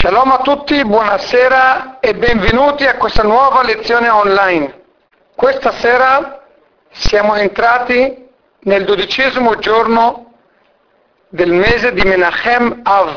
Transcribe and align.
Shalom 0.00 0.32
a 0.32 0.38
tutti, 0.38 0.82
buonasera 0.82 1.98
e 2.00 2.14
benvenuti 2.14 2.86
a 2.86 2.96
questa 2.96 3.22
nuova 3.22 3.62
lezione 3.62 4.08
online. 4.08 4.84
Questa 5.34 5.72
sera 5.72 6.42
siamo 6.88 7.34
entrati 7.34 8.26
nel 8.60 8.86
dodicesimo 8.86 9.56
giorno 9.56 10.36
del 11.28 11.52
mese 11.52 11.92
di 11.92 12.00
Menachem 12.00 12.80
Av 12.82 13.14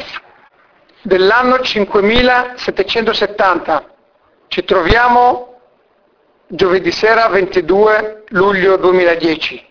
dell'anno 1.04 1.62
5770. 1.62 3.86
Ci 4.50 4.66
troviamo 4.66 5.62
giovedì 6.48 6.92
sera 6.92 7.30
22 7.30 8.26
luglio 8.32 8.76
2010. 8.76 9.66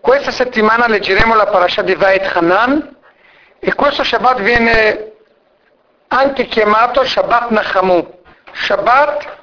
Questa 0.00 0.30
settimana 0.30 0.88
leggeremo 0.88 1.34
la 1.34 1.48
parasha 1.48 1.82
di 1.82 1.94
Vait 1.94 2.34
Hanan 2.34 2.96
e 3.58 3.74
questo 3.74 4.02
Shabbat 4.02 4.40
viene 4.40 5.12
anche 6.08 6.46
chiamato 6.46 7.04
Shabbat 7.04 7.50
Nachamu, 7.50 8.22
Shabbat 8.52 9.36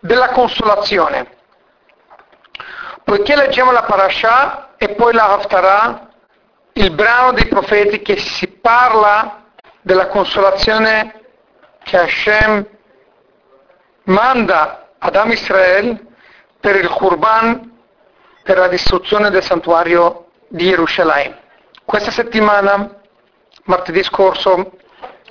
della 0.00 0.28
consolazione. 0.30 1.36
Poiché 3.04 3.36
leggiamo 3.36 3.72
la 3.72 3.82
parasha 3.82 4.74
e 4.76 4.90
poi 4.90 5.12
la 5.12 5.32
Haftarah, 5.32 6.08
il 6.74 6.90
brano 6.92 7.32
dei 7.32 7.46
profeti 7.46 8.00
che 8.02 8.18
si 8.18 8.48
parla 8.48 9.44
della 9.80 10.08
consolazione 10.08 11.14
che 11.82 11.96
Hashem 11.96 12.66
manda 14.04 14.88
ad 14.98 15.16
Am 15.16 15.30
Israel 15.32 16.06
per 16.60 16.76
il 16.76 16.88
Qurban, 16.88 17.76
per 18.42 18.58
la 18.58 18.68
distruzione 18.68 19.30
del 19.30 19.42
santuario 19.42 20.26
di 20.48 20.68
Gerusalemme. 20.68 21.46
Questa 21.84 22.10
settimana, 22.10 23.00
martedì 23.64 24.02
scorso, 24.02 24.72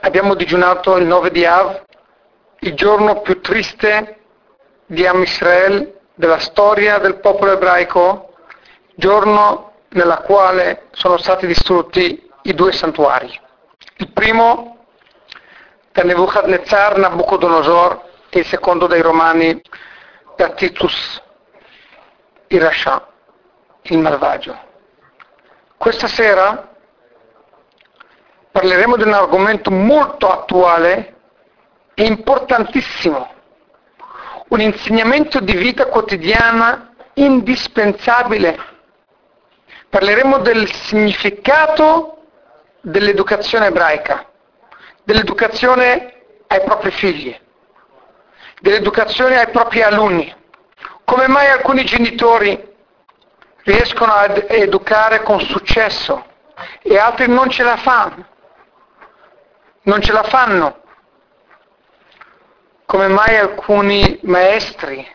abbiamo 0.01 0.35
digiunato 0.35 0.95
il 0.97 1.05
9 1.05 1.31
di 1.31 1.45
Av, 1.45 1.83
il 2.59 2.73
giorno 2.73 3.21
più 3.21 3.41
triste 3.41 4.19
di 4.85 5.05
Am 5.05 5.21
Israel, 5.21 5.99
della 6.13 6.39
storia 6.39 6.97
del 6.97 7.19
popolo 7.19 7.53
ebraico, 7.53 8.33
giorno 8.95 9.73
nella 9.89 10.17
quale 10.17 10.87
sono 10.91 11.17
stati 11.17 11.45
distrutti 11.45 12.29
i 12.43 12.53
due 12.53 12.71
santuari. 12.71 13.39
Il 13.97 14.11
primo 14.11 14.85
da 15.91 16.03
Nebuchadnezzar, 16.03 16.97
Nabucodonosor 16.97 18.01
e 18.29 18.39
il 18.39 18.45
secondo 18.45 18.87
dai 18.87 19.01
Romani 19.01 19.61
da 20.35 20.49
Titus, 20.49 21.21
il 22.47 22.61
Rasha, 22.61 23.07
il 23.83 23.97
malvagio. 23.99 24.57
Questa 25.77 26.07
sera 26.07 26.75
parleremo 28.57 28.97
di 28.97 29.03
un 29.03 29.13
argomento 29.13 29.69
molto 29.69 30.31
attuale 30.31 31.13
e 31.93 32.05
importantissimo, 32.05 33.31
un 34.47 34.61
insegnamento 34.61 35.39
di 35.39 35.55
vita 35.55 35.85
quotidiana 35.85 36.91
indispensabile. 37.13 38.57
Parleremo 39.89 40.39
del 40.39 40.71
significato 40.73 42.17
dell'educazione 42.81 43.67
ebraica, 43.67 44.25
dell'educazione 45.03 46.15
ai 46.47 46.61
propri 46.63 46.89
figli, 46.89 47.39
dell'educazione 48.59 49.37
ai 49.37 49.51
propri 49.51 49.83
alunni. 49.83 50.35
Come 51.03 51.27
mai 51.27 51.47
alcuni 51.51 51.85
genitori 51.85 52.73
riescono 53.65 54.13
ad 54.13 54.45
educare 54.47 55.21
con 55.21 55.41
successo 55.41 56.25
e 56.81 56.97
altri 56.97 57.27
non 57.27 57.51
ce 57.51 57.61
la 57.61 57.77
fanno? 57.77 58.35
Non 59.87 60.01
ce 60.01 60.11
la 60.11 60.23
fanno. 60.23 60.81
Come 62.85 63.07
mai 63.07 63.35
alcuni 63.37 64.19
maestri 64.23 65.05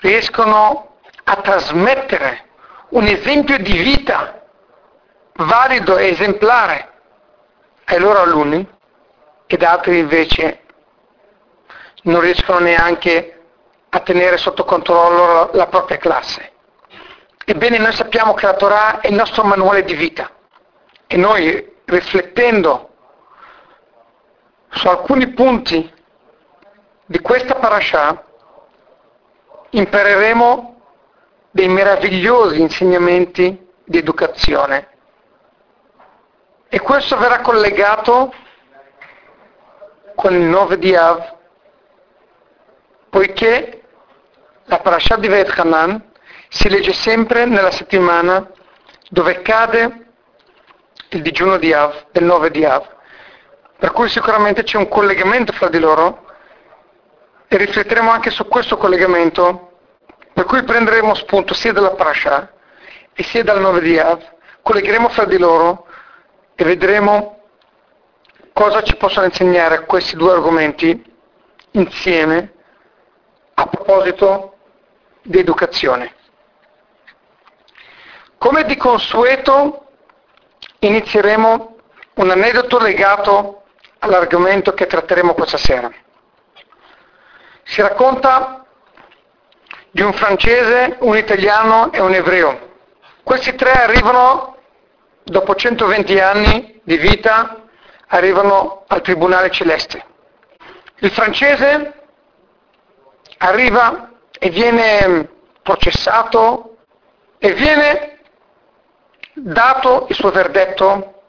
riescono 0.00 0.98
a 1.24 1.36
trasmettere 1.36 2.44
un 2.90 3.04
esempio 3.06 3.58
di 3.58 3.76
vita 3.78 4.42
valido 5.34 5.96
e 5.96 6.08
esemplare 6.08 6.92
ai 7.84 7.98
loro 7.98 8.20
alunni 8.20 8.66
ed 9.46 9.62
altri 9.62 9.98
invece 9.98 10.62
non 12.02 12.20
riescono 12.20 12.60
neanche 12.60 13.42
a 13.88 14.00
tenere 14.00 14.36
sotto 14.38 14.64
controllo 14.64 15.50
la 15.52 15.66
propria 15.66 15.98
classe. 15.98 16.52
Ebbene 17.44 17.78
noi 17.78 17.92
sappiamo 17.92 18.34
che 18.34 18.46
la 18.46 18.54
Torah 18.54 19.00
è 19.00 19.08
il 19.08 19.14
nostro 19.14 19.44
manuale 19.44 19.84
di 19.84 19.94
vita 19.94 20.30
e 21.06 21.16
noi 21.16 21.74
riflettendo 21.84 22.85
su 24.76 24.88
alcuni 24.88 25.32
punti 25.32 25.90
di 27.06 27.20
questa 27.20 27.54
parasha 27.54 28.24
impareremo 29.70 30.80
dei 31.50 31.68
meravigliosi 31.68 32.60
insegnamenti 32.60 33.68
di 33.84 33.98
educazione. 33.98 34.88
E 36.68 36.78
questo 36.80 37.16
verrà 37.16 37.40
collegato 37.40 38.32
con 40.14 40.34
il 40.34 40.42
9 40.42 40.78
di 40.78 40.94
Av, 40.94 41.34
poiché 43.08 43.82
la 44.64 44.80
parasha 44.80 45.16
di 45.16 45.28
Vet 45.28 45.58
Hanan 45.58 46.12
si 46.48 46.68
legge 46.68 46.92
sempre 46.92 47.46
nella 47.46 47.70
settimana 47.70 48.50
dove 49.08 49.40
cade 49.40 50.06
il 51.10 51.22
digiuno 51.22 51.56
di 51.56 51.72
Av, 51.72 52.08
del 52.10 52.24
9 52.24 52.50
di 52.50 52.64
Av. 52.64 52.95
Per 53.78 53.92
cui 53.92 54.08
sicuramente 54.08 54.62
c'è 54.62 54.78
un 54.78 54.88
collegamento 54.88 55.52
fra 55.52 55.68
di 55.68 55.78
loro 55.78 56.24
e 57.46 57.56
rifletteremo 57.56 58.10
anche 58.10 58.30
su 58.30 58.46
questo 58.48 58.76
collegamento, 58.76 59.78
per 60.32 60.44
cui 60.44 60.62
prenderemo 60.64 61.14
spunto 61.14 61.54
sia 61.54 61.72
dalla 61.72 61.90
parasha 61.90 62.52
e 63.12 63.22
sia 63.22 63.44
dal 63.44 63.60
9 63.60 63.80
di 63.80 63.98
Av, 63.98 64.22
collegheremo 64.62 65.08
fra 65.10 65.24
di 65.24 65.38
loro 65.38 65.86
e 66.54 66.64
vedremo 66.64 67.42
cosa 68.52 68.82
ci 68.82 68.96
possono 68.96 69.26
insegnare 69.26 69.84
questi 69.84 70.16
due 70.16 70.32
argomenti 70.32 71.14
insieme 71.72 72.54
a 73.54 73.66
proposito 73.66 74.56
di 75.22 75.38
educazione. 75.38 76.14
Come 78.38 78.64
di 78.64 78.76
consueto 78.76 79.88
inizieremo 80.78 81.76
un 82.14 82.30
aneddoto 82.30 82.78
legato 82.78 83.64
all'argomento 83.98 84.72
che 84.74 84.86
tratteremo 84.86 85.34
questa 85.34 85.58
sera. 85.58 85.90
Si 87.64 87.80
racconta 87.80 88.64
di 89.90 90.02
un 90.02 90.12
francese, 90.12 90.96
un 91.00 91.16
italiano 91.16 91.92
e 91.92 92.00
un 92.00 92.12
ebreo. 92.12 92.74
Questi 93.22 93.54
tre 93.54 93.72
arrivano, 93.72 94.56
dopo 95.24 95.54
120 95.54 96.20
anni 96.20 96.80
di 96.84 96.96
vita, 96.96 97.62
arrivano 98.08 98.84
al 98.86 99.00
Tribunale 99.00 99.50
Celeste. 99.50 100.04
Il 100.98 101.10
francese 101.10 101.92
arriva 103.38 104.10
e 104.38 104.50
viene 104.50 105.28
processato 105.62 106.76
e 107.38 107.52
viene 107.52 108.20
dato 109.34 110.06
il 110.08 110.14
suo 110.14 110.30
verdetto, 110.30 111.22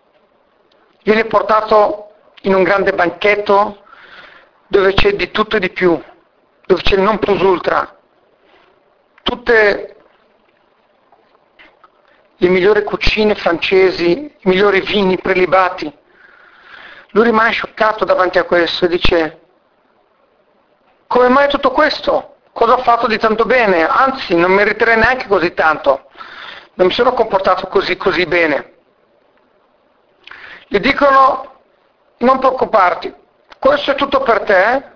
viene 1.04 1.26
portato 1.26 2.07
in 2.42 2.54
un 2.54 2.64
grande 2.64 2.94
banchetto 2.94 3.84
dove 4.68 4.94
c'è 4.94 5.14
di 5.14 5.32
tutto 5.32 5.58
e 5.58 5.60
di 5.60 5.70
più, 5.70 6.02
dove 6.66 6.82
c'è 6.82 6.96
il 6.96 7.02
non 7.02 7.20
plus 7.20 7.40
ultra, 7.42 7.98
tutte 9.24 9.96
le 12.40 12.48
migliori 12.50 12.84
cucine 12.84 13.36
francesi, 13.36 14.12
i 14.12 14.36
migliori 14.44 14.82
vini 14.82 15.18
prelibati. 15.18 15.92
Lui 17.12 17.24
rimane 17.24 17.52
scioccato 17.52 18.06
davanti 18.06 18.38
a 18.38 18.44
questo 18.44 18.86
e 18.86 18.90
dice, 18.90 19.42
come 21.08 21.30
mai 21.30 21.48
tutto 21.50 21.72
questo? 21.72 22.36
Cosa 22.52 22.74
ho 22.74 22.84
fatto 22.84 23.08
di 23.08 23.18
tanto 23.18 23.46
bene? 23.46 23.88
Anzi, 23.88 24.36
non 24.36 24.52
meriterei 24.52 24.98
neanche 24.98 25.28
così 25.28 25.54
tanto. 25.54 26.10
Non 26.74 26.88
mi 26.88 26.94
sono 26.94 27.14
comportato 27.14 27.68
così 27.68 27.98
così 27.98 28.26
bene. 28.26 28.74
Gli 30.68 30.80
dicono, 30.80 31.57
non 32.18 32.40
preoccuparti, 32.40 33.14
questo 33.60 33.92
è 33.92 33.96
tutto 33.96 34.22
per 34.22 34.42
te, 34.42 34.92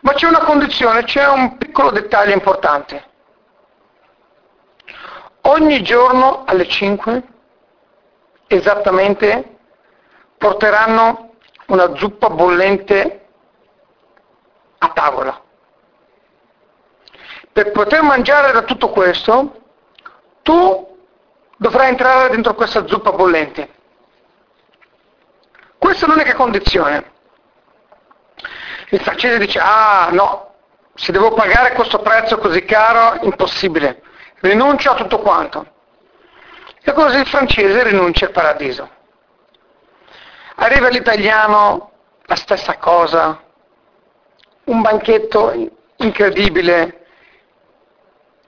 ma 0.00 0.12
c'è 0.12 0.26
una 0.26 0.44
condizione, 0.44 1.04
c'è 1.04 1.26
un 1.28 1.56
piccolo 1.56 1.90
dettaglio 1.90 2.32
importante. 2.32 3.06
Ogni 5.42 5.82
giorno 5.82 6.44
alle 6.46 6.68
5 6.68 7.22
esattamente 8.46 9.56
porteranno 10.36 11.32
una 11.66 11.94
zuppa 11.96 12.30
bollente 12.30 13.26
a 14.78 14.88
tavola. 14.88 15.42
Per 17.52 17.70
poter 17.72 18.02
mangiare 18.02 18.52
da 18.52 18.62
tutto 18.62 18.90
questo, 18.90 19.62
tu 20.42 20.96
dovrai 21.56 21.88
entrare 21.88 22.30
dentro 22.30 22.54
questa 22.54 22.86
zuppa 22.86 23.12
bollente. 23.12 23.76
Questa 25.88 26.04
è 26.04 26.08
l'unica 26.10 26.34
condizione. 26.34 27.12
Il 28.90 29.00
francese 29.00 29.38
dice, 29.38 29.58
ah 29.58 30.10
no, 30.12 30.56
se 30.92 31.12
devo 31.12 31.32
pagare 31.32 31.72
questo 31.72 32.00
prezzo 32.00 32.36
così 32.36 32.62
caro, 32.66 33.18
impossibile, 33.22 34.02
rinuncio 34.40 34.90
a 34.90 34.96
tutto 34.96 35.20
quanto. 35.20 35.66
E 36.82 36.92
così 36.92 37.20
il 37.20 37.26
francese 37.26 37.84
rinuncia 37.84 38.26
al 38.26 38.32
paradiso. 38.32 38.86
Arriva 40.56 40.88
l'italiano, 40.88 41.92
la 42.26 42.36
stessa 42.36 42.76
cosa, 42.76 43.42
un 44.64 44.82
banchetto 44.82 45.54
incredibile, 45.96 47.06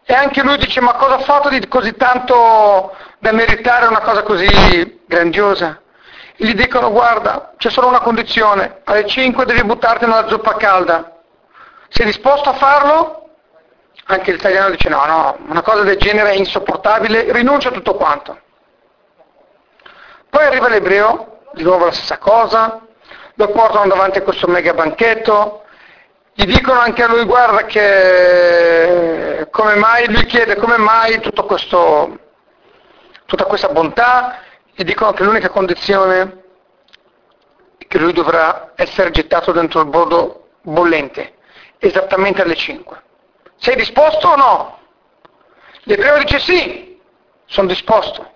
e 0.04 0.12
anche 0.12 0.42
lui 0.42 0.58
dice, 0.58 0.82
ma 0.82 0.92
cosa 0.92 1.14
ha 1.14 1.20
fatto 1.20 1.48
di 1.48 1.66
così 1.68 1.96
tanto 1.96 2.94
da 3.18 3.32
meritare 3.32 3.86
una 3.86 4.00
cosa 4.00 4.22
così 4.24 5.04
grandiosa? 5.06 5.79
Gli 6.42 6.54
dicono, 6.54 6.90
guarda, 6.90 7.52
c'è 7.58 7.68
solo 7.68 7.88
una 7.88 8.00
condizione, 8.00 8.80
alle 8.84 9.06
5 9.06 9.44
devi 9.44 9.62
buttarti 9.62 10.06
nella 10.06 10.26
zuppa 10.26 10.56
calda. 10.56 11.18
Sei 11.90 12.06
disposto 12.06 12.48
a 12.48 12.54
farlo? 12.54 13.28
Anche 14.06 14.32
l'italiano 14.32 14.70
dice, 14.70 14.88
no, 14.88 15.04
no, 15.04 15.36
una 15.48 15.60
cosa 15.60 15.82
del 15.82 15.98
genere 15.98 16.30
è 16.30 16.36
insopportabile, 16.36 17.30
rinuncia 17.30 17.68
a 17.68 17.72
tutto 17.72 17.94
quanto. 17.94 18.40
Poi 20.30 20.46
arriva 20.46 20.68
l'ebreo, 20.68 21.40
di 21.52 21.62
nuovo 21.62 21.84
la 21.84 21.92
stessa 21.92 22.16
cosa, 22.16 22.80
lo 23.34 23.48
portano 23.48 23.88
davanti 23.88 24.16
a 24.16 24.22
questo 24.22 24.46
mega 24.46 24.72
banchetto, 24.72 25.64
gli 26.32 26.46
dicono 26.46 26.80
anche 26.80 27.02
a 27.02 27.08
lui 27.08 27.24
guarda 27.24 27.66
che 27.66 29.46
come 29.50 29.74
mai, 29.74 30.10
lui 30.10 30.24
chiede 30.24 30.56
come 30.56 30.78
mai 30.78 31.20
questo, 31.44 32.18
tutta 33.26 33.44
questa 33.44 33.68
bontà, 33.68 34.38
gli 34.80 34.84
dicono 34.84 35.12
che 35.12 35.24
l'unica 35.24 35.50
condizione 35.50 36.42
è 37.76 37.86
che 37.86 37.98
lui 37.98 38.14
dovrà 38.14 38.72
essere 38.76 39.10
gettato 39.10 39.52
dentro 39.52 39.80
il 39.80 39.88
bordo 39.88 40.52
bollente, 40.62 41.34
esattamente 41.76 42.40
alle 42.40 42.54
5. 42.54 43.02
Sei 43.56 43.76
disposto 43.76 44.28
o 44.28 44.36
no? 44.36 44.78
L'ebreo 45.82 46.16
dice 46.16 46.38
sì, 46.38 46.98
sono 47.44 47.68
disposto. 47.68 48.32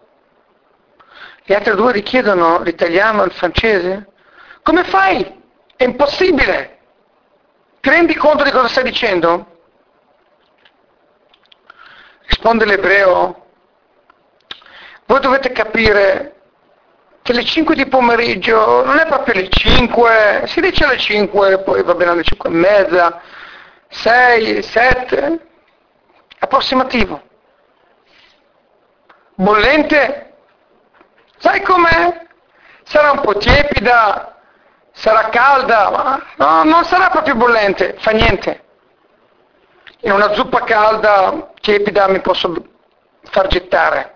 Gli 1.45 1.55
altri 1.55 1.75
due 1.77 1.93
richiedono 1.93 2.61
l'italiano 2.61 3.23
e 3.23 3.27
il 3.27 3.33
francese. 3.33 4.11
Come 4.63 4.85
fai? 4.85 5.43
È 5.75 5.85
impossibile. 5.85 6.79
Ti 7.81 7.89
rendi 7.89 8.15
conto 8.17 8.45
di 8.45 8.51
cosa 8.51 8.69
stai 8.69 8.85
dicendo? 8.85 9.61
Risponde 12.27 12.67
l'ebreo, 12.67 13.44
voi 15.07 15.21
dovete 15.21 15.53
capire 15.53 16.35
che 17.23 17.33
le 17.33 17.45
5 17.45 17.75
di 17.75 17.87
pomeriggio 17.87 18.85
non 18.85 18.99
è 18.99 19.07
proprio 19.07 19.35
le 19.35 19.49
5, 19.49 20.43
si 20.47 20.61
dice 20.61 20.85
alle 20.85 20.99
5, 20.99 21.59
poi 21.61 21.83
va 21.83 21.95
bene 21.95 22.11
alle 22.11 22.23
5 22.23 22.49
e 22.49 22.53
mezza, 22.53 23.21
6, 23.89 24.63
7, 24.63 25.47
approssimativo. 26.41 27.23
Bollente? 29.37 30.35
Sai 31.39 31.63
com'è? 31.63 32.27
Sarà 32.85 33.13
un 33.13 33.21
po' 33.21 33.37
tiepida, 33.39 34.37
sarà 34.93 35.29
calda, 35.31 35.91
ma 35.91 36.23
no, 36.37 36.65
non 36.65 36.85
sarà 36.85 37.09
proprio 37.09 37.35
bollente, 37.35 37.97
fa 37.99 38.11
niente. 38.11 38.63
In 40.01 40.13
una 40.13 40.35
zuppa 40.35 40.63
calda, 40.65 41.53
tiepida, 41.61 42.09
mi 42.09 42.21
posso 42.21 42.55
far 43.23 43.47
gettare. 43.47 44.14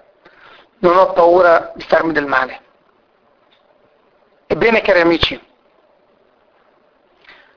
Non 0.81 0.97
ho 0.97 1.13
paura 1.13 1.73
di 1.75 1.85
farmi 1.85 2.13
del 2.13 2.27
male. 2.27 2.63
Ebbene, 4.47 4.81
cari 4.81 5.01
amici, 5.01 5.47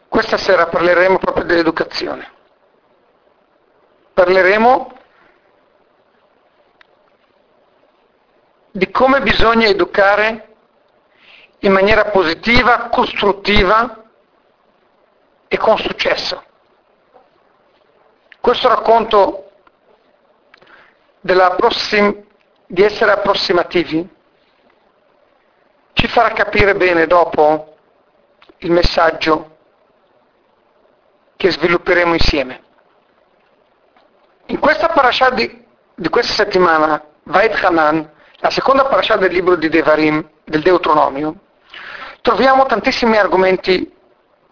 questa 0.08 0.38
sera 0.38 0.68
parleremo 0.68 1.20
proprio 1.20 1.46
dell'educazione. 1.46 2.30
Parleremo 4.14 4.98
di 8.72 8.90
come 8.90 9.22
bisogna 9.22 9.68
educare 9.68 10.56
in 11.60 11.72
maniera 11.72 12.06
positiva, 12.06 12.90
costruttiva 12.90 14.04
e 15.48 15.58
con 15.58 15.78
successo. 15.78 16.44
Questo 18.40 18.68
racconto 18.68 19.52
prossim- 21.58 22.26
di 22.72 22.84
essere 22.84 23.12
approssimativi 23.12 24.08
ci 25.92 26.08
farà 26.08 26.30
capire 26.32 26.74
bene 26.74 27.06
dopo 27.06 27.76
il 28.60 28.72
messaggio 28.72 29.58
che 31.36 31.52
svilupperemo 31.52 32.14
insieme. 32.14 32.64
In 34.46 34.60
questa 34.60 34.88
parasha 34.88 35.32
di, 35.32 35.66
di 35.94 36.08
questa 36.08 36.32
settimana, 36.32 37.04
Vait 37.24 37.62
Hanan, 37.62 38.10
la 38.38 38.50
seconda 38.50 38.86
parasha 38.86 39.18
del 39.18 39.34
libro 39.34 39.58
di 39.58 39.68
Devarim, 39.68 40.26
del 40.46 40.62
Deuteronomio, 40.62 41.36
troviamo 42.22 42.66
tantissimi 42.68 43.18
argomenti 43.18 43.94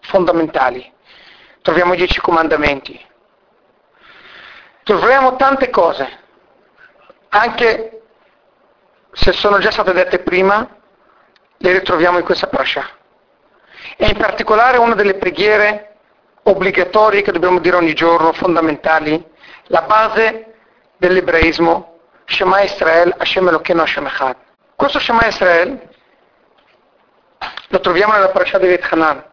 fondamentali. 0.00 0.92
Troviamo 1.62 1.94
i 1.94 1.96
dieci 1.96 2.20
comandamenti. 2.20 3.02
Troviamo 4.82 5.36
tante 5.36 5.70
cose, 5.70 6.18
anche 7.30 7.99
se 9.12 9.32
sono 9.32 9.58
già 9.58 9.70
state 9.70 9.92
dette 9.92 10.20
prima, 10.20 10.68
le 11.56 11.72
ritroviamo 11.72 12.18
in 12.18 12.24
questa 12.24 12.46
parasha. 12.46 12.88
E 13.96 14.06
in 14.06 14.16
particolare 14.16 14.78
una 14.78 14.94
delle 14.94 15.14
preghiere 15.14 15.96
obbligatorie 16.42 17.22
che 17.22 17.32
dobbiamo 17.32 17.58
dire 17.58 17.76
ogni 17.76 17.94
giorno, 17.94 18.32
fondamentali, 18.32 19.22
la 19.64 19.82
base 19.82 20.54
dell'ebraismo, 20.96 21.98
Shema 22.24 22.62
Israel, 22.62 23.14
Hashem 23.18 23.48
Elokeinu 23.48 23.80
Hashem 23.80 24.06
Echad. 24.06 24.36
Questo 24.76 24.98
Shema 24.98 25.26
Israel 25.26 25.88
lo 27.68 27.80
troviamo 27.80 28.12
nella 28.12 28.30
parasha 28.30 28.58
di 28.58 28.78
Hanan. 28.90 29.24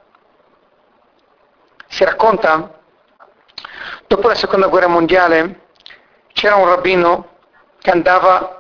Si 1.88 2.04
racconta, 2.04 2.80
dopo 4.08 4.28
la 4.28 4.36
seconda 4.36 4.68
guerra 4.68 4.88
mondiale, 4.88 5.62
c'era 6.34 6.56
un 6.56 6.68
rabbino 6.68 7.36
che 7.80 7.92
andava 7.92 8.57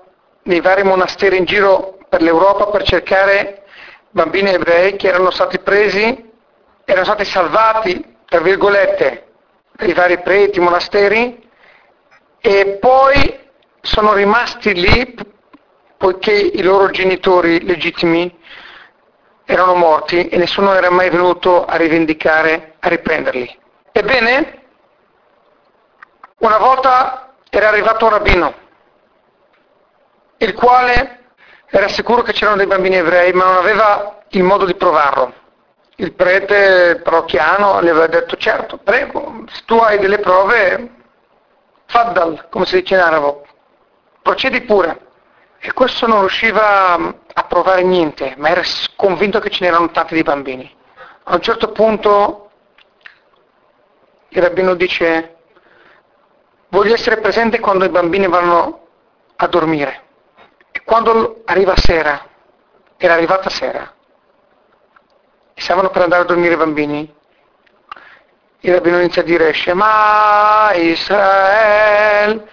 nei 0.47 0.61
vari 0.61 0.83
monasteri 0.83 1.37
in 1.37 1.45
giro 1.45 1.97
per 2.09 2.21
l'Europa 2.21 2.67
per 2.67 2.83
cercare 2.83 3.63
bambini 4.09 4.53
ebrei 4.53 4.95
che 4.95 5.07
erano 5.07 5.29
stati 5.29 5.59
presi, 5.59 6.31
erano 6.85 7.05
stati 7.05 7.25
salvati, 7.25 8.15
tra 8.25 8.39
virgolette, 8.39 9.27
dai 9.73 9.93
vari 9.93 10.19
preti, 10.19 10.59
monasteri, 10.59 11.45
e 12.39 12.77
poi 12.79 13.39
sono 13.81 14.13
rimasti 14.13 14.73
lì 14.73 15.15
poiché 15.97 16.31
i 16.31 16.61
loro 16.61 16.89
genitori 16.91 17.65
legittimi 17.65 18.33
erano 19.43 19.75
morti 19.75 20.27
e 20.27 20.37
nessuno 20.37 20.73
era 20.73 20.89
mai 20.89 21.09
venuto 21.09 21.65
a 21.65 21.75
rivendicare, 21.75 22.75
a 22.79 22.87
riprenderli. 22.87 23.59
Ebbene, 23.91 24.61
una 26.39 26.57
volta 26.57 27.33
era 27.49 27.67
arrivato 27.67 28.05
un 28.05 28.11
rabbino, 28.11 28.53
il 30.37 30.53
quale 30.53 31.25
era 31.69 31.87
sicuro 31.87 32.21
che 32.21 32.31
c'erano 32.31 32.57
dei 32.57 32.67
bambini 32.67 32.97
ebrei, 32.97 33.33
ma 33.33 33.45
non 33.45 33.57
aveva 33.57 34.19
il 34.29 34.43
modo 34.43 34.65
di 34.65 34.75
provarlo. 34.75 35.33
Il 35.95 36.13
prete 36.13 37.01
parrocchiano 37.03 37.81
gli 37.81 37.89
aveva 37.89 38.07
detto, 38.07 38.37
certo, 38.37 38.77
prego, 38.77 39.43
se 39.47 39.63
tu 39.65 39.75
hai 39.75 39.97
delle 39.97 40.19
prove, 40.19 40.91
faddal, 41.85 42.47
come 42.49 42.65
si 42.65 42.79
dice 42.79 42.93
in 42.93 43.01
arabo, 43.01 43.45
procedi 44.21 44.61
pure. 44.61 45.05
E 45.59 45.73
questo 45.73 46.05
non 46.05 46.19
riusciva 46.19 46.93
a 46.93 47.43
provare 47.45 47.81
niente, 47.81 48.35
ma 48.37 48.49
era 48.49 48.61
convinto 48.95 49.39
che 49.39 49.49
ce 49.49 49.63
n'erano 49.63 49.89
tanti 49.89 50.13
di 50.13 50.21
bambini. 50.21 50.75
A 51.23 51.33
un 51.33 51.41
certo 51.41 51.71
punto 51.71 52.51
il 54.29 54.41
rabbino 54.41 54.75
dice, 54.75 55.35
voglio 56.69 56.93
essere 56.93 57.17
presente 57.17 57.59
quando 57.59 57.85
i 57.85 57.89
bambini 57.89 58.27
vanno 58.27 58.87
a 59.35 59.47
dormire. 59.47 60.06
Quando 60.87 61.41
arriva 61.43 61.75
sera, 61.75 62.25
era 62.95 63.13
arrivata 63.13 63.49
sera, 63.49 63.93
e 65.53 65.59
stavano 65.59 65.89
per 65.89 66.03
andare 66.03 66.21
a 66.21 66.25
dormire 66.25 66.53
i 66.53 66.57
bambini, 66.57 67.13
il 68.61 68.73
rabbino 68.73 68.97
inizia 68.99 69.21
a 69.21 69.25
dire 69.25 69.51
Shema 69.51 70.71
Israel, 70.75 72.47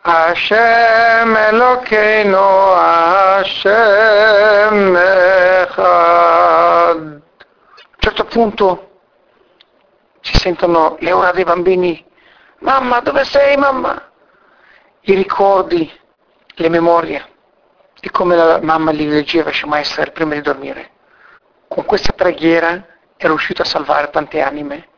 Hashem 0.00 1.36
Elokeinu, 1.36 2.36
Hashem 3.46 4.96
Echad. 4.96 5.78
A 5.78 6.94
un 6.94 7.22
certo 7.98 8.24
punto 8.24 9.02
si 10.20 10.36
sentono 10.36 10.96
le 10.98 11.12
ore 11.12 11.30
dei 11.32 11.44
bambini. 11.44 12.04
Mamma, 12.58 12.98
dove 12.98 13.22
sei, 13.22 13.56
mamma? 13.56 14.10
I 15.02 15.14
ricordi, 15.14 15.88
le 16.54 16.68
memorie 16.68 17.36
di 18.00 18.10
come 18.10 18.36
la 18.36 18.60
mamma 18.62 18.92
gli 18.92 19.08
leggeva 19.08 19.52
Shema 19.52 19.80
Israel 19.80 20.12
prima 20.12 20.34
di 20.34 20.40
dormire. 20.40 20.90
Con 21.68 21.84
questa 21.84 22.12
preghiera 22.12 22.86
è 23.16 23.26
riuscito 23.26 23.62
a 23.62 23.66
salvare 23.66 24.10
tante 24.10 24.40
anime 24.40 24.88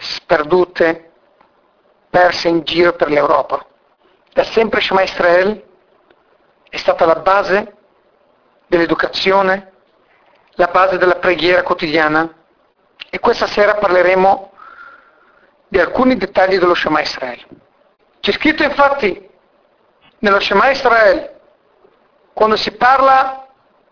sperdute, 0.00 1.10
perse 2.08 2.48
in 2.48 2.62
giro 2.62 2.94
per 2.94 3.08
l'Europa. 3.08 3.64
Da 4.32 4.44
sempre 4.44 4.80
Shema 4.80 5.02
Israel 5.02 5.62
è 6.68 6.76
stata 6.76 7.04
la 7.04 7.16
base 7.16 7.76
dell'educazione, 8.66 9.72
la 10.52 10.68
base 10.68 10.96
della 10.98 11.16
preghiera 11.16 11.62
quotidiana 11.62 12.32
e 13.10 13.18
questa 13.18 13.46
sera 13.46 13.74
parleremo 13.74 14.52
di 15.68 15.78
alcuni 15.78 16.16
dettagli 16.16 16.58
dello 16.58 16.74
Shema 16.74 17.00
Israel. 17.00 17.44
C'è 18.20 18.32
scritto 18.32 18.62
infatti 18.62 19.28
nello 20.18 20.40
Shema 20.40 20.70
Israel, 20.70 21.39
quando 22.32 22.56
si 22.56 22.72
parla 22.72 23.46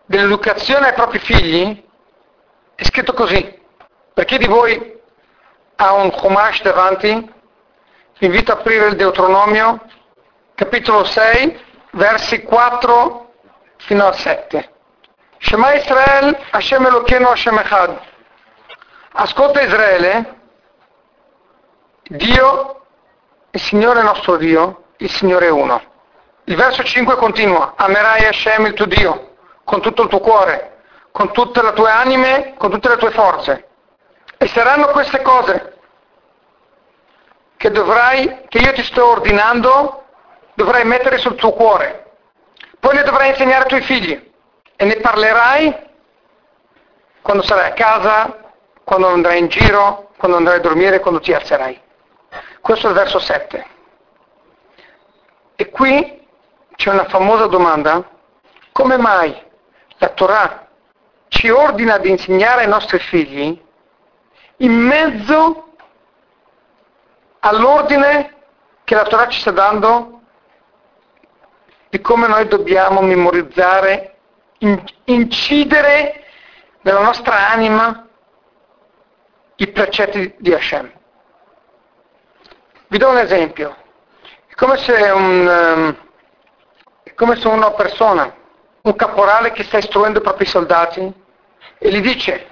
dell'educazione 0.05 0.87
ai 0.87 0.93
propri 0.93 1.19
figli, 1.19 1.83
è 2.75 2.83
scritto 2.83 3.13
così. 3.13 3.57
Per 4.13 4.25
chi 4.25 4.37
di 4.37 4.47
voi 4.47 4.99
ha 5.75 5.93
un 5.93 6.11
Chumash 6.11 6.61
davanti, 6.61 7.33
vi 8.19 8.25
invito 8.25 8.51
a 8.51 8.55
aprire 8.55 8.87
il 8.87 8.95
Deuteronomio, 8.95 9.81
capitolo 10.55 11.03
6, 11.03 11.59
versi 11.91 12.43
4 12.43 13.33
fino 13.77 14.05
al 14.05 14.15
7. 14.15 14.71
Shema 15.37 15.73
Israel, 15.73 16.37
Hashem 16.51 16.85
Elokeinu 16.85 17.27
Hashem 17.27 17.57
Echad. 17.59 17.97
Ascolta 19.13 19.61
Israele, 19.61 20.37
Dio, 22.09 22.85
il 23.51 23.59
Signore 23.61 24.01
nostro 24.01 24.35
Dio, 24.35 24.83
il 24.97 25.09
Signore 25.09 25.47
è 25.47 25.51
uno. 25.51 25.81
Il 26.49 26.55
verso 26.55 26.83
5 26.83 27.15
continua, 27.17 27.73
amerai 27.75 28.25
Hashem 28.25 28.65
il 28.65 28.73
tuo 28.73 28.87
Dio, 28.87 29.35
con 29.63 29.81
tutto 29.81 30.01
il 30.01 30.09
tuo 30.09 30.19
cuore, 30.19 30.77
con 31.11 31.31
tutte 31.31 31.61
le 31.61 31.73
tue 31.73 31.91
anime, 31.91 32.55
con 32.57 32.71
tutte 32.71 32.89
le 32.89 32.97
tue 32.97 33.11
forze. 33.11 33.67
E 34.35 34.47
saranno 34.47 34.87
queste 34.87 35.21
cose 35.21 35.77
che 37.55 37.69
dovrai, 37.69 38.45
che 38.47 38.57
io 38.57 38.73
ti 38.73 38.81
sto 38.81 39.09
ordinando, 39.09 40.05
dovrai 40.55 40.85
mettere 40.85 41.19
sul 41.19 41.35
tuo 41.35 41.51
cuore. 41.51 42.13
Poi 42.79 42.95
le 42.95 43.03
dovrai 43.03 43.29
insegnare 43.29 43.61
ai 43.61 43.69
tuoi 43.69 43.81
figli 43.81 44.33
e 44.75 44.85
ne 44.85 44.95
parlerai 44.95 45.87
quando 47.21 47.43
sarai 47.43 47.69
a 47.69 47.73
casa, 47.73 48.53
quando 48.83 49.07
andrai 49.07 49.37
in 49.37 49.49
giro, 49.49 50.13
quando 50.17 50.37
andrai 50.37 50.57
a 50.57 50.61
dormire, 50.61 50.99
quando 50.99 51.19
ti 51.19 51.31
alzerai. 51.31 51.79
Questo 52.59 52.87
è 52.87 52.89
il 52.89 52.95
verso 52.95 53.19
7. 53.19 53.65
E 55.55 55.69
qui 55.69 56.17
c'è 56.79 56.91
una 56.91 57.09
famosa 57.09 57.47
domanda. 57.47 58.09
Come 58.71 58.95
mai 58.95 59.37
la 59.97 60.07
Torah 60.09 60.67
ci 61.27 61.49
ordina 61.49 61.97
di 61.97 62.09
insegnare 62.09 62.61
ai 62.61 62.69
nostri 62.69 62.99
figli 62.99 63.61
in 64.57 64.71
mezzo 64.71 65.73
all'ordine 67.39 68.33
che 68.85 68.95
la 68.95 69.03
Torah 69.03 69.27
ci 69.27 69.41
sta 69.41 69.51
dando 69.51 70.21
di 71.89 71.99
come 71.99 72.27
noi 72.27 72.47
dobbiamo 72.47 73.01
memorizzare, 73.01 74.15
incidere 75.05 76.23
nella 76.81 77.01
nostra 77.01 77.49
anima 77.49 78.07
i 79.55 79.67
precetti 79.67 80.33
di 80.37 80.53
Hashem. 80.53 80.93
Vi 82.87 82.97
do 82.97 83.09
un 83.09 83.17
esempio. 83.17 83.75
È 84.47 84.53
come 84.53 84.77
se, 84.77 84.93
un, 84.93 85.47
ehm, 85.47 86.08
come 87.19 87.35
se 87.35 87.49
una 87.49 87.71
persona, 87.71 88.33
un 88.83 88.95
caporale 88.95 89.51
che 89.51 89.63
sta 89.63 89.77
istruendo 89.77 90.19
i 90.19 90.21
propri 90.21 90.45
soldati 90.45 91.13
e 91.77 91.91
gli 91.91 91.99
dice 91.99 92.47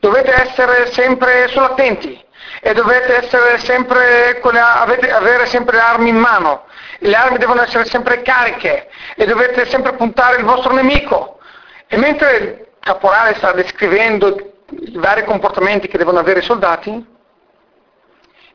dovete 0.00 0.32
essere 0.32 0.90
sempre 0.90 1.46
sull'attenti 1.48 2.20
e 2.60 2.74
dovete 2.74 3.14
essere 3.18 3.58
sempre 3.58 4.40
le, 4.42 4.58
avete, 4.58 5.12
avere 5.12 5.46
sempre 5.46 5.76
le 5.76 5.82
armi 5.82 6.08
in 6.08 6.16
mano, 6.16 6.64
le 6.98 7.14
armi 7.14 7.38
devono 7.38 7.62
essere 7.62 7.84
sempre 7.84 8.22
cariche 8.22 8.88
e 9.14 9.24
dovete 9.24 9.66
sempre 9.66 9.92
puntare 9.92 10.38
il 10.38 10.44
vostro 10.44 10.72
nemico. 10.72 11.38
E 11.86 11.96
mentre 11.96 12.36
il 12.36 12.66
caporale 12.80 13.34
sta 13.34 13.52
descrivendo 13.52 14.64
i 14.70 14.98
vari 14.98 15.22
comportamenti 15.22 15.86
che 15.86 15.98
devono 15.98 16.18
avere 16.18 16.40
i 16.40 16.44
soldati, 16.44 16.90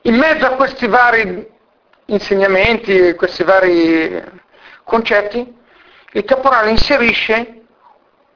in 0.02 0.16
mezzo 0.16 0.46
a 0.46 0.56
questi 0.56 0.88
vari 0.88 1.54
insegnamenti, 2.06 3.14
questi 3.16 3.44
vari 3.44 4.24
concetti, 4.84 5.56
il 6.12 6.24
caporale 6.24 6.70
inserisce 6.70 7.62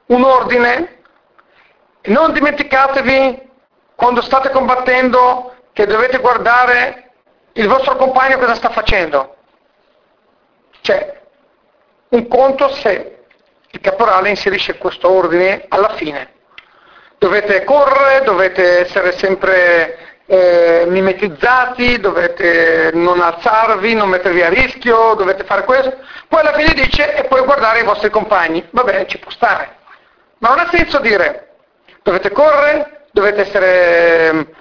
un 0.06 0.24
ordine 0.24 1.02
non 2.02 2.32
dimenticatevi 2.32 3.48
quando 3.94 4.22
state 4.22 4.50
combattendo 4.50 5.54
che 5.72 5.86
dovete 5.86 6.18
guardare 6.18 7.12
il 7.52 7.68
vostro 7.68 7.96
compagno 7.96 8.38
cosa 8.38 8.54
sta 8.54 8.70
facendo. 8.70 9.36
Cioè, 10.80 11.20
un 12.10 12.26
conto 12.26 12.68
se 12.70 13.24
il 13.70 13.80
caporale 13.80 14.30
inserisce 14.30 14.78
questo 14.78 15.10
ordine 15.10 15.66
alla 15.68 15.90
fine. 15.90 16.34
Dovete 17.18 17.64
correre, 17.64 18.24
dovete 18.24 18.80
essere 18.80 19.12
sempre 19.12 20.09
eh, 20.32 20.84
mimetizzati, 20.86 21.98
dovete 21.98 22.92
non 22.94 23.20
alzarvi, 23.20 23.94
non 23.94 24.10
mettervi 24.10 24.42
a 24.42 24.48
rischio, 24.48 25.14
dovete 25.14 25.42
fare 25.42 25.64
questo. 25.64 25.96
Poi 26.28 26.38
alla 26.38 26.52
fine 26.52 26.72
dice 26.72 27.16
e 27.16 27.24
poi 27.24 27.42
guardare 27.42 27.80
i 27.80 27.84
vostri 27.84 28.10
compagni. 28.10 28.64
Va 28.70 28.84
bene, 28.84 29.08
ci 29.08 29.18
può 29.18 29.32
stare. 29.32 29.78
Ma 30.38 30.50
non 30.50 30.60
ha 30.60 30.68
senso 30.70 31.00
dire 31.00 31.48
dovete 32.04 32.30
correre, 32.30 33.06
dovete 33.10 33.40
essere 33.40 34.54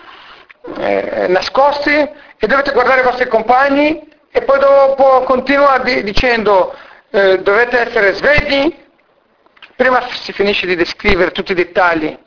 eh, 0.75 1.27
nascosti 1.27 1.93
e 1.93 2.47
dovete 2.47 2.71
guardare 2.71 3.01
i 3.01 3.03
vostri 3.03 3.27
compagni 3.27 4.09
e 4.31 4.41
poi 4.41 4.57
dopo 4.57 5.21
continua 5.21 5.77
di, 5.83 6.01
dicendo 6.01 6.75
eh, 7.11 7.41
dovete 7.41 7.87
essere 7.87 8.15
svegli, 8.15 8.75
prima 9.75 10.01
si 10.09 10.33
finisce 10.33 10.65
di 10.65 10.75
descrivere 10.75 11.29
tutti 11.29 11.51
i 11.51 11.55
dettagli 11.55 12.17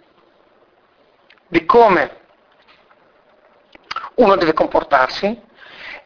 di 1.48 1.64
come 1.64 2.20
uno 4.22 4.36
deve 4.36 4.52
comportarsi 4.52 5.26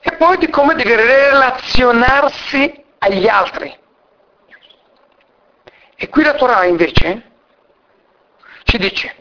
e 0.01 0.13
poi 0.17 0.39
di 0.39 0.49
come 0.49 0.75
deve 0.75 0.97
relazionarsi 0.97 2.85
agli 2.99 3.29
altri. 3.29 3.77
E 5.97 6.09
qui 6.09 6.23
la 6.23 6.35
Torah 6.35 6.65
invece 6.65 7.31
ci 8.65 8.79
dice, 8.79 9.15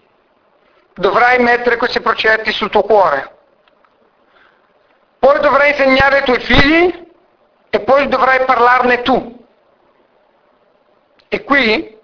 dovrai 0.94 1.40
mettere 1.40 1.78
questi 1.78 2.00
progetti 2.00 2.52
sul 2.52 2.70
tuo 2.70 2.84
cuore, 2.84 3.38
poi 5.20 5.40
dovrai 5.40 5.72
insegnare 5.72 6.18
ai 6.18 6.24
tuoi 6.24 6.40
figli 6.40 7.08
e 7.70 7.80
poi 7.82 8.08
dovrai 8.08 8.46
parlarne 8.46 9.02
tu. 9.02 9.44
E 11.28 11.44
qui, 11.44 11.98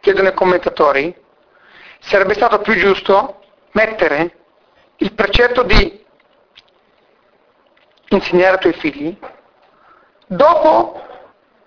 chiedono 0.00 0.28
i 0.28 0.34
commentatori, 0.34 1.22
sarebbe 2.00 2.34
stato 2.34 2.58
più 2.58 2.74
giusto 2.74 3.40
mettere 3.72 4.36
il 4.96 5.12
precetto 5.14 5.62
di 5.62 6.03
insegnare 8.14 8.54
ai 8.54 8.60
tuoi 8.60 8.72
figli 8.74 9.18
dopo 10.26 11.00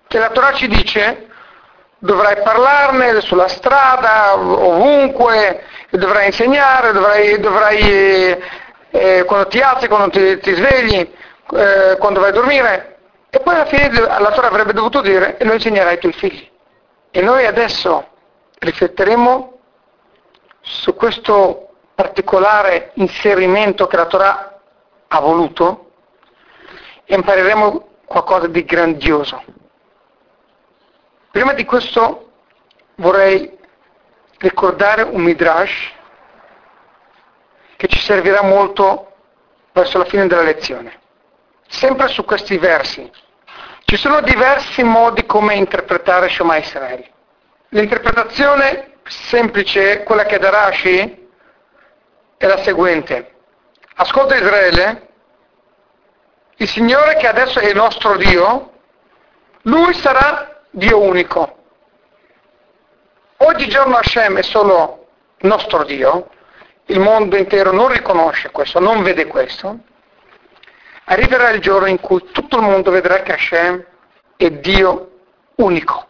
che 0.06 0.18
la 0.18 0.30
Torah 0.30 0.52
ci 0.52 0.68
dice 0.68 1.28
dovrai 1.98 2.42
parlarne 2.42 3.20
sulla 3.20 3.48
strada, 3.48 4.38
ovunque, 4.38 5.64
dovrai 5.90 6.26
insegnare, 6.26 6.92
dovrai, 6.92 7.40
dovrai 7.40 7.78
eh, 7.78 8.40
eh, 8.90 9.24
quando 9.24 9.48
ti 9.48 9.60
alzi, 9.60 9.88
quando 9.88 10.10
ti, 10.10 10.38
ti 10.38 10.54
svegli, 10.54 11.12
eh, 11.52 11.96
quando 11.98 12.20
vai 12.20 12.30
a 12.30 12.32
dormire. 12.32 12.96
E 13.30 13.40
poi 13.40 13.54
alla 13.54 13.66
fine 13.66 13.90
la 13.90 14.30
Torah 14.32 14.48
avrebbe 14.48 14.72
dovuto 14.72 15.00
dire 15.00 15.36
e 15.36 15.44
lo 15.44 15.52
insegnerai 15.52 15.94
ai 15.94 15.98
tuoi 15.98 16.12
figli. 16.12 16.48
E 17.10 17.20
noi 17.20 17.44
adesso 17.46 18.06
rifletteremo 18.58 19.58
su 20.60 20.94
questo 20.94 21.70
particolare 21.94 22.92
inserimento 22.94 23.86
che 23.86 23.96
la 23.96 24.06
Torah 24.06 24.60
ha 25.08 25.20
voluto 25.20 25.87
impareremo 27.16 27.88
qualcosa 28.04 28.46
di 28.46 28.64
grandioso. 28.64 29.42
Prima 31.30 31.52
di 31.52 31.64
questo 31.64 32.32
vorrei 32.96 33.56
ricordare 34.38 35.02
un 35.02 35.22
midrash 35.22 35.92
che 37.76 37.86
ci 37.86 37.98
servirà 37.98 38.42
molto 38.42 39.12
verso 39.72 39.98
la 39.98 40.04
fine 40.04 40.26
della 40.26 40.42
lezione. 40.42 41.00
Sempre 41.68 42.08
su 42.08 42.24
questi 42.24 42.56
versi. 42.58 43.10
Ci 43.84 43.96
sono 43.96 44.20
diversi 44.20 44.82
modi 44.82 45.24
come 45.26 45.54
interpretare 45.54 46.28
Shema 46.28 46.56
Israel. 46.56 47.06
L'interpretazione 47.70 48.96
semplice, 49.04 50.02
quella 50.02 50.24
che 50.24 50.38
dà 50.38 50.50
Rashi, 50.50 51.28
è 52.36 52.46
la 52.46 52.58
seguente. 52.62 53.34
Ascolta 53.94 54.36
Israele, 54.36 55.07
il 56.60 56.68
Signore 56.68 57.16
che 57.16 57.28
adesso 57.28 57.60
è 57.60 57.72
nostro 57.72 58.16
Dio, 58.16 58.72
Lui 59.62 59.94
sarà 59.94 60.62
Dio 60.70 61.00
unico. 61.00 61.56
Oggigiorno 63.38 63.96
Hashem 63.96 64.38
è 64.38 64.42
solo 64.42 65.06
nostro 65.40 65.84
Dio, 65.84 66.30
il 66.86 66.98
mondo 66.98 67.36
intero 67.36 67.70
non 67.70 67.88
riconosce 67.88 68.50
questo, 68.50 68.80
non 68.80 69.02
vede 69.02 69.26
questo, 69.26 69.78
arriverà 71.04 71.50
il 71.50 71.60
giorno 71.60 71.86
in 71.86 72.00
cui 72.00 72.24
tutto 72.32 72.56
il 72.56 72.62
mondo 72.62 72.90
vedrà 72.90 73.22
che 73.22 73.34
Hashem 73.34 73.84
è 74.36 74.50
Dio 74.50 75.10
unico, 75.56 76.08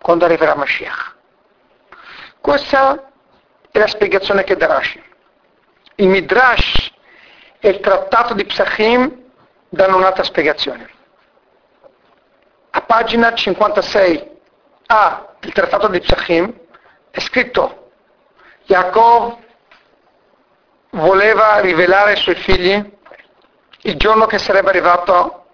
quando 0.00 0.24
arriverà 0.24 0.56
Mashiach. 0.56 1.14
Questa 2.40 3.10
è 3.70 3.78
la 3.78 3.86
spiegazione 3.86 4.42
che 4.42 4.56
dà 4.56 4.66
Rashi. 4.66 5.02
Il 5.96 6.08
Midrash 6.08 6.90
e 7.60 7.68
il 7.68 7.80
trattato 7.80 8.34
di 8.34 8.44
Psachim 8.44 9.24
danno 9.68 9.96
un'altra 9.96 10.22
spiegazione. 10.22 10.88
A 12.70 12.80
pagina 12.82 13.30
56a 13.30 15.26
del 15.40 15.52
trattato 15.52 15.88
di 15.88 16.00
Psachim 16.00 16.52
è 17.10 17.20
scritto 17.20 17.90
Yaakov 18.64 19.38
voleva 20.90 21.60
rivelare 21.60 22.10
ai 22.10 22.16
suoi 22.16 22.34
figli 22.34 22.94
il 23.82 23.96
giorno 23.96 24.26
che 24.26 24.38
sarebbe 24.38 24.68
arrivato 24.70 25.46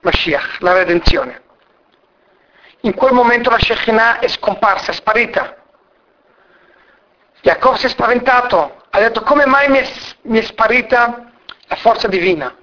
Mashiach, 0.00 0.58
la 0.60 0.72
redenzione. 0.74 1.42
In 2.80 2.94
quel 2.94 3.12
momento 3.12 3.50
la 3.50 3.58
Shekinah 3.58 4.18
è 4.18 4.28
scomparsa, 4.28 4.90
è 4.90 4.94
sparita. 4.94 5.56
Jacob 7.40 7.74
si 7.76 7.86
è 7.86 7.88
spaventato, 7.88 8.84
ha 8.90 8.98
detto 8.98 9.22
come 9.22 9.46
mai 9.46 9.68
mi 9.68 9.78
è, 9.78 9.90
mi 10.22 10.38
è 10.38 10.42
sparita 10.42 11.32
la 11.66 11.76
forza 11.76 12.06
divina? 12.08 12.54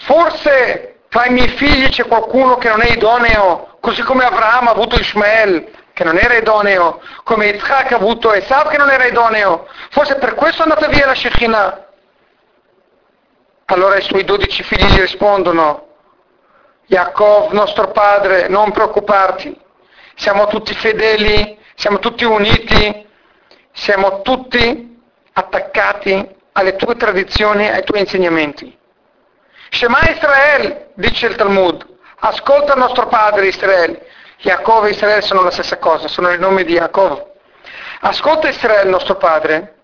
Forse 0.00 1.00
tra 1.08 1.26
i 1.26 1.30
miei 1.30 1.48
figli 1.48 1.88
c'è 1.88 2.06
qualcuno 2.06 2.56
che 2.56 2.68
non 2.68 2.82
è 2.82 2.92
idoneo, 2.92 3.76
così 3.80 4.02
come 4.02 4.24
Abramo 4.24 4.68
ha 4.68 4.72
avuto 4.72 4.96
Ishmael, 4.96 5.70
che 5.92 6.04
non 6.04 6.16
era 6.16 6.34
idoneo, 6.34 7.00
come 7.24 7.46
Yitzhak 7.46 7.92
ha 7.92 7.96
avuto 7.96 8.32
Esav 8.32 8.68
che 8.68 8.76
non 8.76 8.90
era 8.90 9.06
idoneo. 9.06 9.66
Forse 9.90 10.16
per 10.16 10.34
questo 10.34 10.60
è 10.60 10.62
andata 10.62 10.86
via 10.88 11.06
la 11.06 11.14
Shekinah. 11.14 11.86
Allora 13.66 13.96
i 13.96 14.02
suoi 14.02 14.24
dodici 14.24 14.62
figli 14.62 14.84
gli 14.84 15.00
rispondono, 15.00 15.86
Yaakov, 16.86 17.52
nostro 17.52 17.90
padre, 17.90 18.48
non 18.48 18.70
preoccuparti, 18.70 19.60
siamo 20.14 20.46
tutti 20.46 20.72
fedeli, 20.74 21.58
siamo 21.74 21.98
tutti 21.98 22.24
uniti, 22.24 23.06
siamo 23.72 24.22
tutti 24.22 25.00
attaccati 25.32 26.36
alle 26.52 26.76
tue 26.76 26.96
tradizioni, 26.96 27.68
ai 27.68 27.84
tuoi 27.84 28.00
insegnamenti. 28.00 28.76
Shema 29.70 30.00
Israel, 30.10 30.88
dice 30.94 31.26
il 31.26 31.36
Talmud, 31.36 31.86
ascolta 32.20 32.72
il 32.72 32.78
nostro 32.78 33.06
padre 33.06 33.46
Israele. 33.46 34.06
Yaakov 34.38 34.86
e 34.86 34.90
Israele 34.90 35.20
sono 35.20 35.42
la 35.42 35.50
stessa 35.50 35.78
cosa, 35.78 36.08
sono 36.08 36.30
i 36.30 36.38
nomi 36.38 36.64
di 36.64 36.74
Yaakov. 36.74 37.26
Ascolta 38.00 38.48
Israele, 38.48 38.84
il 38.84 38.90
nostro 38.90 39.16
padre. 39.16 39.74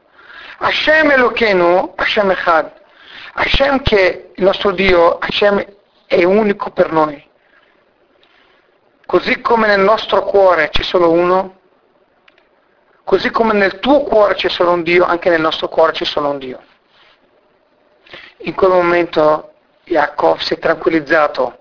Hashem 0.58 1.10
Elokeinu, 1.10 1.94
Hashem 1.96 2.30
Echad. 2.30 2.72
Hashem 3.34 3.82
che 3.82 4.30
il 4.34 4.44
nostro 4.44 4.70
Dio, 4.70 5.18
Hashem 5.18 5.64
è 6.06 6.22
unico 6.24 6.70
per 6.70 6.92
noi. 6.92 7.32
Così 9.06 9.40
come 9.40 9.66
nel 9.66 9.80
nostro 9.80 10.22
cuore 10.22 10.70
c'è 10.70 10.82
solo 10.82 11.10
uno, 11.10 11.58
così 13.04 13.30
come 13.30 13.52
nel 13.52 13.80
tuo 13.80 14.02
cuore 14.02 14.34
c'è 14.34 14.48
solo 14.48 14.70
un 14.70 14.82
Dio, 14.82 15.04
anche 15.04 15.28
nel 15.28 15.40
nostro 15.40 15.68
cuore 15.68 15.92
c'è 15.92 16.04
solo 16.04 16.30
un 16.30 16.38
Dio. 16.38 16.62
In 18.38 18.54
quel 18.54 18.70
momento 18.70 19.53
Yaakov 19.84 20.38
si 20.38 20.54
è 20.54 20.58
tranquillizzato 20.58 21.58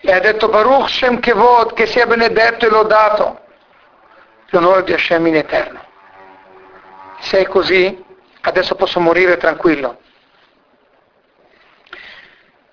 e 0.00 0.12
ha 0.12 0.20
detto 0.20 0.48
Baruch 0.48 0.88
Shem 0.88 1.20
Kevod, 1.20 1.74
che 1.74 1.86
sia 1.86 2.06
benedetto 2.06 2.66
e 2.66 2.70
lodato 2.70 3.40
l'onore 4.50 4.84
di 4.84 4.92
Hashem 4.92 5.26
in 5.26 5.36
eterno. 5.36 5.84
Se 7.20 7.38
è 7.38 7.46
così, 7.46 8.02
adesso 8.40 8.74
posso 8.74 8.98
morire 8.98 9.36
tranquillo. 9.36 10.00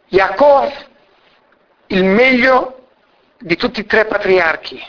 Yaakov, 0.07 0.71
il 1.87 2.05
meglio 2.05 2.87
di 3.37 3.57
tutti 3.57 3.81
i 3.81 3.85
tre 3.85 4.05
patriarchi, 4.05 4.81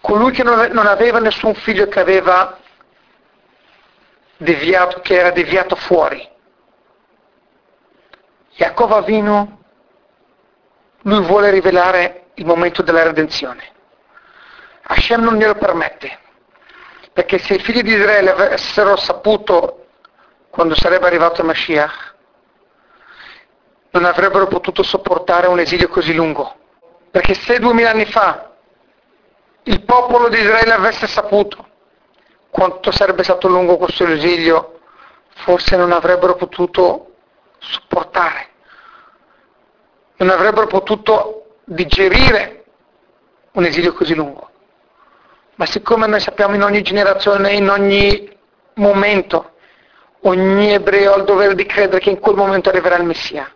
colui 0.00 0.30
che 0.30 0.44
non 0.44 0.86
aveva 0.86 1.18
nessun 1.18 1.54
figlio 1.54 1.88
che 1.88 1.98
aveva 1.98 2.58
deviato, 4.36 5.00
che 5.00 5.18
era 5.18 5.30
deviato 5.30 5.74
fuori. 5.74 6.30
Yaakov 8.54 8.92
Avinu, 8.92 9.58
lui 11.02 11.24
vuole 11.24 11.50
rivelare 11.50 12.26
il 12.34 12.46
momento 12.46 12.82
della 12.82 13.02
redenzione. 13.02 13.70
Hashem 14.82 15.22
non 15.22 15.36
glielo 15.36 15.54
permette, 15.54 16.18
perché 17.12 17.38
se 17.38 17.54
i 17.54 17.58
figli 17.58 17.82
di 17.82 17.92
Israele 17.92 18.30
avessero 18.30 18.96
saputo 18.96 19.86
quando 20.50 20.74
sarebbe 20.74 21.06
arrivato 21.06 21.42
Mashiach, 21.42 22.14
non 23.90 24.04
avrebbero 24.04 24.46
potuto 24.46 24.82
sopportare 24.82 25.46
un 25.46 25.58
esilio 25.58 25.88
così 25.88 26.14
lungo. 26.14 26.56
Perché 27.10 27.34
se 27.34 27.58
duemila 27.58 27.90
anni 27.90 28.06
fa 28.06 28.50
il 29.64 29.82
popolo 29.84 30.28
di 30.28 30.38
Israele 30.38 30.72
avesse 30.72 31.06
saputo 31.06 31.68
quanto 32.50 32.90
sarebbe 32.90 33.22
stato 33.22 33.48
lungo 33.48 33.76
questo 33.76 34.06
esilio, 34.06 34.80
forse 35.36 35.76
non 35.76 35.92
avrebbero 35.92 36.34
potuto 36.36 37.14
sopportare, 37.58 37.91
non 40.16 40.30
avrebbero 40.30 40.66
potuto 40.66 41.56
digerire 41.64 42.64
un 43.52 43.64
esilio 43.64 43.92
così 43.92 44.14
lungo. 44.14 44.50
Ma 45.56 45.66
siccome 45.66 46.06
noi 46.06 46.20
sappiamo 46.20 46.54
in 46.54 46.62
ogni 46.62 46.82
generazione, 46.82 47.52
in 47.52 47.68
ogni 47.68 48.30
momento, 48.74 49.52
ogni 50.22 50.72
ebreo 50.72 51.12
ha 51.12 51.16
il 51.16 51.24
dovere 51.24 51.54
di 51.54 51.66
credere 51.66 52.00
che 52.00 52.10
in 52.10 52.18
quel 52.18 52.36
momento 52.36 52.68
arriverà 52.68 52.96
il 52.96 53.04
Messia. 53.04 53.52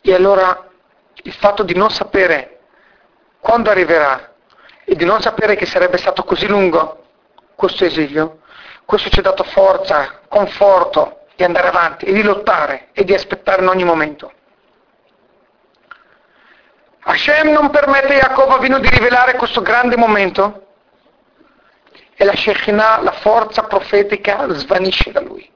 E 0.00 0.14
allora 0.14 0.68
il 1.14 1.32
fatto 1.32 1.62
di 1.62 1.74
non 1.74 1.90
sapere 1.90 2.60
quando 3.40 3.70
arriverà 3.70 4.34
e 4.84 4.94
di 4.94 5.04
non 5.04 5.20
sapere 5.20 5.56
che 5.56 5.66
sarebbe 5.66 5.96
stato 5.96 6.24
così 6.24 6.46
lungo 6.46 7.04
questo 7.54 7.84
esilio, 7.84 8.40
questo 8.84 9.08
ci 9.08 9.20
ha 9.20 9.22
dato 9.22 9.44
forza, 9.44 10.20
conforto 10.28 11.23
di 11.36 11.44
andare 11.44 11.68
avanti 11.68 12.04
e 12.04 12.12
di 12.12 12.22
lottare 12.22 12.88
e 12.92 13.04
di 13.04 13.14
aspettare 13.14 13.62
in 13.62 13.68
ogni 13.68 13.84
momento. 13.84 14.32
Hashem 17.06 17.50
non 17.50 17.70
permette 17.70 18.18
a 18.18 18.28
Jacob 18.28 18.50
Avino 18.50 18.78
di 18.78 18.88
rivelare 18.88 19.34
questo 19.34 19.60
grande 19.60 19.96
momento 19.96 20.68
e 22.14 22.24
la 22.24 22.34
Shekinah, 22.34 23.02
la 23.02 23.12
forza 23.12 23.64
profetica, 23.64 24.48
svanisce 24.54 25.10
da 25.12 25.20
lui. 25.20 25.50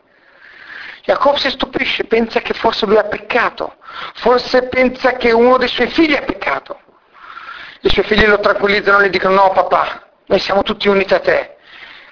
Jacob 1.05 1.37
si 1.37 1.49
stupisce, 1.49 2.05
pensa 2.05 2.41
che 2.41 2.53
forse 2.53 2.85
lui 2.85 2.99
ha 2.99 3.05
peccato, 3.05 3.77
forse 4.17 4.69
pensa 4.69 5.13
che 5.13 5.33
uno 5.33 5.57
dei 5.57 5.69
suoi 5.69 5.89
figli 5.89 6.15
ha 6.15 6.21
peccato. 6.21 6.79
I 7.81 7.89
suoi 7.89 8.05
figli 8.05 8.27
lo 8.27 8.41
tranquillizzano 8.41 8.99
e 8.99 9.07
gli 9.07 9.11
dicono 9.11 9.35
no 9.37 9.51
papà, 9.53 10.07
noi 10.27 10.39
siamo 10.39 10.63
tutti 10.63 10.89
uniti 10.89 11.15
a 11.15 11.21
te. 11.21 11.57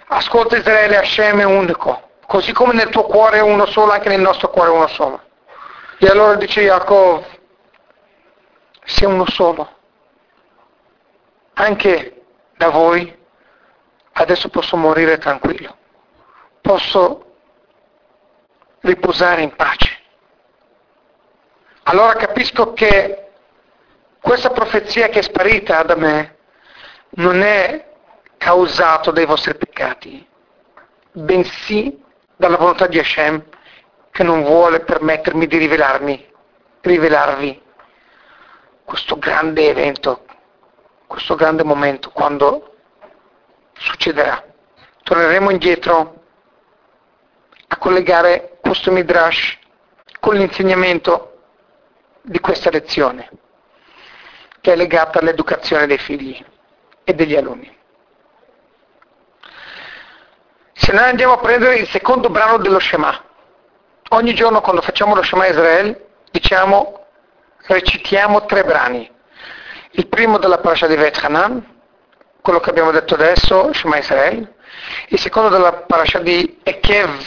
Ascolta 0.07 0.57
Israele, 0.57 0.97
Hashem 0.97 1.41
è 1.41 1.45
unico, 1.45 2.06
così 2.27 2.53
come 2.53 2.73
nel 2.73 2.91
tuo 2.91 3.05
cuore 3.05 3.39
è 3.39 3.43
uno 3.43 3.67
solo, 3.67 3.93
anche 3.93 4.09
nel 4.09 4.21
nostro 4.21 4.51
cuore 4.51 4.71
è 4.71 4.73
uno 4.73 4.87
solo. 4.89 5.23
E 5.99 6.07
allora 6.09 6.35
dice 6.35 6.63
Jacob, 6.63 7.25
sei 8.85 9.09
uno 9.09 9.27
solo. 9.27 9.75
Anche 11.55 12.23
da 12.57 12.69
voi 12.69 13.17
adesso 14.13 14.49
posso 14.49 14.77
morire 14.77 15.19
tranquillo. 15.19 15.77
Posso 16.61 17.37
riposare 18.81 19.43
in 19.43 19.55
pace. 19.55 20.05
Allora 21.85 22.15
capisco 22.15 22.73
che 22.73 23.31
questa 24.21 24.51
profezia 24.51 25.09
che 25.09 25.21
è 25.21 25.23
sparita 25.23 25.83
da 25.83 25.95
me 25.95 26.37
non 27.11 27.43
è 27.43 27.95
causato 28.37 29.11
dai 29.13 29.25
vostri 29.25 29.55
peccati, 29.55 30.27
bensì 31.13 32.05
dalla 32.37 32.57
volontà 32.57 32.87
di 32.87 32.99
Hashem 32.99 33.43
che 34.11 34.23
non 34.23 34.43
vuole 34.43 34.81
permettermi 34.81 35.47
di 35.47 35.59
rivelarmi, 35.59 36.33
rivelarvi 36.81 37.63
questo 38.85 39.19
grande 39.19 39.69
evento, 39.69 40.25
questo 41.07 41.35
grande 41.35 41.65
momento 41.65 42.11
quando 42.11 42.77
succederà. 43.73 44.43
Torneremo 45.03 45.51
indietro 45.51 46.23
a 47.69 47.77
collegare 47.77 48.59
questo 48.61 48.91
Midrash 48.91 49.59
con 50.21 50.37
l'insegnamento 50.37 51.33
di 52.23 52.41
questa 52.41 52.71
lezione, 52.71 53.29
che 54.61 54.73
è 54.73 54.77
legata 54.77 55.19
all'educazione 55.19 55.87
dei 55.87 55.99
figli 55.99 56.43
e 57.05 57.15
degli 57.15 57.37
alunni. 57.37 57.76
Se 60.79 60.93
noi 60.93 61.05
andiamo 61.05 61.33
a 61.33 61.39
prendere 61.39 61.77
il 61.77 61.89
secondo 61.89 62.29
brano 62.29 62.59
dello 62.59 62.79
Shema, 62.79 63.19
ogni 64.11 64.35
giorno 64.35 64.61
quando 64.61 64.83
facciamo 64.83 65.15
lo 65.15 65.23
Shema 65.23 65.47
Israel, 65.47 65.99
diciamo, 66.31 67.07
recitiamo 67.67 68.45
tre 68.45 68.63
brani. 68.63 69.11
Il 69.93 70.07
primo 70.07 70.37
della 70.37 70.59
parasha 70.59 70.87
di 70.87 70.95
Vet 70.95 71.19
Hanan, 71.25 71.65
quello 72.43 72.61
che 72.61 72.69
abbiamo 72.69 72.91
detto 72.91 73.15
adesso, 73.15 73.73
Shema 73.73 73.97
Israel, 73.97 74.55
il 75.09 75.19
secondo 75.19 75.49
della 75.49 75.73
parasha 75.73 76.19
di 76.19 76.61
Ekev, 76.63 77.25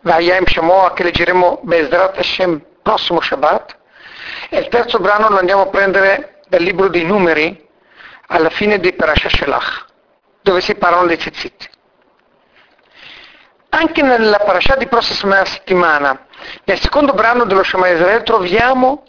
Vayim 0.00 0.44
Shemoa, 0.44 0.92
che 0.92 1.04
leggeremo 1.04 1.60
Bezrat 1.62 2.18
Hashem 2.18 2.60
prossimo 2.82 3.20
Shabbat, 3.20 3.76
e 4.48 4.58
il 4.58 4.68
terzo 4.68 4.98
brano 4.98 5.28
lo 5.28 5.38
andiamo 5.38 5.62
a 5.62 5.66
prendere 5.68 6.40
dal 6.48 6.60
libro 6.60 6.88
dei 6.88 7.04
numeri, 7.04 7.68
alla 8.26 8.50
fine 8.50 8.80
di 8.80 8.92
Parasha 8.94 9.28
Shelach, 9.28 9.86
dove 10.42 10.60
si 10.60 10.74
parlano 10.74 11.06
dei 11.06 11.16
tzitzit. 11.16 11.70
Anche 13.70 14.02
nella 14.02 14.38
parasha 14.38 14.74
di 14.76 14.86
prossima 14.86 15.44
settimana, 15.44 16.26
nel 16.64 16.78
secondo 16.80 17.12
brano 17.12 17.44
dello 17.44 17.62
Shema 17.62 17.88
Israele, 17.88 18.24
troviamo 18.24 19.04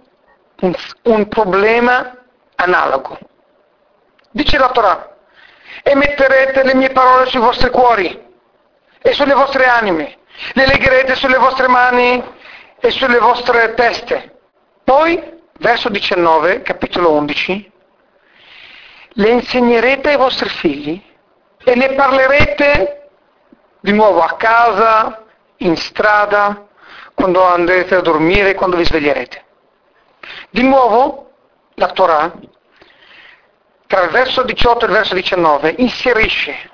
un, 0.61 0.73
un 1.03 1.27
problema 1.27 2.15
analogo. 2.55 3.17
Dice 4.29 4.57
la 4.57 4.69
Torah, 4.69 5.15
e 5.83 5.95
metterete 5.95 6.63
le 6.63 6.75
mie 6.75 6.91
parole 6.91 7.25
sui 7.25 7.39
vostri 7.39 7.69
cuori 7.69 8.29
e 9.01 9.13
sulle 9.13 9.33
vostre 9.33 9.65
anime, 9.65 10.17
le 10.53 10.67
legherete 10.67 11.15
sulle 11.15 11.37
vostre 11.37 11.67
mani 11.67 12.23
e 12.79 12.91
sulle 12.91 13.17
vostre 13.17 13.73
teste. 13.73 14.39
Poi, 14.83 15.39
verso 15.53 15.89
19, 15.89 16.61
capitolo 16.61 17.11
11, 17.13 17.71
le 19.13 19.29
insegnerete 19.29 20.09
ai 20.09 20.17
vostri 20.17 20.49
figli 20.49 21.01
e 21.63 21.75
ne 21.75 21.93
parlerete 21.93 23.00
di 23.81 23.91
nuovo 23.91 24.21
a 24.21 24.35
casa, 24.37 25.25
in 25.57 25.75
strada, 25.75 26.67
quando 27.13 27.43
andrete 27.43 27.95
a 27.95 28.01
dormire, 28.01 28.55
quando 28.55 28.77
vi 28.77 28.85
sveglierete. 28.85 29.43
Di 30.49 30.63
nuovo, 30.63 31.31
la 31.75 31.87
Torah, 31.87 32.31
tra 33.87 34.03
il 34.03 34.09
verso 34.09 34.43
18 34.43 34.85
e 34.85 34.87
il 34.87 34.93
verso 34.93 35.13
19, 35.13 35.75
inserisce, 35.77 36.69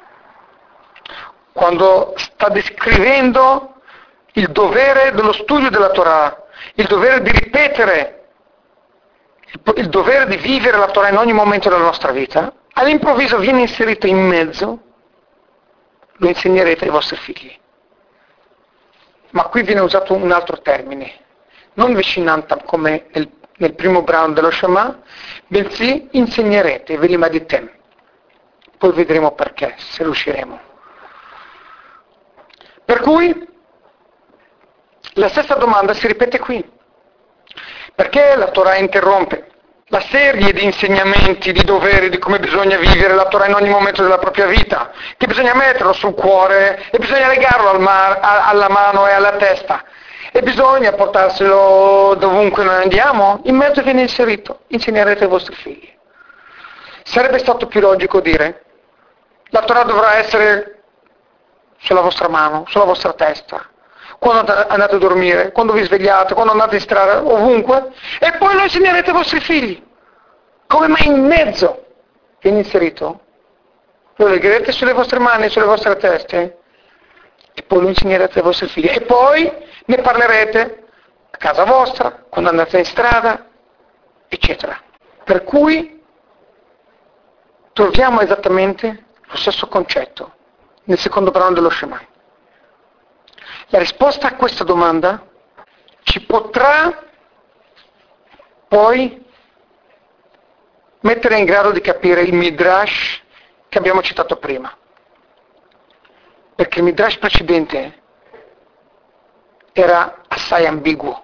quando 1.53 2.13
sta 2.17 2.49
descrivendo 2.49 3.73
il 4.33 4.49
dovere 4.49 5.11
dello 5.13 5.33
studio 5.33 5.69
della 5.69 5.89
Torah, 5.89 6.43
il 6.75 6.85
dovere 6.85 7.21
di 7.21 7.31
ripetere, 7.31 8.25
il 9.75 9.89
dovere 9.89 10.27
di 10.27 10.37
vivere 10.37 10.77
la 10.77 10.87
Torah 10.87 11.09
in 11.09 11.17
ogni 11.17 11.33
momento 11.33 11.69
della 11.69 11.81
nostra 11.81 12.11
vita, 12.11 12.53
all'improvviso 12.73 13.39
viene 13.39 13.61
inserito 13.61 14.05
in 14.05 14.19
mezzo, 14.19 14.81
lo 16.17 16.27
insegnerete 16.27 16.85
ai 16.85 16.91
vostri 16.91 17.15
figli. 17.17 17.55
Ma 19.31 19.45
qui 19.45 19.63
viene 19.63 19.81
usato 19.81 20.13
un 20.13 20.31
altro 20.31 20.61
termine, 20.61 21.11
non 21.73 21.93
vicinantam 21.93 22.63
come 22.63 23.07
nel, 23.11 23.29
nel 23.57 23.73
primo 23.75 24.01
brano 24.01 24.33
dello 24.33 24.51
Shema, 24.51 25.01
bensì 25.47 26.07
insegnerete, 26.11 26.97
ve 26.97 27.07
li 27.07 27.17
maditem. 27.17 27.69
Poi 28.77 28.91
vedremo 28.93 29.31
perché, 29.31 29.75
se 29.77 30.03
riusciremo. 30.03 30.59
Per 32.85 33.01
cui 33.01 33.47
la 35.13 35.29
stessa 35.29 35.55
domanda 35.55 35.93
si 35.93 36.07
ripete 36.07 36.39
qui. 36.39 36.63
Perché 37.95 38.35
la 38.35 38.49
Torah 38.51 38.75
interrompe 38.75 39.56
la 39.89 40.01
serie 40.01 40.51
di 40.51 40.65
insegnamenti, 40.65 41.53
di 41.53 41.63
doveri, 41.63 42.09
di 42.09 42.17
come 42.17 42.39
bisogna 42.39 42.77
vivere 42.77 43.13
la 43.13 43.27
Torah 43.27 43.47
in 43.47 43.53
ogni 43.53 43.69
momento 43.69 44.01
della 44.03 44.17
propria 44.17 44.45
vita, 44.45 44.91
che 45.15 45.27
bisogna 45.27 45.53
metterlo 45.55 45.93
sul 45.93 46.13
cuore 46.13 46.89
e 46.91 46.97
bisogna 46.97 47.27
legarlo 47.27 47.69
al 47.69 47.79
mar, 47.79 48.19
alla 48.21 48.69
mano 48.69 49.07
e 49.07 49.11
alla 49.11 49.33
testa 49.33 49.83
e 50.31 50.41
bisogna 50.41 50.91
portarselo 50.91 52.15
dovunque 52.19 52.63
noi 52.63 52.83
andiamo, 52.83 53.41
in 53.45 53.55
mezzo 53.55 53.81
viene 53.81 54.01
inserito, 54.01 54.61
insegnerete 54.67 55.23
ai 55.23 55.29
vostri 55.29 55.55
figli. 55.55 55.89
Sarebbe 57.03 57.39
stato 57.39 57.67
più 57.67 57.79
logico 57.79 58.19
dire, 58.19 58.65
la 59.49 59.61
Torah 59.61 59.83
dovrà 59.83 60.17
essere 60.17 60.83
sulla 61.79 62.01
vostra 62.01 62.27
mano, 62.27 62.65
sulla 62.67 62.83
vostra 62.83 63.13
testa, 63.13 63.69
quando 64.19 64.51
andate 64.51 64.95
a 64.95 64.97
dormire, 64.97 65.51
quando 65.51 65.73
vi 65.73 65.83
svegliate, 65.83 66.33
quando 66.33 66.51
andate 66.51 66.75
in 66.75 66.81
strada, 66.81 67.23
ovunque, 67.23 67.93
e 68.19 68.33
poi 68.33 68.55
lo 68.55 68.63
insegnerete 68.63 69.09
ai 69.09 69.15
vostri 69.15 69.39
figli. 69.39 69.83
Come 70.67 70.87
mai 70.87 71.05
in 71.05 71.25
mezzo 71.25 71.85
viene 72.39 72.59
inserito? 72.59 73.21
Lo 74.15 74.27
legherete 74.27 74.71
sulle 74.71 74.93
vostre 74.93 75.19
mani, 75.19 75.49
sulle 75.49 75.65
vostre 75.65 75.95
teste, 75.97 76.57
e 77.53 77.63
poi 77.63 77.81
lo 77.81 77.87
insegnerete 77.87 78.39
ai 78.39 78.43
vostri 78.43 78.67
figli. 78.67 78.89
E 78.89 79.01
poi 79.01 79.51
ne 79.85 79.97
parlerete 80.01 80.83
a 81.29 81.37
casa 81.37 81.63
vostra, 81.63 82.23
quando 82.27 82.49
andate 82.49 82.79
in 82.79 82.85
strada, 82.85 83.45
eccetera. 84.27 84.79
Per 85.23 85.43
cui 85.43 86.01
troviamo 87.73 88.21
esattamente 88.21 89.05
lo 89.21 89.35
stesso 89.35 89.67
concetto 89.67 90.33
nel 90.85 90.97
secondo 90.97 91.31
brano 91.31 91.53
dello 91.53 91.69
Shemai. 91.69 92.07
La 93.69 93.79
risposta 93.79 94.27
a 94.27 94.35
questa 94.35 94.63
domanda 94.63 95.25
ci 96.03 96.25
potrà 96.25 97.03
poi 98.69 99.25
mettere 101.01 101.37
in 101.37 101.45
grado 101.45 101.71
di 101.71 101.81
capire 101.81 102.21
il 102.21 102.33
Midrash 102.33 103.21
che 103.67 103.77
abbiamo 103.77 104.01
citato 104.01 104.37
prima. 104.37 104.75
Perché 106.55 106.79
il 106.79 106.85
Midrash 106.85 107.17
precedente 107.17 108.01
era 109.73 110.23
assai 110.29 110.65
ambiguo. 110.65 111.23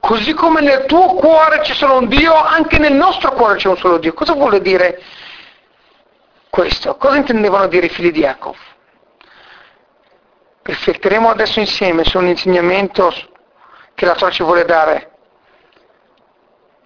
Così 0.00 0.34
come 0.34 0.60
nel 0.60 0.86
tuo 0.86 1.14
cuore 1.14 1.60
c'è 1.60 1.74
solo 1.74 1.98
un 1.98 2.08
Dio, 2.08 2.34
anche 2.34 2.78
nel 2.78 2.94
nostro 2.94 3.32
cuore 3.32 3.56
c'è 3.56 3.68
un 3.68 3.76
solo 3.76 3.98
Dio. 3.98 4.14
Cosa 4.14 4.32
vuole 4.32 4.60
dire 4.60 5.00
questo? 6.48 6.96
Cosa 6.96 7.16
intendevano 7.16 7.68
dire 7.68 7.86
i 7.86 7.90
figli 7.90 8.10
di 8.10 8.20
Yaakov? 8.20 8.56
Rifletteremo 10.70 11.28
adesso 11.28 11.58
insieme 11.58 12.04
su 12.04 12.16
un 12.16 12.28
insegnamento 12.28 13.12
che 13.92 14.06
la 14.06 14.14
Torah 14.14 14.30
ci 14.30 14.44
vuole 14.44 14.64
dare, 14.64 15.10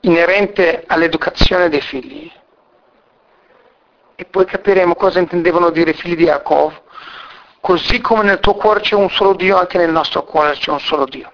inerente 0.00 0.84
all'educazione 0.86 1.68
dei 1.68 1.82
figli. 1.82 2.32
E 4.14 4.24
poi 4.24 4.46
capiremo 4.46 4.94
cosa 4.94 5.18
intendevano 5.18 5.68
dire 5.68 5.90
i 5.90 5.94
figli 5.94 6.16
di 6.16 6.22
Yaakov, 6.22 6.80
così 7.60 8.00
come 8.00 8.22
nel 8.22 8.40
tuo 8.40 8.54
cuore 8.54 8.80
c'è 8.80 8.94
un 8.94 9.10
solo 9.10 9.34
Dio, 9.34 9.58
anche 9.58 9.76
nel 9.76 9.90
nostro 9.90 10.22
cuore 10.22 10.52
c'è 10.54 10.70
un 10.70 10.80
solo 10.80 11.04
Dio. 11.04 11.30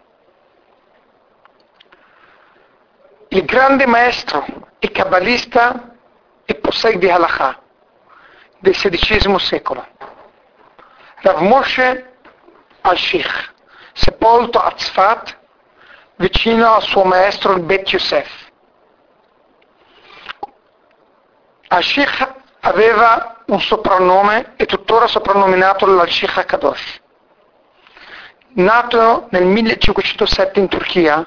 Il 3.29 3.45
grande 3.45 3.87
maestro 3.87 4.45
e 4.81 4.91
kabbalista 4.91 5.95
e 6.45 6.57
posek 6.57 6.97
di 6.97 7.09
Halakha 7.09 7.63
del 8.59 8.75
XVI 8.75 9.39
secolo, 9.39 9.87
Rav 11.21 11.41
Moshe 11.43 12.10
al-Sheikh, 12.83 13.55
sepolto 13.93 14.59
a 14.59 14.71
Tzfat 14.73 15.39
vicino 16.17 16.75
al 16.75 16.83
suo 16.83 17.05
maestro 17.05 17.53
il 17.53 17.63
Bet 17.63 17.89
Yosef. 17.91 18.49
Al-Sheikh 21.69 22.35
aveva 22.61 23.43
un 23.47 23.61
soprannome 23.61 24.55
e 24.57 24.67
tuttora 24.67 25.07
soprannominato 25.07 25.87
l'Al-Sheikh 25.87 26.37
HaKadosh. 26.39 27.01
Nato 28.53 29.29
nel 29.31 29.45
1507 29.45 30.59
in 30.59 30.69
Turchia, 30.69 31.25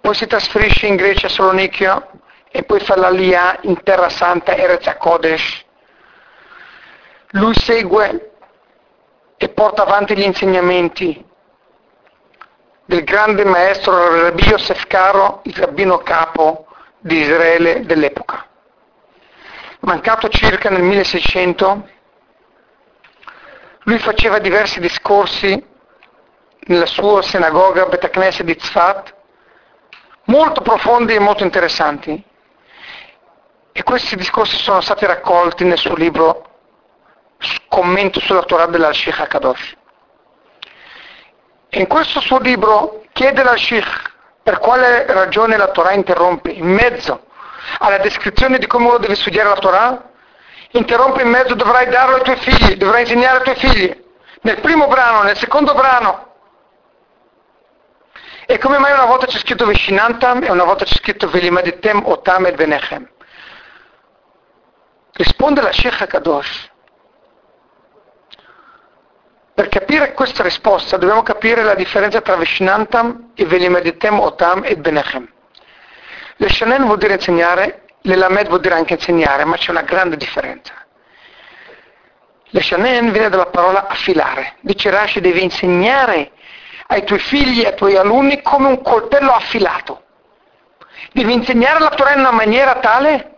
poi 0.00 0.14
si 0.14 0.26
trasferisce 0.26 0.86
in 0.86 0.94
Grecia 0.94 1.26
a 1.26 1.30
Salonicchia 1.30 2.08
e 2.48 2.62
poi 2.62 2.80
fa 2.80 2.96
l'Aliyah 2.96 3.58
in 3.62 3.82
Terra 3.82 4.08
Santa 4.08 4.54
Erez 4.56 4.86
HaKodesh. 4.86 5.64
Lui 7.30 7.54
segue 7.54 8.35
e 9.36 9.48
porta 9.50 9.82
avanti 9.82 10.16
gli 10.16 10.22
insegnamenti 10.22 11.24
del 12.86 13.04
grande 13.04 13.44
maestro 13.44 14.22
Rabbi 14.22 14.42
Yosef 14.44 14.86
Caro, 14.86 15.40
il 15.44 15.54
rabbino 15.56 15.98
capo 15.98 16.66
di 16.98 17.18
Israele 17.18 17.84
dell'epoca. 17.84 18.46
Mancato 19.80 20.28
circa 20.28 20.70
nel 20.70 20.82
1600, 20.82 21.88
lui 23.80 23.98
faceva 23.98 24.38
diversi 24.38 24.80
discorsi 24.80 25.64
nella 26.68 26.86
sua 26.86 27.22
sinagoga 27.22 27.86
Betacnese 27.86 28.42
di 28.42 28.56
Tzfat, 28.56 29.14
molto 30.24 30.62
profondi 30.62 31.14
e 31.14 31.20
molto 31.20 31.44
interessanti. 31.44 32.24
E 33.72 33.82
questi 33.82 34.16
discorsi 34.16 34.56
sono 34.56 34.80
stati 34.80 35.04
raccolti 35.04 35.64
nel 35.64 35.78
suo 35.78 35.94
libro 35.94 36.55
commento 37.68 38.20
sulla 38.20 38.42
Torah 38.42 38.66
dell'Al-Sheikh 38.66 39.20
HaKadosh. 39.20 39.76
In 41.70 41.86
questo 41.86 42.20
suo 42.20 42.38
libro 42.38 43.04
chiede 43.12 43.42
al-Sheikh 43.42 44.14
per 44.42 44.58
quale 44.58 45.04
ragione 45.06 45.56
la 45.56 45.68
Torah 45.68 45.92
interrompe 45.92 46.50
in 46.50 46.66
mezzo 46.66 47.26
alla 47.78 47.98
descrizione 47.98 48.58
di 48.58 48.66
come 48.66 48.86
uno 48.86 48.98
deve 48.98 49.14
studiare 49.14 49.48
la 49.48 49.56
Torah, 49.56 50.10
interrompe 50.70 51.22
in 51.22 51.28
mezzo, 51.28 51.54
dovrai 51.54 51.88
darlo 51.88 52.16
ai 52.16 52.22
tuoi 52.22 52.36
figli, 52.36 52.76
dovrai 52.76 53.02
insegnare 53.02 53.38
ai 53.38 53.42
tuoi 53.42 53.56
figli. 53.56 54.04
Nel 54.42 54.60
primo 54.60 54.86
brano, 54.86 55.22
nel 55.22 55.36
secondo 55.36 55.74
brano. 55.74 56.34
E 58.46 58.58
come 58.58 58.78
mai 58.78 58.92
una 58.92 59.06
volta 59.06 59.26
c'è 59.26 59.38
scritto 59.38 59.66
Veshinantam 59.66 60.44
e 60.44 60.50
una 60.50 60.62
volta 60.62 60.84
c'è 60.84 60.94
scritto 60.94 61.28
Velimaditem 61.28 62.02
Otam 62.06 62.46
e 62.46 62.52
Benechem? 62.52 63.10
Risponde 65.14 65.62
la 65.62 65.72
Sheikh 65.72 66.06
Kadosh. 66.06 66.70
Per 69.56 69.70
capire 69.70 70.12
questa 70.12 70.42
risposta 70.42 70.98
dobbiamo 70.98 71.22
capire 71.22 71.62
la 71.62 71.74
differenza 71.74 72.20
tra 72.20 72.36
Veshinantam 72.36 73.30
e 73.34 73.46
Velimeditem 73.46 74.20
Otam 74.20 74.64
e 74.64 74.76
Benechem. 74.76 75.26
Le 76.36 76.48
Shanen 76.50 76.84
vuol 76.84 76.98
dire 76.98 77.14
insegnare, 77.14 77.84
le 78.02 78.16
Lamed 78.16 78.48
vuol 78.48 78.60
dire 78.60 78.74
anche 78.74 78.92
insegnare, 78.92 79.46
ma 79.46 79.56
c'è 79.56 79.70
una 79.70 79.80
grande 79.80 80.18
differenza. 80.18 80.74
Le 82.48 82.60
Shanen 82.60 83.10
viene 83.12 83.30
dalla 83.30 83.46
parola 83.46 83.86
affilare. 83.86 84.56
Dice 84.60 84.90
Rashi 84.90 85.22
devi 85.22 85.42
insegnare 85.42 86.32
ai 86.88 87.04
tuoi 87.04 87.20
figli 87.20 87.62
e 87.62 87.68
ai 87.68 87.76
tuoi 87.76 87.96
alunni 87.96 88.42
come 88.42 88.68
un 88.68 88.82
coltello 88.82 89.32
affilato. 89.32 90.02
Devi 91.12 91.32
insegnare 91.32 91.80
la 91.80 91.88
Torah 91.88 92.12
in 92.12 92.18
una 92.18 92.30
maniera 92.30 92.74
tale 92.74 93.35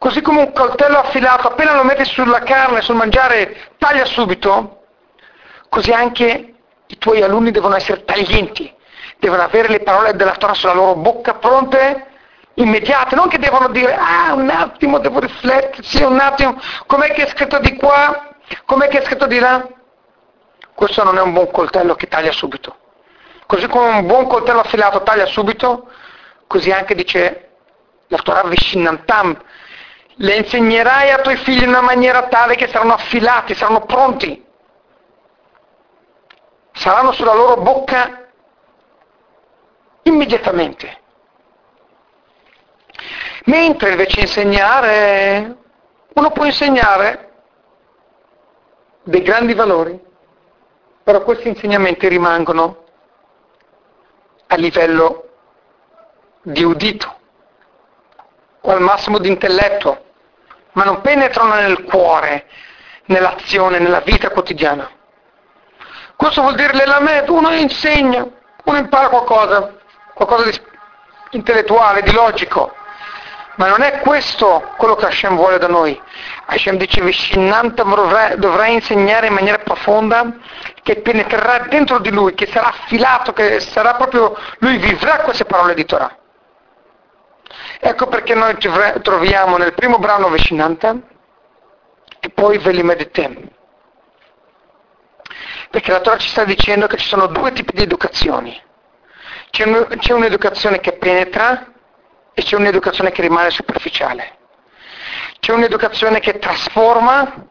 così 0.00 0.22
come 0.22 0.40
un 0.40 0.52
coltello 0.54 0.96
affilato 0.96 1.48
appena 1.48 1.74
lo 1.74 1.84
metti 1.84 2.06
sulla 2.06 2.38
carne, 2.38 2.80
sul 2.80 2.94
mangiare, 2.94 3.74
taglia 3.76 4.06
subito, 4.06 4.84
così 5.68 5.92
anche 5.92 6.54
i 6.86 6.96
tuoi 6.96 7.20
alunni 7.20 7.50
devono 7.50 7.76
essere 7.76 8.02
taglienti, 8.04 8.74
devono 9.18 9.42
avere 9.42 9.68
le 9.68 9.80
parole 9.80 10.16
della 10.16 10.36
Torah 10.36 10.54
sulla 10.54 10.72
loro 10.72 10.94
bocca 10.94 11.34
pronte, 11.34 12.06
immediate, 12.54 13.14
non 13.14 13.28
che 13.28 13.38
devono 13.38 13.68
dire, 13.68 13.94
ah 13.94 14.32
un 14.32 14.48
attimo, 14.48 15.00
devo 15.00 15.20
riflettersi, 15.20 16.02
un 16.02 16.18
attimo, 16.18 16.58
com'è 16.86 17.12
che 17.12 17.26
è 17.26 17.28
scritto 17.28 17.58
di 17.58 17.76
qua, 17.76 18.36
com'è 18.64 18.88
che 18.88 19.00
è 19.00 19.04
scritto 19.04 19.26
di 19.26 19.38
là. 19.38 19.68
Questo 20.74 21.04
non 21.04 21.18
è 21.18 21.20
un 21.20 21.34
buon 21.34 21.50
coltello 21.50 21.94
che 21.94 22.06
taglia 22.06 22.32
subito. 22.32 22.74
Così 23.44 23.66
come 23.66 23.98
un 23.98 24.06
buon 24.06 24.26
coltello 24.26 24.60
affilato 24.60 25.02
taglia 25.02 25.26
subito, 25.26 25.90
così 26.46 26.70
anche 26.70 26.94
dice 26.94 27.48
la 28.06 28.16
Torah 28.16 28.48
Vishinantam, 28.48 29.38
le 30.22 30.36
insegnerai 30.36 31.10
a 31.10 31.20
tuoi 31.20 31.36
figli 31.36 31.62
in 31.62 31.68
una 31.68 31.80
maniera 31.80 32.28
tale 32.28 32.54
che 32.54 32.68
saranno 32.68 32.92
affilati, 32.92 33.54
saranno 33.54 33.86
pronti, 33.86 34.44
saranno 36.72 37.12
sulla 37.12 37.32
loro 37.32 37.56
bocca 37.56 38.28
immediatamente. 40.02 40.98
Mentre 43.44 43.90
invece 43.92 44.20
insegnare, 44.20 45.56
uno 46.12 46.30
può 46.32 46.44
insegnare 46.44 47.32
dei 49.02 49.22
grandi 49.22 49.54
valori, 49.54 49.98
però 51.02 51.22
questi 51.22 51.48
insegnamenti 51.48 52.06
rimangono 52.08 52.84
a 54.48 54.56
livello 54.56 55.28
di 56.42 56.62
udito 56.62 57.18
o 58.60 58.70
al 58.70 58.82
massimo 58.82 59.18
di 59.18 59.28
intelletto, 59.28 60.08
ma 60.72 60.84
non 60.84 61.00
penetrano 61.00 61.54
nel 61.54 61.82
cuore, 61.84 62.46
nell'azione, 63.06 63.78
nella 63.78 64.00
vita 64.00 64.30
quotidiana. 64.30 64.88
Questo 66.16 66.42
vuol 66.42 66.54
dire 66.54 66.74
l'elamed, 66.74 67.28
uno 67.28 67.50
insegna, 67.50 68.26
uno 68.64 68.78
impara 68.78 69.08
qualcosa, 69.08 69.74
qualcosa 70.14 70.50
di 70.50 70.60
intellettuale, 71.30 72.02
di 72.02 72.12
logico, 72.12 72.74
ma 73.56 73.68
non 73.68 73.82
è 73.82 73.98
questo 74.00 74.72
quello 74.76 74.96
che 74.96 75.06
Hashem 75.06 75.34
vuole 75.36 75.58
da 75.58 75.68
noi. 75.68 76.00
Hashem 76.46 76.76
dice 76.76 77.00
Vishinantam 77.02 78.34
dovrai 78.36 78.74
insegnare 78.74 79.26
in 79.26 79.34
maniera 79.34 79.58
profonda 79.58 80.36
che 80.82 81.00
penetrerà 81.00 81.66
dentro 81.68 81.98
di 81.98 82.10
lui, 82.10 82.34
che 82.34 82.46
sarà 82.46 82.68
affilato, 82.68 83.32
che 83.32 83.60
sarà 83.60 83.94
proprio, 83.94 84.36
lui 84.58 84.78
vivrà 84.78 85.18
queste 85.18 85.44
parole 85.44 85.74
di 85.74 85.84
Torah. 85.84 86.16
Ecco 87.80 88.06
perché 88.06 88.34
noi 88.34 88.56
troviamo 89.02 89.56
nel 89.56 89.74
primo 89.74 89.98
brano 89.98 90.28
Veshinantam 90.28 91.02
e 92.20 92.30
poi 92.30 92.58
Velimeditem. 92.58 93.48
Perché 95.70 95.92
la 95.92 96.00
Torah 96.00 96.18
ci 96.18 96.28
sta 96.28 96.44
dicendo 96.44 96.86
che 96.86 96.96
ci 96.96 97.06
sono 97.06 97.26
due 97.26 97.52
tipi 97.52 97.72
di 97.72 97.82
educazioni. 97.82 98.60
C'è, 99.50 99.64
un, 99.64 99.86
c'è 99.98 100.12
un'educazione 100.12 100.80
che 100.80 100.92
penetra 100.92 101.72
e 102.32 102.42
c'è 102.42 102.56
un'educazione 102.56 103.10
che 103.10 103.22
rimane 103.22 103.50
superficiale. 103.50 104.38
C'è 105.40 105.52
un'educazione 105.52 106.20
che 106.20 106.38
trasforma 106.38 107.48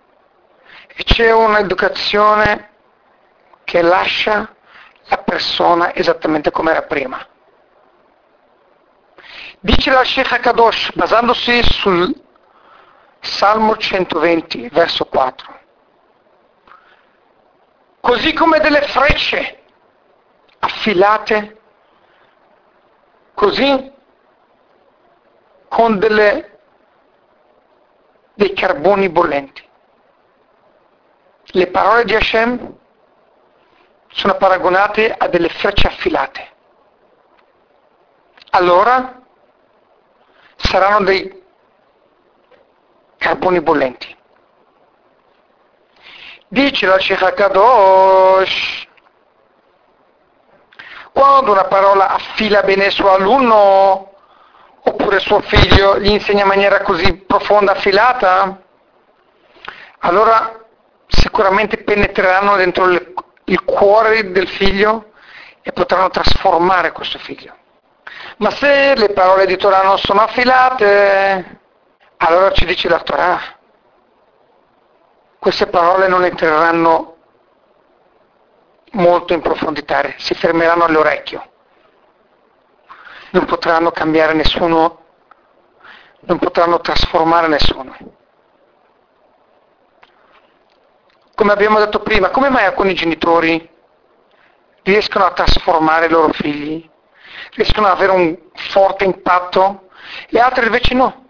e 0.87 1.03
c'è 1.03 1.31
un'educazione 1.31 2.69
che 3.63 3.81
lascia 3.81 4.53
la 5.05 5.17
persona 5.17 5.93
esattamente 5.95 6.51
come 6.51 6.71
era 6.71 6.83
prima. 6.83 7.25
Dice 9.61 9.91
la 9.91 10.05
Sheikh 10.05 10.39
Kadosh, 10.39 10.93
basandosi 10.93 11.61
sul 11.63 12.15
Salmo 13.19 13.75
120, 13.75 14.69
verso 14.69 15.03
4. 15.03 15.59
Così 17.99 18.31
come 18.31 18.59
delle 18.59 18.83
frecce 18.83 19.63
affilate, 20.59 21.59
così 23.33 23.91
con 25.67 25.99
delle, 25.99 26.59
dei 28.35 28.53
carboni 28.53 29.09
bollenti. 29.09 29.67
Le 31.47 31.67
parole 31.67 32.05
di 32.05 32.15
Hashem 32.15 32.77
sono 34.07 34.35
paragonate 34.35 35.11
a 35.11 35.27
delle 35.27 35.49
frecce 35.49 35.87
affilate. 35.87 36.47
Allora 38.51 39.18
saranno 40.59 41.03
dei 41.03 41.43
carboni 43.17 43.61
bollenti. 43.61 44.17
Dice 46.47 46.85
la 46.85 46.99
Sheikh 46.99 47.23
quando 51.11 51.51
una 51.51 51.65
parola 51.65 52.09
affila 52.09 52.61
bene 52.63 52.85
il 52.85 52.91
suo 52.91 53.11
alunno, 53.11 54.13
oppure 54.81 55.19
suo 55.19 55.41
figlio 55.41 55.99
gli 55.99 56.09
insegna 56.09 56.43
in 56.43 56.47
maniera 56.47 56.81
così 56.81 57.13
profonda, 57.17 57.73
affilata, 57.73 58.61
allora 59.99 60.65
sicuramente 61.07 61.83
penetreranno 61.83 62.55
dentro 62.55 62.85
il 62.87 63.63
cuore 63.65 64.31
del 64.31 64.47
figlio 64.47 65.11
e 65.61 65.71
potranno 65.71 66.09
trasformare 66.09 66.91
questo 66.91 67.19
figlio. 67.19 67.58
Ma 68.37 68.51
se 68.51 68.95
le 68.95 69.09
parole 69.09 69.45
di 69.45 69.57
Torah 69.57 69.83
non 69.83 69.97
sono 69.97 70.21
affilate, 70.21 71.59
allora 72.17 72.51
ci 72.51 72.65
dice 72.65 72.87
la 72.89 72.99
Torah, 72.99 73.39
queste 75.39 75.67
parole 75.67 76.07
non 76.07 76.23
entreranno 76.23 77.15
molto 78.91 79.33
in 79.33 79.41
profondità, 79.41 80.01
si 80.17 80.33
fermeranno 80.33 80.83
all'orecchio. 80.83 81.47
Non 83.31 83.45
potranno 83.45 83.91
cambiare 83.91 84.33
nessuno, 84.33 85.05
non 86.21 86.39
potranno 86.39 86.79
trasformare 86.79 87.47
nessuno. 87.47 87.95
Come 91.35 91.51
abbiamo 91.53 91.79
detto 91.79 91.99
prima, 91.99 92.31
come 92.31 92.49
mai 92.49 92.65
alcuni 92.65 92.93
genitori 92.93 93.69
riescono 94.83 95.25
a 95.25 95.31
trasformare 95.31 96.07
i 96.07 96.09
loro 96.09 96.33
figli, 96.33 96.89
riescono 97.59 97.87
ad 97.87 97.93
avere 97.93 98.11
un 98.13 98.37
forte 98.53 99.03
impatto 99.03 99.89
e 100.29 100.39
altri 100.39 100.65
invece 100.65 100.93
no? 100.93 101.25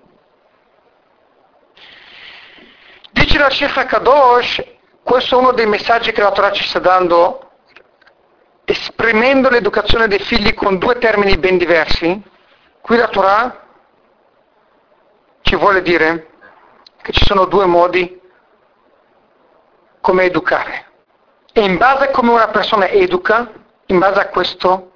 Dice 3.09 3.39
la 3.39 3.49
Sheikh 3.49 3.85
Kadosh, 3.85 4.63
questo 5.01 5.35
è 5.35 5.39
uno 5.39 5.53
dei 5.53 5.65
messaggi 5.65 6.11
che 6.11 6.21
la 6.21 6.31
Torah 6.31 6.51
ci 6.51 6.63
sta 6.63 6.77
dando 6.77 7.49
esprimendo 8.63 9.49
l'educazione 9.49 10.07
dei 10.07 10.19
figli 10.19 10.53
con 10.53 10.77
due 10.77 10.99
termini 10.99 11.35
ben 11.37 11.57
diversi, 11.57 12.21
qui 12.81 12.97
la 12.97 13.07
Torah 13.07 13.63
ci 15.41 15.55
vuole 15.55 15.81
dire 15.81 16.27
che 17.01 17.11
ci 17.11 17.25
sono 17.25 17.45
due 17.45 17.65
modi 17.65 18.21
come 19.99 20.25
educare. 20.25 20.85
E 21.51 21.61
in 21.61 21.77
base 21.77 22.03
a 22.03 22.11
come 22.11 22.29
una 22.29 22.49
persona 22.49 22.87
educa, 22.87 23.51
in 23.87 23.97
base 23.97 24.19
a 24.19 24.27
questo 24.27 24.88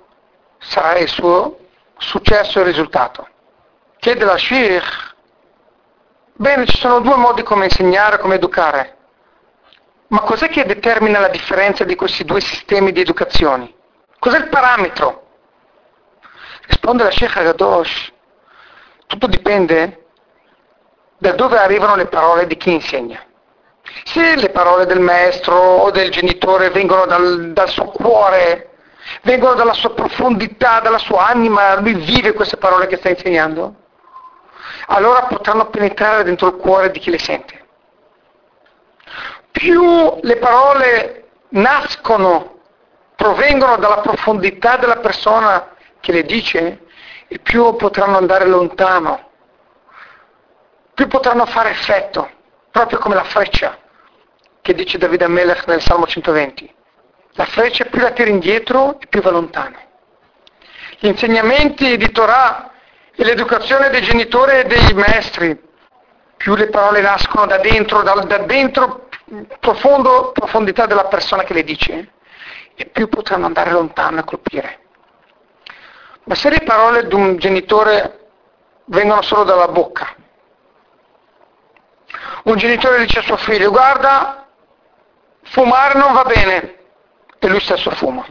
sarà 0.64 0.98
il 0.98 1.08
suo 1.08 1.60
successo 1.98 2.60
e 2.60 2.64
risultato. 2.64 3.28
Chiede 4.00 4.26
la 4.26 4.38
Sheikh, 4.38 5.16
bene, 6.34 6.66
ci 6.66 6.78
sono 6.78 7.00
due 7.00 7.16
modi 7.16 7.44
come 7.44 7.66
insegnare, 7.66 8.20
come 8.20 8.36
educare. 8.36 8.98
Ma 10.08 10.22
cos'è 10.22 10.50
che 10.50 10.66
determina 10.66 11.20
la 11.20 11.30
differenza 11.30 11.84
di 11.84 11.96
questi 11.96 12.24
due 12.24 12.42
sistemi 12.42 12.92
di 12.92 13.02
educazione? 13.02 13.74
Cos'è 14.20 14.38
il 14.38 14.50
parametro? 14.50 15.22
Risponde 16.68 17.04
la 17.04 17.12
Sheikh 17.12 17.38
Agadosh. 17.38 18.12
Tutto 19.08 19.28
dipende 19.28 20.06
da 21.18 21.32
dove 21.32 21.58
arrivano 21.58 21.96
le 21.96 22.08
parole 22.08 22.48
di 22.48 22.58
chi 22.58 22.74
insegna. 22.74 23.24
Se 24.04 24.36
le 24.36 24.50
parole 24.50 24.86
del 24.86 25.00
maestro 25.00 25.56
o 25.56 25.92
del 25.92 26.10
genitore 26.12 26.70
vengono 26.70 27.06
dal, 27.06 27.52
dal 27.54 27.70
suo 27.70 27.86
cuore, 27.86 28.73
vengono 29.24 29.54
dalla 29.56 29.74
sua 29.74 29.92
profondità, 29.92 30.80
dalla 30.80 30.98
sua 30.98 31.28
anima, 31.28 31.80
lui 31.80 31.96
vive 31.96 32.34
queste 32.34 32.58
parole 32.58 32.88
che 32.88 32.98
sta 32.98 33.10
insegnando, 33.10 33.76
allora 34.88 35.24
potranno 35.24 35.70
penetrare 35.70 36.24
dentro 36.24 36.48
il 36.48 36.56
cuore 36.56 36.92
di 36.92 37.00
chi 37.00 37.10
le 37.10 37.20
sente. 37.20 37.62
Più 39.52 40.20
le 40.22 40.38
parole 40.38 41.28
nascono, 41.50 42.60
provengono 43.16 43.78
dalla 43.78 44.02
profondità 44.02 44.78
della 44.78 44.98
persona 44.98 45.76
che 46.00 46.12
le 46.12 46.24
dice, 46.24 46.80
e 47.28 47.40
più 47.40 47.76
potranno 47.76 48.18
andare 48.18 48.46
lontano, 48.46 49.30
più 50.94 51.08
potranno 51.08 51.46
fare 51.46 51.70
effetto, 51.70 52.30
proprio 52.72 53.00
come 53.00 53.16
la 53.16 53.24
freccia 53.24 53.78
che 54.62 54.74
dice 54.74 54.98
Davide 54.98 55.26
Amelech 55.26 55.68
nel 55.68 55.82
Salmo 55.82 56.08
120. 56.08 56.74
La 57.36 57.46
freccia 57.46 57.86
più 57.86 58.00
la 58.00 58.12
tira 58.12 58.30
indietro 58.30 59.00
e 59.00 59.08
più 59.08 59.22
va 59.22 59.32
lontano. 59.32 59.78
Gli 61.00 61.08
insegnamenti 61.08 61.98
di 61.98 62.12
Torah 62.12 62.72
e 63.16 63.24
l'educazione 63.24 63.90
dei 63.90 64.02
genitori 64.02 64.60
e 64.60 64.64
dei 64.66 64.94
maestri, 64.94 65.60
più 66.38 66.56
le 66.56 66.68
parole 66.68 67.02
nascono 67.02 67.46
da 67.46 67.58
dentro, 67.58 68.04
da, 68.04 68.14
da 68.14 68.38
dentro 68.40 69.10
profondo, 69.60 70.32
profondità 70.32 70.86
della 70.86 71.06
persona 71.06 71.44
che 71.44 71.54
le 71.54 71.64
dice, 71.64 72.14
e 72.76 72.86
più 72.86 73.08
potranno 73.10 73.46
andare 73.46 73.72
lontano 73.72 74.20
e 74.20 74.24
colpire. 74.24 74.80
Ma 76.26 76.36
se 76.36 76.50
le 76.50 76.62
parole 76.62 77.08
di 77.08 77.14
un 77.16 77.38
genitore 77.38 78.30
vengono 78.86 79.22
solo 79.22 79.44
dalla 79.44 79.68
bocca, 79.68 80.16
un 82.44 82.58
genitore 82.58 83.00
dice 83.00 83.20
a 83.20 83.24
suo 83.24 83.38
figlio, 83.38 83.72
guarda, 83.72 84.48
fumare 85.44 85.98
non 85.98 86.14
va 86.14 86.24
bene, 86.24 86.83
e 87.46 87.50
lui 87.50 87.60
stesso 87.60 87.92
fuma. 87.92 88.26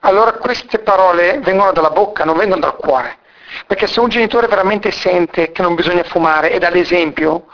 Allora 0.00 0.32
queste 0.32 0.80
parole 0.80 1.38
vengono 1.40 1.72
dalla 1.72 1.90
bocca, 1.90 2.24
non 2.24 2.36
vengono 2.36 2.60
dal 2.60 2.76
cuore. 2.76 3.18
Perché 3.66 3.86
se 3.86 4.00
un 4.00 4.08
genitore 4.08 4.46
veramente 4.46 4.90
sente 4.90 5.52
che 5.52 5.62
non 5.62 5.74
bisogna 5.74 6.02
fumare 6.04 6.50
e 6.50 6.58
dà 6.58 6.68
l'esempio, 6.68 7.46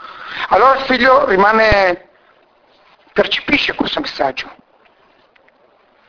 allora 0.49 0.75
il 0.75 0.81
figlio 0.81 1.25
rimane, 1.25 2.09
percepisce 3.13 3.75
questo 3.75 3.99
messaggio, 4.01 4.49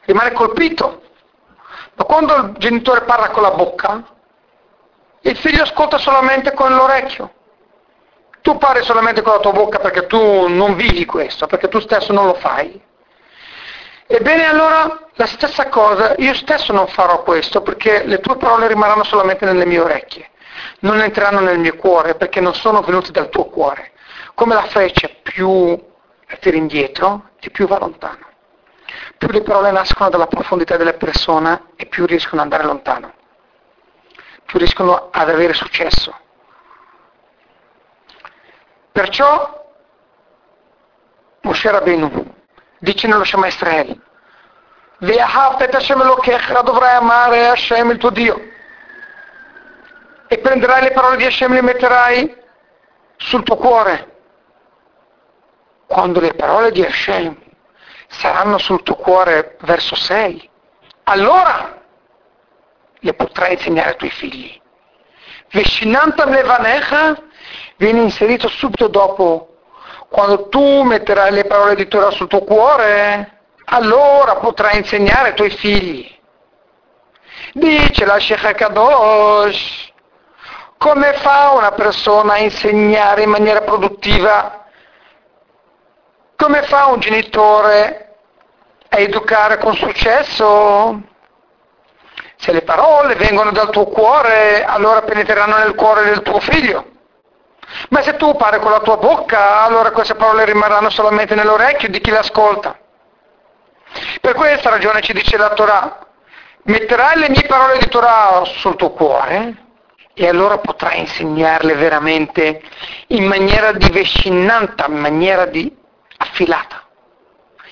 rimane 0.05 0.33
colpito. 0.33 1.03
Ma 1.95 2.05
quando 2.05 2.35
il 2.35 2.55
genitore 2.59 3.03
parla 3.03 3.31
con 3.31 3.43
la 3.43 3.53
bocca, 3.53 4.03
il 5.21 5.37
figlio 5.37 5.62
ascolta 5.62 5.99
solamente 5.99 6.53
con 6.53 6.75
l'orecchio. 6.75 7.33
Tu 8.41 8.57
parli 8.59 8.83
solamente 8.85 9.23
con 9.23 9.33
la 9.33 9.41
tua 9.41 9.53
bocca 9.53 9.79
perché 9.79 10.07
tu 10.07 10.49
non 10.49 10.75
vivi 10.77 11.05
questo, 11.05 11.47
perché 11.47 11.69
tu 11.69 11.81
stesso 11.81 12.12
non 12.12 12.27
lo 12.27 12.35
fai. 12.35 12.81
Ebbene 14.09 14.45
allora 14.47 15.09
la 15.14 15.27
stessa 15.27 15.69
cosa, 15.69 16.14
io 16.19 16.33
stesso 16.35 16.73
non 16.73 16.87
farò 16.87 17.23
questo 17.25 17.61
perché 17.62 18.05
le 18.05 18.21
tue 18.21 18.37
parole 18.37 18.69
rimarranno 18.69 19.03
solamente 19.03 19.45
nelle 19.45 19.66
mie 19.66 19.81
orecchie, 19.81 20.31
non 20.81 21.01
entreranno 21.01 21.40
nel 21.40 21.59
mio 21.59 21.75
cuore 21.75 22.14
perché 22.14 22.40
non 22.40 22.55
sono 22.55 22.83
venute 22.83 23.11
dal 23.11 23.29
tuo 23.31 23.47
cuore. 23.47 23.92
Come 24.35 24.55
la 24.55 24.62
freccia 24.62 25.09
più 25.23 25.71
la 26.29 26.37
tiri 26.37 26.57
indietro 26.57 27.31
e 27.40 27.51
più 27.51 27.66
va 27.66 27.79
lontano. 27.79 28.25
Più 29.19 29.29
le 29.29 29.42
parole 29.42 29.73
nascono 29.73 30.09
dalla 30.09 30.27
profondità 30.29 30.77
della 30.77 30.92
persona 30.92 31.71
e 31.75 31.87
più 31.87 32.07
riescono 32.07 32.42
ad 32.42 32.53
andare 32.53 32.69
lontano, 32.69 33.12
più 34.45 34.59
riescono 34.59 35.09
ad 35.11 35.29
avere 35.29 35.53
successo. 35.53 36.14
Perciò 38.92 39.64
Moshe 41.40 41.71
Rabbeinu 41.71 42.35
dice 42.79 43.07
nello 43.07 43.25
Shema 43.25 43.47
Elokecha, 46.03 46.62
dovrai 46.62 46.97
amare 46.97 47.49
Hashem 47.49 47.91
il 47.91 47.99
tuo 47.99 48.11
Dio. 48.11 48.41
E 50.29 50.39
prenderai 50.39 50.83
le 50.83 50.93
parole 50.93 51.17
di 51.17 51.25
Hashem 51.25 51.53
e 51.53 51.55
le 51.55 51.62
metterai 51.62 52.37
sul 53.17 53.43
tuo 53.43 53.57
cuore. 53.57 54.15
Quando 55.87 56.21
le 56.21 56.35
parole 56.35 56.73
di 56.73 56.83
Hashem 56.83 57.37
saranno 58.09 58.59
sul 58.59 58.83
tuo 58.83 58.97
cuore, 58.97 59.57
verso 59.61 59.95
6, 59.95 60.51
allora 61.05 61.81
le 62.99 63.15
potrai 63.15 63.53
insegnare 63.53 63.91
ai 63.91 63.97
tuoi 63.97 64.11
figli. 64.11 64.61
Veshinantam 65.51 66.31
levanecha 66.31 67.17
viene 67.77 68.01
inserito 68.01 68.49
subito 68.49 68.89
dopo 68.89 69.56
quando 70.09 70.49
tu 70.49 70.83
metterai 70.83 71.33
le 71.33 71.45
parole 71.45 71.75
di 71.75 71.88
Torah 71.88 72.11
sul 72.11 72.29
tuo 72.29 72.42
cuore, 72.42 73.40
allora 73.66 74.37
potrai 74.37 74.79
insegnare 74.79 75.29
ai 75.31 75.35
tuoi 75.35 75.51
figli. 75.51 76.14
Dice 77.53 78.05
la 78.05 78.19
Sheikh 78.19 78.55
Kadosh, 78.55 79.92
come 80.79 81.12
fa 81.14 81.51
una 81.51 81.73
persona 81.73 82.35
a 82.35 82.38
insegnare 82.38 83.23
in 83.23 83.31
maniera 83.31 83.62
produttiva? 83.62 84.64
Come 86.37 86.62
fa 86.62 86.87
un 86.87 87.01
genitore 87.01 88.14
a 88.88 88.99
educare 88.99 89.59
con 89.59 89.75
successo? 89.75 91.01
Se 92.37 92.53
le 92.53 92.62
parole 92.62 93.14
vengono 93.14 93.51
dal 93.53 93.71
tuo 93.71 93.87
cuore, 93.87 94.64
allora 94.64 95.03
penetreranno 95.03 95.57
nel 95.57 95.75
cuore 95.75 96.05
del 96.05 96.23
tuo 96.23 96.38
figlio. 96.40 96.95
Ma 97.90 98.02
se 98.02 98.16
tu 98.16 98.37
parli 98.37 98.61
con 98.61 98.70
la 98.70 98.81
tua 98.81 98.96
bocca, 98.96 99.62
allora 99.62 99.90
queste 99.90 100.14
parole 100.14 100.44
rimarranno 100.44 100.90
solamente 100.90 101.35
nell'orecchio 101.35 101.88
di 101.88 102.00
chi 102.00 102.11
l'ascolta. 102.11 102.79
Per 104.20 104.35
questa 104.35 104.70
ragione 104.70 105.00
ci 105.00 105.12
dice 105.12 105.37
la 105.37 105.50
Torah, 105.50 106.07
metterai 106.62 107.18
le 107.18 107.29
mie 107.31 107.46
parole 107.46 107.79
di 107.79 107.88
Torah 107.88 108.42
sul 108.44 108.76
tuo 108.76 108.90
cuore 108.90 109.64
e 110.14 110.29
allora 110.29 110.59
potrai 110.59 111.00
insegnarle 111.00 111.74
veramente 111.74 112.62
in 113.09 113.24
maniera 113.24 113.72
di 113.72 113.90
vescinanta, 113.90 114.87
in 114.87 114.98
maniera 114.98 115.46
di 115.46 115.74
affilata, 116.18 116.85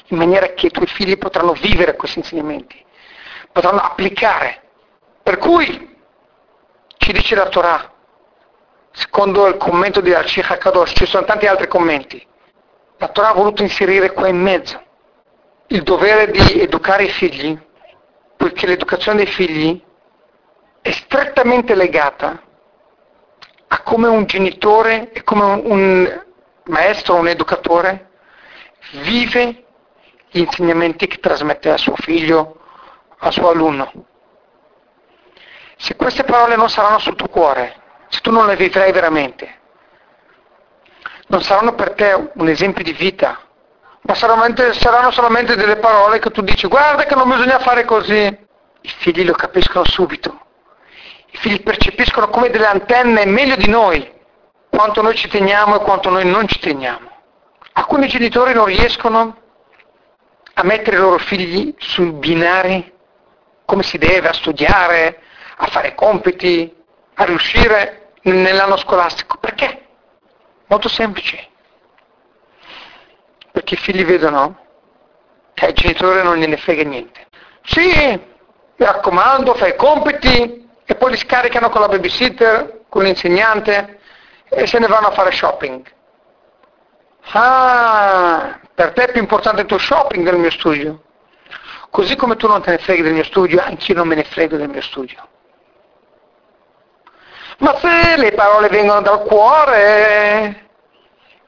in 0.08 0.18
maniera 0.18 0.48
che 0.48 0.66
i 0.66 0.70
tuoi 0.70 0.86
figli 0.86 1.16
potranno 1.16 1.52
vivere 1.52 1.96
questi 1.96 2.18
insegnamenti, 2.18 2.84
potranno 3.50 3.80
applicare. 3.80 4.60
Per 5.22 5.38
cui 5.38 5.96
ci 6.98 7.12
dice 7.12 7.34
la 7.34 7.48
Torah, 7.48 7.93
secondo 8.94 9.48
il 9.48 9.56
commento 9.56 10.00
di 10.00 10.14
Archie 10.14 10.44
Hakadosh, 10.46 10.92
ci 10.94 11.04
sono 11.04 11.26
tanti 11.26 11.46
altri 11.46 11.66
commenti. 11.66 12.24
La 12.98 13.08
Torah 13.08 13.30
ha 13.30 13.34
voluto 13.34 13.62
inserire 13.62 14.12
qua 14.12 14.28
in 14.28 14.40
mezzo 14.40 14.80
il 15.68 15.82
dovere 15.82 16.30
di 16.30 16.60
educare 16.60 17.04
i 17.04 17.10
figli, 17.10 17.58
poiché 18.36 18.66
l'educazione 18.66 19.24
dei 19.24 19.26
figli 19.26 19.82
è 20.80 20.90
strettamente 20.92 21.74
legata 21.74 22.40
a 23.66 23.82
come 23.82 24.06
un 24.06 24.24
genitore 24.26 25.10
e 25.12 25.24
come 25.24 25.44
un 25.44 26.24
maestro, 26.66 27.16
un 27.16 27.26
educatore 27.28 28.10
vive 28.92 29.64
gli 30.30 30.38
insegnamenti 30.38 31.08
che 31.08 31.18
trasmette 31.18 31.70
al 31.70 31.78
suo 31.78 31.96
figlio, 31.96 32.60
al 33.18 33.32
suo 33.32 33.48
alunno. 33.48 33.90
Se 35.76 35.96
queste 35.96 36.22
parole 36.22 36.54
non 36.54 36.68
saranno 36.68 36.98
sul 36.98 37.16
tuo 37.16 37.28
cuore, 37.28 37.82
se 38.14 38.20
tu 38.20 38.30
non 38.30 38.46
le 38.46 38.54
vivrai 38.54 38.92
veramente, 38.92 39.58
non 41.26 41.42
saranno 41.42 41.74
per 41.74 41.94
te 41.94 42.30
un 42.34 42.48
esempio 42.48 42.84
di 42.84 42.92
vita, 42.92 43.40
ma 44.02 44.14
saranno 44.14 45.10
solamente 45.10 45.56
delle 45.56 45.78
parole 45.78 46.20
che 46.20 46.30
tu 46.30 46.40
dici 46.42 46.68
guarda 46.68 47.06
che 47.06 47.16
non 47.16 47.28
bisogna 47.28 47.58
fare 47.58 47.84
così. 47.84 48.42
I 48.82 48.88
figli 48.98 49.24
lo 49.24 49.32
capiscono 49.32 49.84
subito, 49.84 50.38
i 51.26 51.36
figli 51.38 51.60
percepiscono 51.62 52.28
come 52.28 52.50
delle 52.50 52.66
antenne 52.66 53.24
meglio 53.24 53.56
di 53.56 53.68
noi, 53.68 54.08
quanto 54.70 55.02
noi 55.02 55.16
ci 55.16 55.26
teniamo 55.26 55.74
e 55.74 55.84
quanto 55.84 56.08
noi 56.08 56.24
non 56.24 56.46
ci 56.46 56.60
teniamo. 56.60 57.10
Alcuni 57.72 58.06
genitori 58.06 58.54
non 58.54 58.66
riescono 58.66 59.38
a 60.52 60.62
mettere 60.62 60.98
i 60.98 61.00
loro 61.00 61.18
figli 61.18 61.74
sui 61.78 62.12
binari 62.12 62.92
come 63.64 63.82
si 63.82 63.98
deve, 63.98 64.28
a 64.28 64.32
studiare, 64.34 65.20
a 65.56 65.66
fare 65.66 65.96
compiti, 65.96 66.72
a 67.14 67.24
riuscire 67.24 68.03
nell'anno 68.32 68.76
scolastico. 68.76 69.38
Perché? 69.38 69.86
Molto 70.66 70.88
semplice. 70.88 71.48
Perché 73.50 73.74
i 73.74 73.78
figli 73.78 74.04
vedono 74.04 74.58
che 75.54 75.66
al 75.66 75.72
genitore 75.72 76.22
non 76.22 76.36
gliene 76.36 76.56
frega 76.56 76.82
niente. 76.82 77.26
Sì, 77.62 77.88
mi 77.88 78.84
raccomando, 78.84 79.54
fai 79.54 79.70
i 79.70 79.76
compiti 79.76 80.68
e 80.84 80.94
poi 80.96 81.12
li 81.12 81.16
scaricano 81.16 81.70
con 81.70 81.80
la 81.80 81.88
babysitter, 81.88 82.82
con 82.88 83.04
l'insegnante 83.04 84.00
e 84.48 84.66
se 84.66 84.78
ne 84.78 84.86
vanno 84.86 85.08
a 85.08 85.12
fare 85.12 85.30
shopping. 85.30 85.92
Ah, 87.32 88.60
per 88.74 88.92
te 88.92 89.04
è 89.04 89.12
più 89.12 89.20
importante 89.20 89.62
il 89.62 89.66
tuo 89.66 89.78
shopping 89.78 90.24
del 90.24 90.38
mio 90.38 90.50
studio. 90.50 91.02
Così 91.90 92.16
come 92.16 92.36
tu 92.36 92.48
non 92.48 92.60
te 92.60 92.72
ne 92.72 92.78
freghi 92.78 93.02
del 93.02 93.14
mio 93.14 93.24
studio, 93.24 93.62
anch'io 93.62 93.94
non 93.94 94.08
me 94.08 94.16
ne 94.16 94.24
frego 94.24 94.56
del 94.56 94.68
mio 94.68 94.82
studio. 94.82 95.26
Ma 97.58 97.78
se 97.78 98.16
le 98.16 98.32
parole 98.32 98.68
vengono 98.68 99.00
dal 99.00 99.22
cuore, 99.24 100.68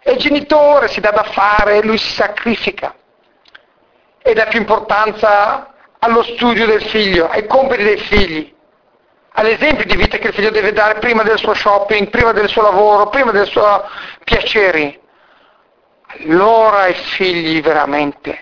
e 0.01 0.13
il 0.13 0.19
genitore 0.19 0.89
si 0.89 1.01
dà 1.01 1.11
da 1.11 1.25
fare, 1.25 1.83
lui 1.83 1.99
si 1.99 2.13
sacrifica. 2.13 2.95
E 4.23 4.35
dà 4.35 4.45
più 4.47 4.61
importanza 4.61 5.75
allo 5.99 6.23
studio 6.23 6.67
del 6.67 6.83
figlio, 6.83 7.29
ai 7.29 7.47
compiti 7.47 7.83
dei 7.83 7.99
figli, 7.99 8.55
all'esempio 9.33 9.85
di 9.85 9.97
vita 9.97 10.19
che 10.19 10.29
il 10.29 10.35
figlio 10.35 10.51
deve 10.51 10.73
dare 10.73 10.99
prima 10.99 11.23
del 11.23 11.39
suo 11.39 11.55
shopping, 11.55 12.09
prima 12.09 12.33
del 12.33 12.49
suo 12.49 12.63
lavoro, 12.63 13.09
prima 13.09 13.33
dei 13.33 13.47
suoi 13.47 13.81
piaceri, 14.23 15.01
allora 16.21 16.87
i 16.87 16.95
figli 16.95 17.61
veramente 17.61 18.41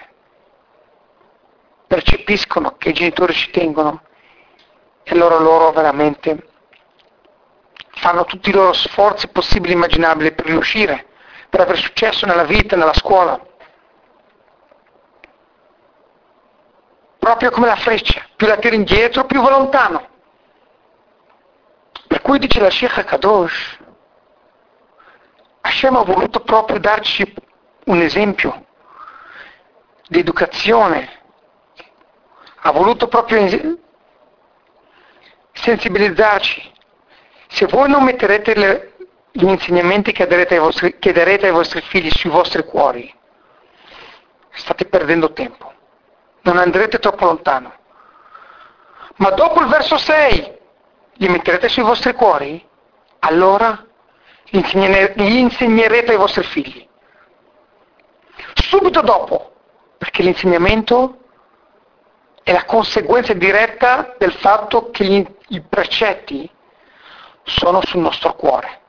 percepiscono 1.87 2.77
che 2.77 2.91
i 2.91 2.93
genitori 2.93 3.33
ci 3.33 3.51
tengono 3.51 4.03
e 5.03 5.12
allora 5.12 5.39
loro 5.39 5.71
veramente 5.73 6.49
fanno 8.05 8.27
tutti 8.27 8.51
i 8.51 8.53
loro 8.53 8.75
sforzi 8.75 9.29
possibili 9.29 9.73
e 9.73 9.77
immaginabili 9.77 10.33
per 10.33 10.45
riuscire, 10.45 11.07
per 11.49 11.61
avere 11.61 11.79
successo 11.79 12.27
nella 12.27 12.45
vita, 12.45 12.77
nella 12.77 12.93
scuola. 12.93 13.41
Proprio 17.19 17.51
come 17.51 17.67
la 17.67 17.77
freccia, 17.77 18.27
più 18.37 18.47
la 18.47 18.59
tiri 18.59 18.77
indietro, 18.77 19.25
più 19.25 19.41
va 19.41 19.49
lontano. 19.49 20.07
Per 22.07 22.21
cui 22.21 22.39
dice 22.39 22.61
la 22.61 22.69
Sheikh 22.69 23.05
Kadosh, 23.05 23.79
Hashem 25.63 25.97
ha 25.97 26.03
voluto 26.03 26.41
proprio 26.41 26.79
darci 26.79 27.35
un 27.87 28.03
esempio 28.03 28.67
di 30.09 30.19
educazione, 30.19 31.23
ha 32.57 32.71
voluto 32.71 33.09
proprio 33.09 33.79
sensibilizzarci. 35.53 36.73
Se 37.55 37.67
voi 37.67 37.89
non 37.89 38.03
metterete 38.03 38.55
le, 38.57 38.93
gli 39.31 39.47
insegnamenti 39.47 40.11
che 40.11 40.27
darete, 40.27 40.59
vostri, 40.59 40.99
che 40.99 41.13
ai 41.13 41.51
vostri 41.53 41.81
figli 41.83 42.11
sui 42.11 42.29
vostri 42.29 42.65
cuori, 42.65 43.15
state 44.51 44.87
perdendo 44.87 45.33
tempo, 45.33 45.73
non 46.41 46.59
andrete 46.59 46.99
troppo 46.99 47.27
lontano. 47.27 47.73
Ma 49.19 49.31
dopo 49.31 49.61
il 49.61 49.69
verso 49.69 49.97
6 49.97 50.59
li 51.13 51.29
metterete 51.29 51.69
sui 51.69 51.85
vostri 51.85 52.13
cuori, 52.15 52.67
allora 53.21 53.87
li 54.47 54.59
insegnerete 55.39 56.11
ai 56.11 56.17
vostri 56.17 56.43
figli. 56.43 56.89
Subito 58.55 59.01
dopo, 59.01 59.53
perché 59.97 60.25
l'insegnamento 60.25 61.19
è 62.43 62.51
la 62.51 62.65
conseguenza 62.65 63.33
diretta 63.33 64.17
del 64.19 64.33
fatto 64.33 64.91
che 64.91 65.05
gli, 65.05 65.25
i 65.51 65.61
precetti 65.61 66.51
sono 67.45 67.80
sul 67.84 68.01
nostro 68.01 68.34
cuore. 68.34 68.80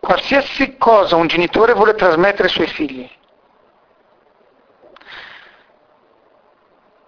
Qualsiasi 0.00 0.76
cosa 0.76 1.16
un 1.16 1.26
genitore 1.26 1.72
vuole 1.74 1.94
trasmettere 1.94 2.44
ai 2.44 2.50
suoi 2.50 2.68
figli, 2.68 3.10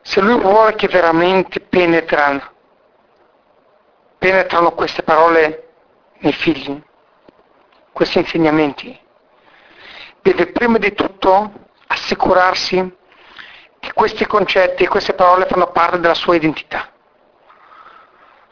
se 0.03 0.21
lui 0.21 0.41
vuole 0.41 0.75
che 0.75 0.89
veramente 0.89 1.61
penetrano, 1.61 2.43
penetrano 4.19 4.73
queste 4.73 5.03
parole 5.03 5.69
nei 6.19 6.33
figli, 6.33 6.83
questi 7.93 8.19
insegnamenti, 8.19 8.99
deve 10.23 10.47
prima 10.47 10.79
di 10.79 10.93
tutto 10.95 11.53
assicurarsi 11.87 12.97
che 13.79 13.93
questi 13.93 14.27
concetti 14.27 14.85
e 14.85 14.89
queste 14.89 15.13
parole 15.13 15.47
fanno 15.47 15.71
parte 15.71 16.01
della 16.01 16.15
sua 16.15 16.35
identità, 16.35 16.91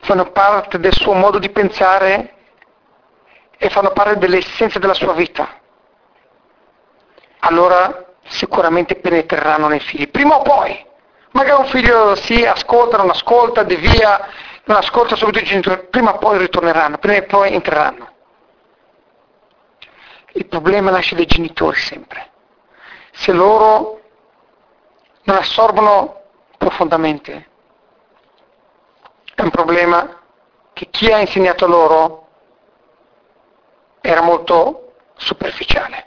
fanno 0.00 0.30
parte 0.30 0.78
del 0.78 0.92
suo 0.92 1.12
modo 1.12 1.38
di 1.38 1.50
pensare 1.50 2.34
e 3.56 3.70
fanno 3.70 3.90
parte 3.90 4.18
dell'essenza 4.18 4.78
della 4.78 4.94
sua 4.94 5.12
vita. 5.12 5.60
Allora 7.40 8.04
sicuramente 8.24 8.96
penetreranno 8.96 9.68
nei 9.68 9.80
figli, 9.80 10.08
prima 10.08 10.36
o 10.36 10.42
poi. 10.42 10.84
Magari 11.32 11.60
un 11.60 11.68
figlio 11.68 12.14
si 12.16 12.44
ascolta, 12.44 12.96
non 12.96 13.10
ascolta, 13.10 13.62
devia, 13.62 14.28
non 14.64 14.76
ascolta 14.78 15.16
subito 15.16 15.38
i 15.38 15.44
genitori, 15.44 15.86
prima 15.90 16.14
o 16.14 16.18
poi 16.18 16.38
ritorneranno, 16.38 16.98
prima 16.98 17.18
o 17.18 17.26
poi 17.26 17.52
entreranno. 17.52 18.12
Il 20.32 20.46
problema 20.46 20.90
nasce 20.90 21.14
dai 21.14 21.26
genitori 21.26 21.78
sempre 21.78 22.34
se 23.16 23.32
loro 23.32 24.00
non 25.22 25.36
assorbono 25.36 26.22
profondamente. 26.58 27.48
È 29.36 29.42
un 29.42 29.50
problema 29.50 30.22
che 30.72 30.88
chi 30.88 31.12
ha 31.12 31.18
insegnato 31.18 31.66
loro 31.66 32.28
era 34.00 34.22
molto 34.22 34.94
superficiale. 35.14 36.06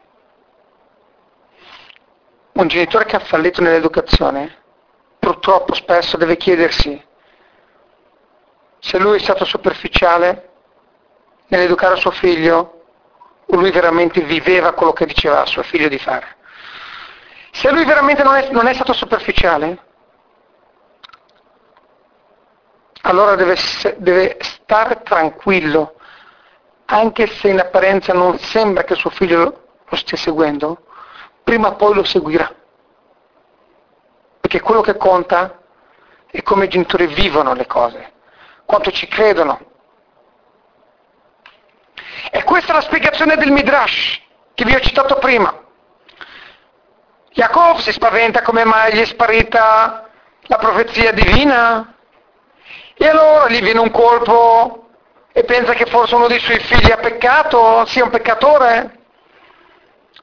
Un 2.53 2.67
genitore 2.67 3.05
che 3.05 3.17
ha 3.17 3.19
fallito 3.19 3.61
nell'educazione 3.61 4.57
purtroppo 5.19 5.75
spesso 5.75 6.17
deve 6.17 6.38
chiedersi 6.38 7.05
se 8.80 8.97
lui 8.97 9.17
è 9.17 9.19
stato 9.19 9.45
superficiale 9.45 10.49
nell'educare 11.49 11.97
suo 11.97 12.09
figlio 12.09 12.86
o 13.45 13.55
lui 13.57 13.69
veramente 13.69 14.21
viveva 14.21 14.73
quello 14.73 14.93
che 14.93 15.05
diceva 15.05 15.41
a 15.41 15.45
suo 15.45 15.61
figlio 15.61 15.88
di 15.88 15.99
fare. 15.99 16.36
Se 17.51 17.69
lui 17.69 17.86
veramente 17.86 18.23
non 18.23 18.36
è, 18.38 18.49
non 18.49 18.65
è 18.65 18.73
stato 18.73 18.93
superficiale, 18.93 19.86
allora 23.02 23.36
deve, 23.36 23.56
deve 23.97 24.38
stare 24.41 25.02
tranquillo, 25.04 25.95
anche 26.86 27.28
se 27.28 27.50
in 27.50 27.60
apparenza 27.60 28.14
non 28.14 28.38
sembra 28.39 28.84
che 28.84 28.95
suo 28.95 29.10
figlio 29.10 29.68
lo 29.88 29.95
stia 29.95 30.18
seguendo, 30.18 30.86
prima 31.43 31.70
o 31.70 31.76
poi 31.76 31.93
lo 31.93 32.04
seguirà. 32.04 32.54
Perché 34.39 34.60
quello 34.60 34.82
che 34.82 34.97
conta 34.97 35.60
è 36.30 36.41
come 36.43 36.66
i 36.66 36.70
genitori 36.70 37.08
vivono 37.08 37.54
le 37.54 37.66
cose, 37.66 38.14
quanto 38.66 38.91
ci 38.91 39.08
credono. 39.08 39.68
E 42.32 42.43
questa 42.43 42.72
è 42.72 42.76
la 42.76 42.82
spiegazione 42.82 43.36
del 43.38 43.52
Midrash 43.52 44.22
che 44.54 44.66
vi 44.66 44.76
ho 44.76 44.80
citato 44.80 45.16
prima. 45.16 45.68
Jacob 47.32 47.78
si 47.78 47.91
spaventa 47.91 48.41
come 48.41 48.66
mai 48.66 48.93
gli 48.93 49.00
è 49.00 49.06
sparita 49.06 50.10
la 50.41 50.58
profezia 50.58 51.14
divina 51.14 51.93
e 53.02 53.08
allora 53.08 53.47
gli 53.47 53.62
viene 53.62 53.80
un 53.80 53.91
colpo 53.91 54.89
e 55.32 55.45
pensa 55.45 55.72
che 55.72 55.86
forse 55.86 56.16
uno 56.16 56.28
dei 56.28 56.39
suoi 56.39 56.60
figli 56.60 56.91
ha 56.91 56.97
peccato, 56.97 57.86
sia 57.86 58.04
un 58.04 58.10
peccatore. 58.10 58.97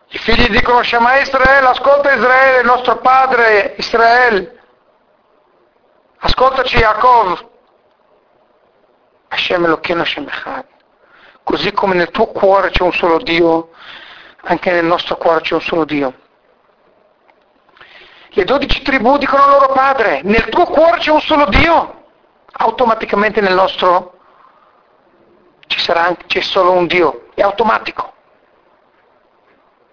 I 0.08 0.18
figli 0.18 0.50
dicono 0.50 0.82
Shema 0.82 1.16
Israele, 1.16 1.68
ascolta 1.68 2.12
Israele, 2.12 2.58
il 2.60 2.66
nostro 2.66 2.98
padre 2.98 3.76
Israele, 3.78 4.60
ascoltaci 6.18 6.76
Jacob. 6.76 7.48
Hashem 9.28 9.64
Elokeinu 9.64 10.02
Hashem 10.02 10.28
Echad. 10.28 10.66
Così 11.44 11.72
come 11.72 11.94
nel 11.94 12.10
tuo 12.10 12.26
cuore 12.26 12.68
c'è 12.68 12.82
un 12.82 12.92
solo 12.92 13.16
Dio, 13.18 13.70
anche 14.42 14.70
nel 14.70 14.84
nostro 14.84 15.16
cuore 15.16 15.40
c'è 15.40 15.54
un 15.54 15.62
solo 15.62 15.86
Dio. 15.86 16.12
Le 18.28 18.44
dodici 18.44 18.82
tribù 18.82 19.16
dicono 19.16 19.44
al 19.44 19.50
loro 19.50 19.72
padre, 19.72 20.20
nel 20.24 20.44
tuo 20.50 20.66
cuore 20.66 20.98
c'è 20.98 21.10
un 21.10 21.22
solo 21.22 21.46
Dio, 21.46 22.04
automaticamente 22.58 23.40
nel 23.40 23.54
nostro 23.54 24.12
ci 25.66 25.78
sarà 25.80 26.04
anche, 26.04 26.26
c'è 26.26 26.40
solo 26.40 26.72
un 26.72 26.86
Dio, 26.86 27.28
è 27.34 27.42
automatico. 27.42 28.12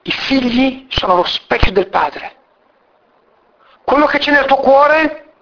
I 0.03 0.11
figli 0.11 0.87
sono 0.89 1.15
lo 1.15 1.23
specchio 1.23 1.71
del 1.71 1.87
padre. 1.87 2.35
Quello 3.83 4.05
che 4.05 4.19
c'è 4.19 4.31
nel 4.31 4.45
tuo 4.45 4.57
cuore, 4.57 5.33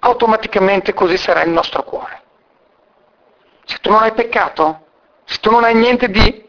automaticamente 0.00 0.94
così 0.94 1.16
sarà 1.16 1.42
il 1.42 1.50
nostro 1.50 1.82
cuore. 1.82 2.22
Se 3.64 3.78
tu 3.78 3.90
non 3.90 4.02
hai 4.02 4.12
peccato, 4.12 4.86
se 5.24 5.38
tu 5.40 5.50
non 5.50 5.64
hai 5.64 5.74
niente 5.74 6.08
di 6.08 6.48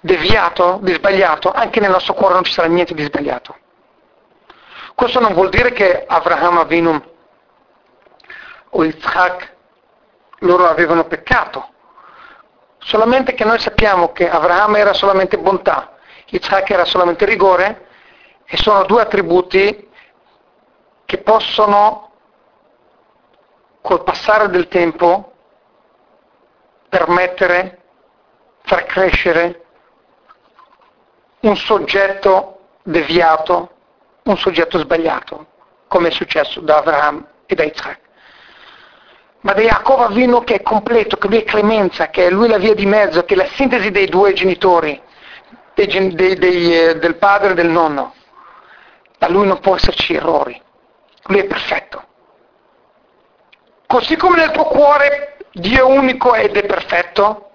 deviato, 0.00 0.78
di 0.82 0.92
sbagliato, 0.92 1.50
anche 1.50 1.80
nel 1.80 1.90
nostro 1.90 2.14
cuore 2.14 2.34
non 2.34 2.44
ci 2.44 2.52
sarà 2.52 2.68
niente 2.68 2.94
di 2.94 3.02
sbagliato. 3.02 3.56
Questo 4.94 5.20
non 5.20 5.32
vuol 5.32 5.48
dire 5.48 5.72
che 5.72 6.04
Abraham 6.06 6.58
Avinu 6.58 7.16
o 8.70 8.84
Isaac 8.84 9.56
loro 10.40 10.68
avevano 10.68 11.04
peccato, 11.04 11.68
solamente 12.78 13.34
che 13.34 13.44
noi 13.44 13.58
sappiamo 13.58 14.12
che 14.12 14.28
Abraham 14.28 14.76
era 14.76 14.92
solamente 14.92 15.38
bontà, 15.38 15.96
Isaac 16.26 16.70
era 16.70 16.84
solamente 16.84 17.24
rigore 17.24 17.86
e 18.44 18.56
sono 18.56 18.84
due 18.84 19.02
attributi 19.02 19.88
che 21.04 21.18
possono 21.18 22.10
col 23.80 24.04
passare 24.04 24.48
del 24.48 24.68
tempo 24.68 25.32
permettere, 26.88 27.82
far 28.62 28.84
crescere 28.84 29.64
un 31.40 31.56
soggetto 31.56 32.60
deviato 32.82 33.72
un 34.28 34.36
soggetto 34.36 34.78
sbagliato, 34.78 35.46
come 35.88 36.08
è 36.08 36.10
successo 36.10 36.60
da 36.60 36.78
Abraham 36.78 37.26
e 37.46 37.54
da 37.54 37.64
Isaac. 37.64 38.00
Ma 39.40 39.52
da 39.52 39.60
Jacob 39.60 40.00
Avino 40.00 40.42
che 40.42 40.56
è 40.56 40.62
completo, 40.62 41.16
che 41.16 41.28
lui 41.28 41.38
è 41.38 41.44
clemenza, 41.44 42.08
che 42.08 42.26
è 42.26 42.30
lui 42.30 42.48
la 42.48 42.58
via 42.58 42.74
di 42.74 42.86
mezzo, 42.86 43.24
che 43.24 43.34
è 43.34 43.36
la 43.36 43.46
sintesi 43.46 43.90
dei 43.90 44.06
due 44.06 44.32
genitori, 44.32 45.00
dei, 45.74 46.14
dei, 46.14 46.36
dei, 46.36 46.76
eh, 46.76 46.98
del 46.98 47.16
padre 47.16 47.50
e 47.50 47.54
del 47.54 47.68
nonno. 47.68 48.14
Da 49.16 49.28
lui 49.28 49.46
non 49.46 49.60
può 49.60 49.76
esserci 49.76 50.14
errori. 50.14 50.60
lui 51.26 51.38
è 51.38 51.46
perfetto. 51.46 52.04
Così 53.86 54.16
come 54.16 54.36
nel 54.38 54.50
tuo 54.50 54.64
cuore 54.64 55.36
Dio 55.52 55.78
è 55.78 55.96
unico 55.96 56.34
ed 56.34 56.56
è 56.56 56.66
perfetto, 56.66 57.50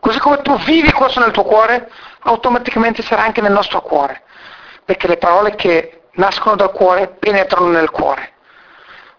così 0.00 0.18
come 0.18 0.42
tu 0.42 0.56
vivi 0.60 0.90
questo 0.90 1.20
nel 1.20 1.32
tuo 1.32 1.44
cuore, 1.44 1.90
automaticamente 2.20 3.02
sarà 3.02 3.22
anche 3.22 3.40
nel 3.40 3.52
nostro 3.52 3.82
cuore, 3.82 4.22
perché 4.84 5.06
le 5.06 5.16
parole 5.16 5.54
che 5.54 6.04
nascono 6.12 6.56
dal 6.56 6.72
cuore 6.72 7.08
penetrano 7.08 7.68
nel 7.68 7.90
cuore, 7.90 8.32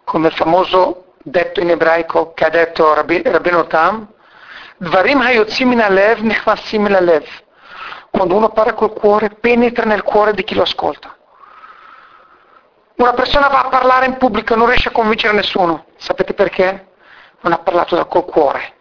come 0.04 0.28
il 0.28 0.34
famoso 0.34 1.05
detto 1.28 1.60
in 1.60 1.72
ebraico 1.72 2.34
che 2.34 2.46
ha 2.46 2.50
detto 2.50 2.94
Rabbeinu 2.94 3.66
Tam, 3.66 4.08
Dvarim 4.78 5.22
hayotzim 5.22 5.70
min 5.70 5.82
alev 5.82 6.20
nechvasim 6.20 6.84
min 6.84 6.94
alev. 6.94 7.26
Quando 8.12 8.36
uno 8.36 8.50
parla 8.50 8.74
col 8.74 8.94
cuore, 8.94 9.30
penetra 9.30 9.86
nel 9.86 10.04
cuore 10.04 10.34
di 10.34 10.44
chi 10.44 10.54
lo 10.54 10.62
ascolta. 10.62 11.16
Una 12.98 13.14
persona 13.14 13.48
va 13.48 13.64
a 13.64 13.70
parlare 13.70 14.06
in 14.06 14.18
pubblico 14.18 14.54
e 14.54 14.58
non 14.58 14.68
riesce 14.68 14.90
a 14.90 14.92
convincere 14.92 15.34
nessuno. 15.34 15.86
Sapete 15.98 16.34
perché? 16.34 16.88
Non 17.42 17.54
ha 17.54 17.58
parlato 17.58 18.06
col 18.06 18.26
cuore. 18.26 18.74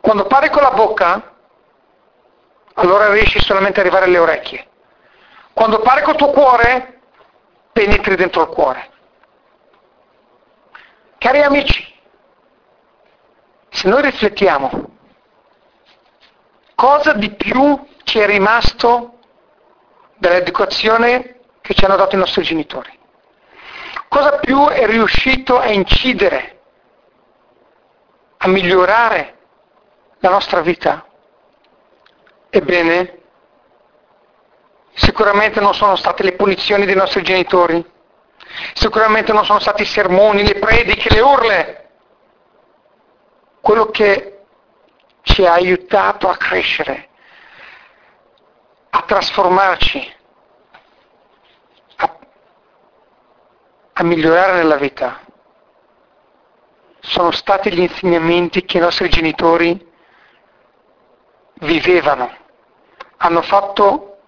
Quando 0.00 0.26
parli 0.26 0.50
con 0.50 0.62
la 0.62 0.72
bocca, 0.72 1.34
allora 2.74 3.10
riesci 3.10 3.40
solamente 3.40 3.80
ad 3.80 3.86
arrivare 3.86 4.06
alle 4.06 4.18
orecchie. 4.18 4.66
Quando 5.52 5.80
parli 5.80 6.02
col 6.02 6.16
tuo 6.16 6.30
cuore, 6.30 7.00
penetri 7.72 8.14
dentro 8.16 8.42
il 8.42 8.48
cuore. 8.48 8.90
Cari 11.22 11.40
amici, 11.40 11.86
se 13.68 13.88
noi 13.88 14.02
riflettiamo, 14.02 14.90
cosa 16.74 17.12
di 17.12 17.30
più 17.30 17.80
ci 18.02 18.18
è 18.18 18.26
rimasto 18.26 19.20
dall'educazione 20.16 21.38
che 21.60 21.74
ci 21.74 21.84
hanno 21.84 21.94
dato 21.94 22.16
i 22.16 22.18
nostri 22.18 22.42
genitori? 22.42 22.98
Cosa 24.08 24.40
più 24.40 24.66
è 24.66 24.84
riuscito 24.86 25.60
a 25.60 25.70
incidere, 25.70 26.58
a 28.38 28.48
migliorare 28.48 29.38
la 30.18 30.30
nostra 30.30 30.60
vita? 30.60 31.06
Ebbene, 32.50 33.20
sicuramente 34.94 35.60
non 35.60 35.72
sono 35.72 35.94
state 35.94 36.24
le 36.24 36.32
punizioni 36.32 36.84
dei 36.84 36.96
nostri 36.96 37.22
genitori, 37.22 37.91
sicuramente 38.74 39.32
non 39.32 39.44
sono 39.44 39.58
stati 39.58 39.82
i 39.82 39.86
sermoni, 39.86 40.46
le 40.46 40.58
prediche, 40.58 41.12
le 41.12 41.20
urle. 41.20 41.90
Quello 43.60 43.86
che 43.86 44.44
ci 45.22 45.44
ha 45.46 45.52
aiutato 45.52 46.28
a 46.28 46.36
crescere, 46.36 47.08
a 48.90 49.02
trasformarci, 49.02 50.14
a 53.94 54.02
migliorare 54.04 54.54
nella 54.54 54.76
vita 54.76 55.20
sono 57.00 57.30
stati 57.30 57.72
gli 57.72 57.80
insegnamenti 57.80 58.64
che 58.64 58.78
i 58.78 58.80
nostri 58.80 59.08
genitori 59.08 59.90
vivevano, 61.54 62.34
hanno 63.18 63.42
fatto 63.42 64.18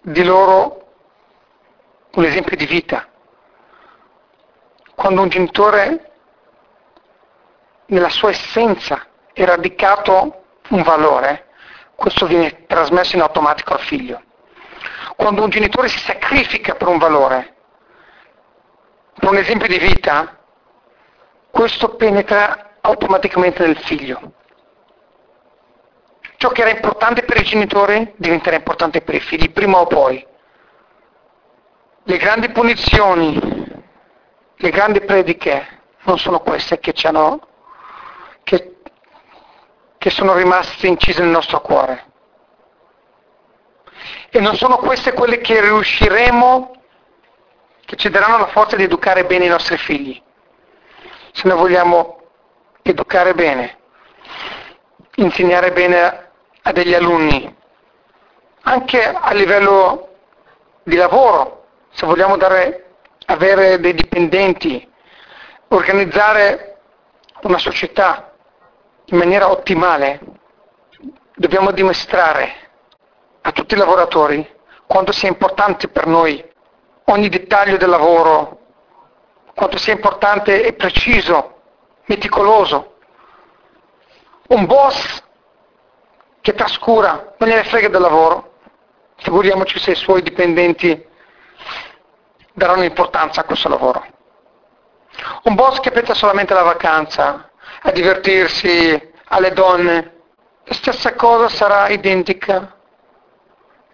di 0.00 0.24
loro 0.24 0.85
un 2.16 2.24
esempio 2.24 2.56
di 2.56 2.66
vita. 2.66 3.06
Quando 4.94 5.22
un 5.22 5.28
genitore 5.28 6.12
nella 7.86 8.08
sua 8.08 8.30
essenza 8.30 9.06
è 9.32 9.44
radicato 9.44 10.44
un 10.68 10.82
valore, 10.82 11.48
questo 11.94 12.26
viene 12.26 12.64
trasmesso 12.66 13.16
in 13.16 13.22
automatico 13.22 13.74
al 13.74 13.80
figlio. 13.80 14.22
Quando 15.14 15.42
un 15.42 15.50
genitore 15.50 15.88
si 15.88 15.98
sacrifica 15.98 16.74
per 16.74 16.88
un 16.88 16.98
valore, 16.98 17.54
per 19.14 19.30
un 19.30 19.36
esempio 19.36 19.68
di 19.68 19.78
vita, 19.78 20.38
questo 21.50 21.96
penetra 21.96 22.76
automaticamente 22.80 23.64
nel 23.66 23.78
figlio. 23.78 24.32
Ciò 26.38 26.50
che 26.50 26.60
era 26.62 26.70
importante 26.70 27.22
per 27.22 27.38
i 27.38 27.44
genitori 27.44 28.12
diventerà 28.16 28.56
importante 28.56 29.02
per 29.02 29.14
i 29.14 29.20
figli, 29.20 29.50
prima 29.50 29.78
o 29.78 29.86
poi. 29.86 30.26
Le 32.08 32.18
grandi 32.18 32.50
punizioni, 32.50 33.36
le 34.54 34.70
grandi 34.70 35.00
prediche 35.00 35.80
non 36.04 36.20
sono 36.20 36.38
queste 36.38 36.78
che, 36.78 36.94
hanno, 37.02 37.44
che, 38.44 38.76
che 39.98 40.10
sono 40.10 40.34
rimaste 40.34 40.86
incise 40.86 41.22
nel 41.22 41.30
nostro 41.30 41.60
cuore. 41.60 42.04
E 44.30 44.38
non 44.38 44.54
sono 44.54 44.76
queste 44.76 45.14
quelle 45.14 45.40
che 45.40 45.60
riusciremo 45.60 46.76
che 47.84 47.96
ci 47.96 48.08
daranno 48.08 48.38
la 48.38 48.46
forza 48.46 48.76
di 48.76 48.84
educare 48.84 49.24
bene 49.24 49.46
i 49.46 49.48
nostri 49.48 49.76
figli. 49.76 50.22
Se 51.32 51.48
noi 51.48 51.58
vogliamo 51.58 52.20
educare 52.82 53.34
bene, 53.34 53.78
insegnare 55.16 55.72
bene 55.72 56.30
a 56.62 56.70
degli 56.70 56.94
alunni, 56.94 57.52
anche 58.62 59.04
a 59.04 59.32
livello 59.32 60.08
di 60.84 60.94
lavoro, 60.94 61.55
se 61.96 62.04
vogliamo 62.04 62.36
dare, 62.36 62.96
avere 63.24 63.80
dei 63.80 63.94
dipendenti, 63.94 64.86
organizzare 65.68 66.76
una 67.40 67.56
società 67.56 68.34
in 69.06 69.16
maniera 69.16 69.50
ottimale, 69.50 70.20
dobbiamo 71.34 71.70
dimostrare 71.70 72.52
a 73.40 73.50
tutti 73.50 73.72
i 73.72 73.78
lavoratori 73.78 74.46
quanto 74.86 75.10
sia 75.10 75.30
importante 75.30 75.88
per 75.88 76.06
noi 76.06 76.44
ogni 77.04 77.30
dettaglio 77.30 77.78
del 77.78 77.88
lavoro, 77.88 78.58
quanto 79.54 79.78
sia 79.78 79.94
importante 79.94 80.64
e 80.64 80.74
preciso, 80.74 81.62
meticoloso. 82.04 82.96
Un 84.48 84.66
boss 84.66 85.22
che 86.42 86.52
trascura, 86.52 87.34
non 87.38 87.48
gliene 87.48 87.64
frega 87.64 87.88
del 87.88 88.02
lavoro, 88.02 88.58
figuriamoci 89.16 89.78
se 89.78 89.92
i 89.92 89.96
suoi 89.96 90.20
dipendenti 90.20 91.05
daranno 92.56 92.84
importanza 92.84 93.42
a 93.42 93.44
questo 93.44 93.68
lavoro. 93.68 94.04
Un 95.44 95.54
boss 95.54 95.78
che 95.80 95.90
pensa 95.90 96.14
solamente 96.14 96.54
alla 96.54 96.62
vacanza, 96.62 97.50
a 97.82 97.90
divertirsi, 97.90 99.12
alle 99.28 99.52
donne, 99.52 100.14
la 100.64 100.74
stessa 100.74 101.14
cosa 101.14 101.48
sarà 101.48 101.88
identica 101.88 102.74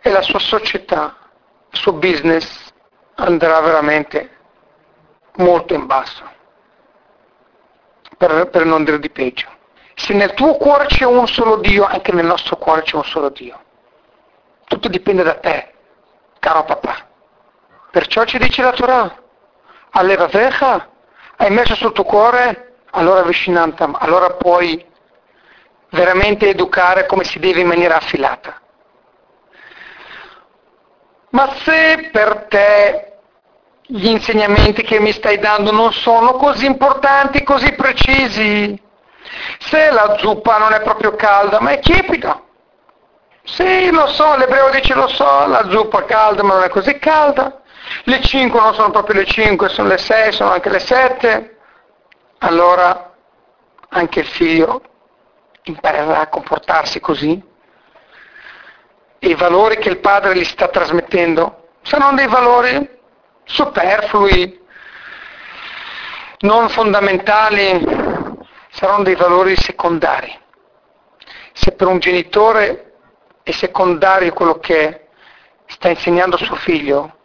e 0.00 0.10
la 0.10 0.22
sua 0.22 0.38
società, 0.38 1.16
il 1.70 1.78
suo 1.78 1.92
business 1.94 2.72
andrà 3.16 3.60
veramente 3.60 4.30
molto 5.36 5.74
in 5.74 5.86
basso, 5.86 6.22
per, 8.16 8.48
per 8.48 8.64
non 8.64 8.84
dire 8.84 9.00
di 9.00 9.10
peggio. 9.10 9.48
Se 9.94 10.14
nel 10.14 10.34
tuo 10.34 10.54
cuore 10.54 10.86
c'è 10.86 11.04
un 11.04 11.26
solo 11.26 11.56
Dio, 11.56 11.84
anche 11.84 12.12
nel 12.12 12.26
nostro 12.26 12.56
cuore 12.56 12.82
c'è 12.82 12.94
un 12.94 13.04
solo 13.04 13.28
Dio. 13.28 13.60
Tutto 14.64 14.88
dipende 14.88 15.24
da 15.24 15.34
te, 15.34 15.74
caro 16.38 16.64
papà. 16.64 17.10
Perciò 17.92 18.24
ci 18.24 18.38
dice 18.38 18.62
la 18.62 18.72
Torah, 18.72 19.22
alleva 19.90 20.26
veja, 20.26 20.88
hai 21.36 21.50
messo 21.50 21.74
sul 21.74 21.92
tuo 21.92 22.04
cuore, 22.04 22.76
allora 22.92 23.20
vicinantam, 23.20 23.94
allora 24.00 24.30
puoi 24.30 24.82
veramente 25.90 26.48
educare 26.48 27.04
come 27.04 27.24
si 27.24 27.38
deve 27.38 27.60
in 27.60 27.66
maniera 27.66 27.96
affilata. 27.96 28.58
Ma 31.32 31.52
se 31.56 32.08
per 32.10 32.46
te 32.48 33.18
gli 33.82 34.06
insegnamenti 34.06 34.82
che 34.82 34.98
mi 34.98 35.12
stai 35.12 35.38
dando 35.38 35.70
non 35.70 35.92
sono 35.92 36.32
così 36.32 36.64
importanti, 36.64 37.42
così 37.42 37.74
precisi. 37.74 38.82
Se 39.58 39.90
la 39.90 40.16
zuppa 40.16 40.56
non 40.56 40.72
è 40.72 40.80
proprio 40.80 41.14
calda, 41.14 41.60
ma 41.60 41.72
è 41.72 41.80
tiepida. 41.80 42.40
Sì, 43.44 43.90
lo 43.90 44.06
so, 44.06 44.34
l'ebreo 44.36 44.70
dice 44.70 44.94
lo 44.94 45.08
so, 45.08 45.46
la 45.46 45.68
zuppa 45.68 46.00
è 46.00 46.04
calda, 46.06 46.42
ma 46.42 46.54
non 46.54 46.62
è 46.62 46.70
così 46.70 46.98
calda. 46.98 47.60
Le 48.04 48.20
5 48.20 48.60
non 48.60 48.74
sono 48.74 48.90
proprio 48.90 49.20
le 49.20 49.26
5, 49.26 49.68
sono 49.68 49.88
le 49.88 49.98
6, 49.98 50.32
sono 50.32 50.50
anche 50.50 50.68
le 50.68 50.78
7. 50.78 51.56
Allora 52.38 53.14
anche 53.88 54.20
il 54.20 54.26
figlio 54.26 54.82
imparerà 55.64 56.20
a 56.20 56.28
comportarsi 56.28 57.00
così. 57.00 57.50
E 59.18 59.28
i 59.28 59.34
valori 59.34 59.76
che 59.76 59.88
il 59.88 59.98
padre 59.98 60.36
gli 60.36 60.44
sta 60.44 60.68
trasmettendo 60.68 61.68
saranno 61.82 62.16
dei 62.16 62.26
valori 62.26 62.88
superflui, 63.44 64.60
non 66.40 66.68
fondamentali, 66.68 67.86
saranno 68.70 69.04
dei 69.04 69.14
valori 69.14 69.56
secondari. 69.56 70.36
Se 71.52 71.72
per 71.72 71.86
un 71.86 71.98
genitore 71.98 72.94
è 73.42 73.50
secondario 73.50 74.32
quello 74.32 74.58
che 74.58 75.08
sta 75.66 75.88
insegnando 75.88 76.36
suo 76.36 76.56
figlio, 76.56 77.18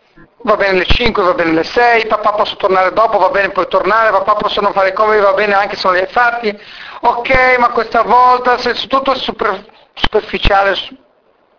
va 0.44 0.56
bene 0.56 0.80
le 0.80 0.86
5, 0.86 1.24
va 1.24 1.34
bene 1.34 1.52
le 1.52 1.64
6, 1.64 2.08
papà 2.08 2.34
posso 2.34 2.56
tornare 2.56 2.94
dopo, 2.94 3.18
va 3.18 3.30
bene 3.30 3.50
puoi 3.50 3.68
tornare, 3.68 4.12
papà 4.12 4.36
posso 4.36 4.62
non 4.62 4.74
fare 4.74 4.94
come, 4.94 5.20
va 5.20 5.34
bene 5.34 5.54
anche 5.54 5.76
se 5.76 5.88
non 5.88 5.96
li 5.96 6.02
hai 6.02 6.08
fatti, 6.08 6.58
ok, 7.02 7.58
ma 7.60 7.70
questa 7.70 8.04
volta 8.04 8.58
se 8.58 8.74
tutto 8.88 9.12
è 9.12 9.16
super, 9.16 9.66
superficiale 9.94 10.76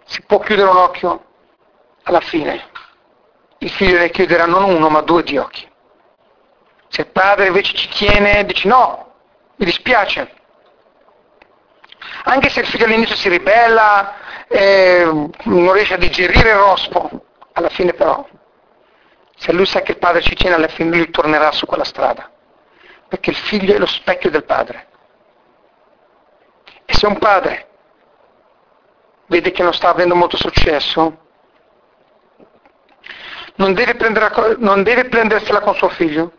si 0.04 0.22
può 0.26 0.38
chiudere 0.38 0.70
un 0.70 0.76
occhio 0.76 1.24
alla 2.04 2.20
fine 2.20 2.76
il 3.58 3.70
figlio 3.70 3.98
ne 3.98 4.10
chiuderà 4.10 4.46
non 4.46 4.64
uno 4.64 4.88
ma 4.88 5.00
due 5.00 5.22
di 5.22 5.36
occhi. 5.36 5.66
Se 6.88 7.02
il 7.02 7.08
padre 7.08 7.48
invece 7.48 7.74
ci 7.74 7.88
tiene, 7.88 8.44
dice 8.44 8.68
no, 8.68 9.14
mi 9.56 9.64
dispiace. 9.64 10.32
Anche 12.24 12.48
se 12.50 12.60
il 12.60 12.66
figlio 12.66 12.84
all'inizio 12.84 13.16
si 13.16 13.28
ribella, 13.28 14.14
eh, 14.46 15.04
non 15.04 15.72
riesce 15.72 15.94
a 15.94 15.98
digerire 15.98 16.50
il 16.50 16.56
rospo, 16.56 17.10
alla 17.52 17.68
fine 17.68 17.92
però, 17.92 18.26
se 19.38 19.52
lui 19.52 19.66
sa 19.66 19.82
che 19.82 19.92
il 19.92 19.98
padre 19.98 20.20
ci 20.20 20.34
tiene, 20.34 20.56
alla 20.56 20.66
fine 20.66 20.96
lui 20.96 21.10
tornerà 21.10 21.52
su 21.52 21.64
quella 21.64 21.84
strada, 21.84 22.28
perché 23.06 23.30
il 23.30 23.36
figlio 23.36 23.72
è 23.72 23.78
lo 23.78 23.86
specchio 23.86 24.30
del 24.30 24.44
padre. 24.44 24.88
E 26.84 26.92
se 26.94 27.06
un 27.06 27.18
padre 27.18 27.68
vede 29.26 29.52
che 29.52 29.62
non 29.62 29.72
sta 29.72 29.90
avendo 29.90 30.16
molto 30.16 30.36
successo, 30.36 31.26
non 33.54 33.74
deve, 33.74 33.94
prendere, 33.94 34.56
non 34.58 34.82
deve 34.82 35.04
prendersela 35.04 35.60
con 35.60 35.74
suo 35.76 35.88
figlio, 35.88 36.32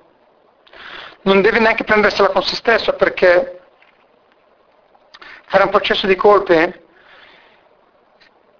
non 1.21 1.41
deve 1.41 1.59
neanche 1.59 1.85
prendersela 1.85 2.29
con 2.29 2.43
se 2.43 2.55
stesso 2.55 2.93
perché 2.93 3.61
fare 5.45 5.63
un 5.63 5.69
processo 5.69 6.05
di 6.05 6.15
colpe 6.15 6.85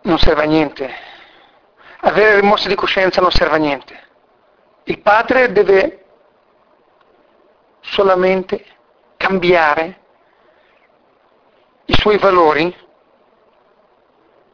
non 0.04 0.18
serve 0.18 0.44
a 0.44 0.46
niente. 0.46 0.94
Avere 2.02 2.40
rimorso 2.40 2.70
di 2.70 2.76
coscienza 2.76 3.20
non 3.20 3.32
serve 3.32 3.56
a 3.56 3.60
niente. 3.60 4.08
Il 4.90 5.02
padre 5.02 5.52
deve 5.52 6.04
solamente 7.82 8.66
cambiare 9.18 10.00
i 11.86 11.94
suoi 11.94 12.18
valori, 12.18 12.76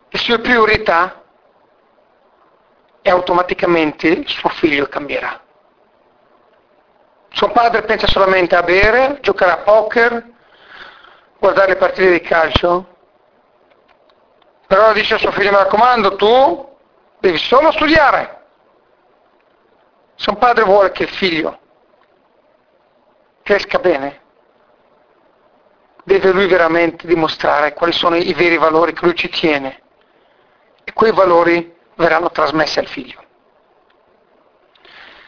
le 0.10 0.18
sue 0.18 0.40
priorità 0.40 1.24
e 3.02 3.10
automaticamente 3.10 4.08
il 4.08 4.28
suo 4.28 4.50
figlio 4.50 4.88
cambierà. 4.88 5.42
Suo 7.30 7.52
padre 7.52 7.84
pensa 7.84 8.06
solamente 8.08 8.58
a 8.58 8.64
bere, 8.64 9.20
giocare 9.22 9.52
a 9.54 9.58
poker, 9.60 10.22
guardare 11.40 11.70
le 11.70 11.78
partite 11.78 12.12
di 12.12 12.20
calcio, 12.20 12.98
però 14.68 14.92
dice 14.92 15.14
a 15.14 15.18
suo 15.18 15.32
figlio 15.32 15.52
mi 15.52 15.58
raccomando 15.58 16.18
tu 16.18 16.78
devi 17.20 17.38
solo 17.38 17.72
studiare. 17.72 18.44
Se 20.16 20.30
un 20.30 20.38
padre 20.38 20.64
vuole 20.64 20.92
che 20.92 21.04
il 21.04 21.10
figlio 21.10 21.60
cresca 23.44 23.80
bene, 23.80 24.22
deve 26.04 26.32
lui 26.32 26.48
veramente 26.48 27.08
dimostrare 27.08 27.74
quali 27.74 27.92
sono 27.92 28.16
i 28.16 28.34
veri 28.34 28.58
valori 28.58 28.94
che 28.94 29.06
lui 29.06 29.16
ci 29.16 29.30
tiene 29.30 29.82
e 30.84 30.94
quei 30.94 31.12
valori 31.12 31.76
verranno 31.96 32.30
trasmessi 32.30 32.80
al 32.80 32.88
figlio. 32.88 33.24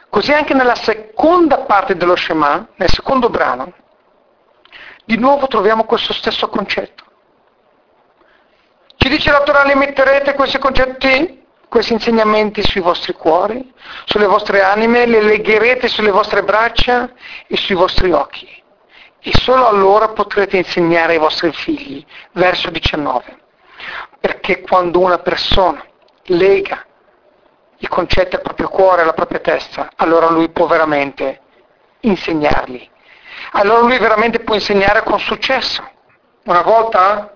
Così 0.09 0.31
anche 0.31 0.53
nella 0.53 0.75
seconda 0.75 1.59
parte 1.59 1.95
dello 1.95 2.15
Shema, 2.15 2.67
nel 2.75 2.89
secondo 2.89 3.29
brano, 3.29 3.73
di 5.03 5.17
nuovo 5.17 5.47
troviamo 5.47 5.83
questo 5.83 6.13
stesso 6.13 6.47
concetto. 6.49 7.03
Ci 8.95 9.09
dice 9.09 9.31
la 9.31 9.41
Torah, 9.43 9.63
li 9.63 9.75
metterete 9.75 10.33
questi 10.33 10.57
concetti, 10.57 11.45
questi 11.70 11.93
insegnamenti 11.93 12.63
sui 12.63 12.82
vostri 12.82 13.13
cuori, 13.13 13.74
sulle 14.05 14.26
vostre 14.26 14.61
anime, 14.61 15.05
li 15.05 15.22
legherete 15.22 15.88
sulle 15.88 16.11
vostre 16.11 16.43
braccia 16.43 17.11
e 17.45 17.57
sui 17.57 17.76
vostri 17.76 18.11
occhi. 18.11 18.47
E 19.20 19.32
solo 19.34 19.68
allora 19.68 20.09
potrete 20.09 20.57
insegnare 20.57 21.13
ai 21.13 21.20
vostri 21.20 21.51
figli. 21.51 22.05
Verso 22.32 22.70
19. 22.70 23.39
Perché 24.20 24.61
quando 24.61 24.99
una 24.99 25.20
persona 25.20 25.84
lega 26.26 26.86
i 27.80 27.88
concetti 27.88 28.36
al 28.36 28.41
proprio 28.41 28.70
cuore, 28.70 29.01
alla 29.01 29.13
propria 29.13 29.39
testa, 29.39 29.91
allora 29.97 30.30
lui 30.30 30.49
può 30.49 30.65
veramente 30.65 31.41
insegnarli. 32.01 32.89
Allora 33.51 33.82
lui 33.82 33.97
veramente 33.97 34.39
può 34.39 34.55
insegnare 34.55 35.03
con 35.03 35.20
successo. 35.20 35.88
Una 36.45 36.61
volta 36.61 37.36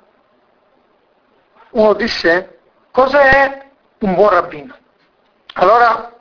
uno 1.72 1.94
disse, 1.94 2.60
cosa 2.92 3.22
è 3.22 3.71
un 4.02 4.14
buon 4.14 4.30
rabbino? 4.30 4.78
Allora 5.54 6.14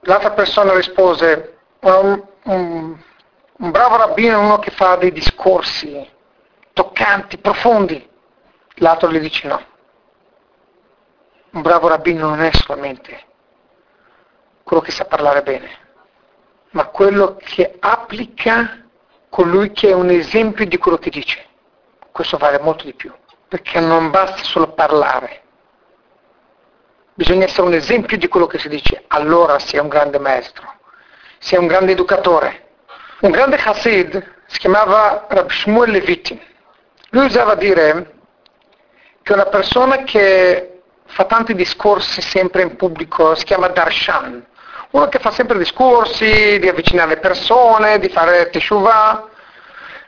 l'altra 0.00 0.32
persona 0.32 0.74
rispose, 0.74 1.58
un, 1.80 2.22
un, 2.44 2.98
un 3.56 3.70
bravo 3.70 3.96
rabbino 3.96 4.38
è 4.38 4.44
uno 4.44 4.58
che 4.58 4.70
fa 4.70 4.96
dei 4.96 5.12
discorsi 5.12 6.08
toccanti, 6.72 7.38
profondi. 7.38 8.08
L'altro 8.74 9.10
gli 9.10 9.18
dice 9.18 9.48
no 9.48 9.68
un 11.50 11.62
bravo 11.62 11.88
rabbino 11.88 12.28
non 12.28 12.40
è 12.42 12.50
solamente 12.52 13.26
quello 14.62 14.82
che 14.82 14.92
sa 14.92 15.04
parlare 15.04 15.42
bene, 15.42 15.68
ma 16.70 16.86
quello 16.86 17.36
che 17.36 17.76
applica 17.80 18.84
colui 19.28 19.72
che 19.72 19.88
è 19.88 19.92
un 19.92 20.10
esempio 20.10 20.64
di 20.64 20.78
quello 20.78 20.98
che 20.98 21.10
dice. 21.10 21.44
Questo 22.12 22.36
vale 22.36 22.60
molto 22.60 22.84
di 22.84 22.94
più, 22.94 23.12
perché 23.48 23.80
non 23.80 24.10
basta 24.10 24.44
solo 24.44 24.72
parlare, 24.72 25.42
bisogna 27.14 27.44
essere 27.44 27.66
un 27.66 27.74
esempio 27.74 28.16
di 28.16 28.28
quello 28.28 28.46
che 28.46 28.58
si 28.58 28.68
dice, 28.68 29.04
allora 29.08 29.58
si 29.58 29.76
è 29.76 29.80
un 29.80 29.88
grande 29.88 30.18
maestro, 30.18 30.72
si 31.38 31.54
è 31.54 31.58
un 31.58 31.66
grande 31.66 31.92
educatore. 31.92 32.68
Un 33.20 33.30
grande 33.30 33.56
Hasid 33.56 34.34
si 34.46 34.58
chiamava 34.58 35.26
Rab 35.28 35.50
Shmuel 35.50 35.90
Levitin. 35.90 36.40
Lui 37.10 37.26
usava 37.26 37.54
dire 37.54 38.14
che 39.22 39.32
una 39.32 39.46
persona 39.46 40.04
che 40.04 40.80
fa 41.04 41.24
tanti 41.24 41.54
discorsi 41.54 42.22
sempre 42.22 42.62
in 42.62 42.76
pubblico, 42.76 43.34
si 43.34 43.44
chiama 43.44 43.68
Darshan, 43.68 44.46
uno 44.92 45.08
che 45.08 45.18
fa 45.18 45.30
sempre 45.30 45.58
discorsi 45.58 46.58
di 46.58 46.68
avvicinare 46.68 47.10
le 47.10 47.20
persone, 47.20 47.98
di 47.98 48.08
fare 48.08 48.50
teshuvah. 48.50 49.28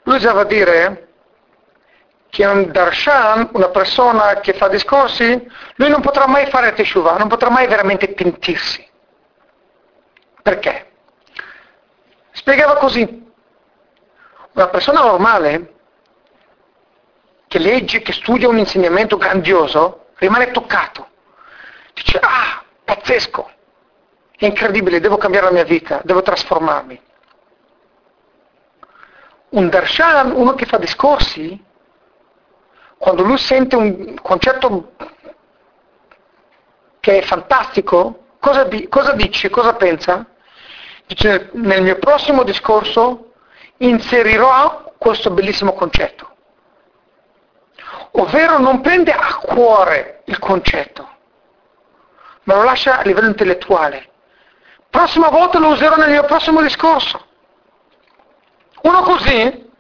Lui 0.05 0.17
usava 0.17 0.45
dire 0.45 1.12
che 2.33 2.47
un 2.47 2.73
darshan, 2.73 3.51
una 3.53 3.69
persona 3.69 4.41
che 4.41 4.55
fa 4.55 4.69
discorsi, 4.69 5.47
lui 5.75 5.91
non 5.91 6.01
potrà 6.01 6.27
mai 6.27 6.47
fare 6.47 6.73
teshuvah, 6.73 7.19
non 7.19 7.29
potrà 7.29 7.51
mai 7.51 7.67
veramente 7.67 8.09
pentirsi. 8.15 8.89
Perché? 10.43 10.93
Spiegava 12.31 12.77
così. 12.77 13.31
Una 14.53 14.69
persona 14.69 15.03
normale 15.03 15.75
che 17.49 17.59
legge, 17.59 18.01
che 18.01 18.15
studia 18.15 18.49
un 18.49 18.57
insegnamento 18.57 19.19
grandioso, 19.19 20.07
rimane 20.15 20.53
toccato. 20.53 21.09
Dice, 21.93 22.19
ah, 22.19 22.65
pazzesco, 22.83 23.51
è 24.39 24.47
incredibile, 24.47 25.01
devo 25.01 25.19
cambiare 25.19 25.49
la 25.49 25.53
mia 25.53 25.65
vita, 25.65 26.01
devo 26.03 26.23
trasformarmi. 26.23 26.99
Un 29.51 29.69
darshan, 29.69 30.33
uno 30.35 30.55
che 30.55 30.65
fa 30.65 30.79
discorsi, 30.79 31.71
quando 33.03 33.25
lui 33.25 33.37
sente 33.37 33.75
un 33.75 34.15
concetto 34.23 34.93
che 37.01 37.19
è 37.19 37.23
fantastico, 37.23 38.27
cosa, 38.39 38.69
cosa 38.89 39.13
dice, 39.15 39.51
cosa 39.51 39.75
pensa? 39.75 40.25
Dice, 41.07 41.51
nel 41.55 41.83
mio 41.83 41.99
prossimo 41.99 42.45
discorso 42.45 43.33
inserirò 43.79 44.95
questo 44.99 45.31
bellissimo 45.31 45.73
concetto 45.73 46.31
ovvero 48.13 48.59
non 48.59 48.81
prende 48.81 49.13
a 49.13 49.37
cuore 49.37 50.23
il 50.27 50.39
concetto, 50.39 51.09
ma 52.45 52.55
lo 52.57 52.65
lascia 52.65 52.99
a 52.99 53.03
livello 53.03 53.29
intellettuale. 53.29 54.11
Prossima 54.91 55.29
volta 55.29 55.59
lo 55.59 55.69
userò 55.69 55.97
nel 55.97 56.11
mio 56.11 56.25
prossimo 56.25 56.61
discorso. 56.61 57.25
Uno 58.83 59.01
così 59.03 59.71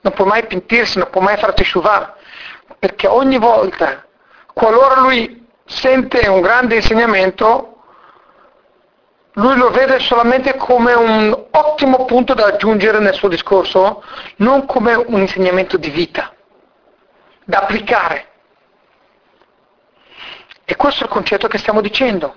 non 0.00 0.12
può 0.12 0.24
mai 0.24 0.44
pentirsi, 0.46 0.98
non 0.98 1.08
può 1.10 1.20
mai 1.20 1.38
fare 1.38 1.54
teshuvah, 1.54 2.16
perché 2.82 3.06
ogni 3.06 3.38
volta, 3.38 4.04
qualora 4.52 5.02
lui 5.02 5.46
sente 5.66 6.26
un 6.26 6.40
grande 6.40 6.74
insegnamento, 6.74 7.80
lui 9.34 9.54
lo 9.56 9.70
vede 9.70 10.00
solamente 10.00 10.56
come 10.56 10.92
un 10.92 11.46
ottimo 11.52 12.04
punto 12.06 12.34
da 12.34 12.46
aggiungere 12.46 12.98
nel 12.98 13.14
suo 13.14 13.28
discorso, 13.28 14.02
non 14.38 14.66
come 14.66 14.94
un 14.94 15.20
insegnamento 15.20 15.76
di 15.76 15.90
vita 15.90 16.34
da 17.44 17.58
applicare. 17.60 18.30
E 20.64 20.74
questo 20.74 21.04
è 21.04 21.06
il 21.06 21.12
concetto 21.12 21.46
che 21.46 21.58
stiamo 21.58 21.80
dicendo. 21.80 22.34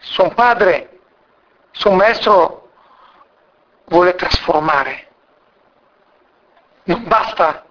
Se 0.00 0.30
padre, 0.34 1.00
se 1.70 1.88
maestro 1.88 2.68
vuole 3.86 4.14
trasformare, 4.14 5.08
non 6.82 7.04
basta 7.04 7.64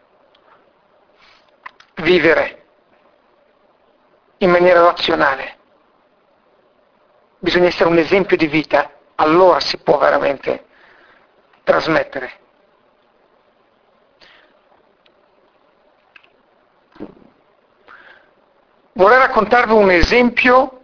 vivere 2.02 2.66
in 4.38 4.50
maniera 4.50 4.82
razionale, 4.82 5.58
bisogna 7.40 7.68
essere 7.68 7.90
un 7.90 7.98
esempio 7.98 8.38
di 8.38 8.48
vita, 8.48 8.92
allora 9.16 9.60
si 9.60 9.78
può 9.78 9.98
veramente 9.98 10.66
trasmettere. 11.64 12.40
vorrei 19.00 19.18
raccontarvi 19.18 19.72
un 19.72 19.92
esempio 19.92 20.82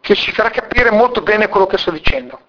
che 0.00 0.14
ci 0.14 0.32
farà 0.32 0.48
capire 0.48 0.90
molto 0.90 1.20
bene 1.20 1.48
quello 1.48 1.66
che 1.66 1.76
sto 1.76 1.90
dicendo. 1.90 2.40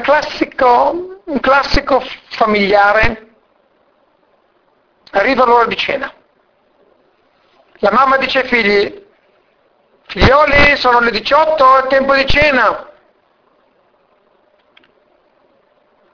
classico, 0.00 1.20
un 1.24 1.40
classico 1.40 2.00
familiare, 2.30 3.31
arriva 5.12 5.44
l'ora 5.44 5.66
di 5.66 5.76
cena. 5.76 6.12
La 7.78 7.90
mamma 7.90 8.16
dice 8.16 8.40
ai 8.40 8.48
figli, 8.48 9.06
figlioli 10.06 10.76
sono 10.76 11.00
le 11.00 11.10
18, 11.10 11.78
è 11.78 11.86
tempo 11.88 12.14
di 12.14 12.26
cena. 12.26 12.90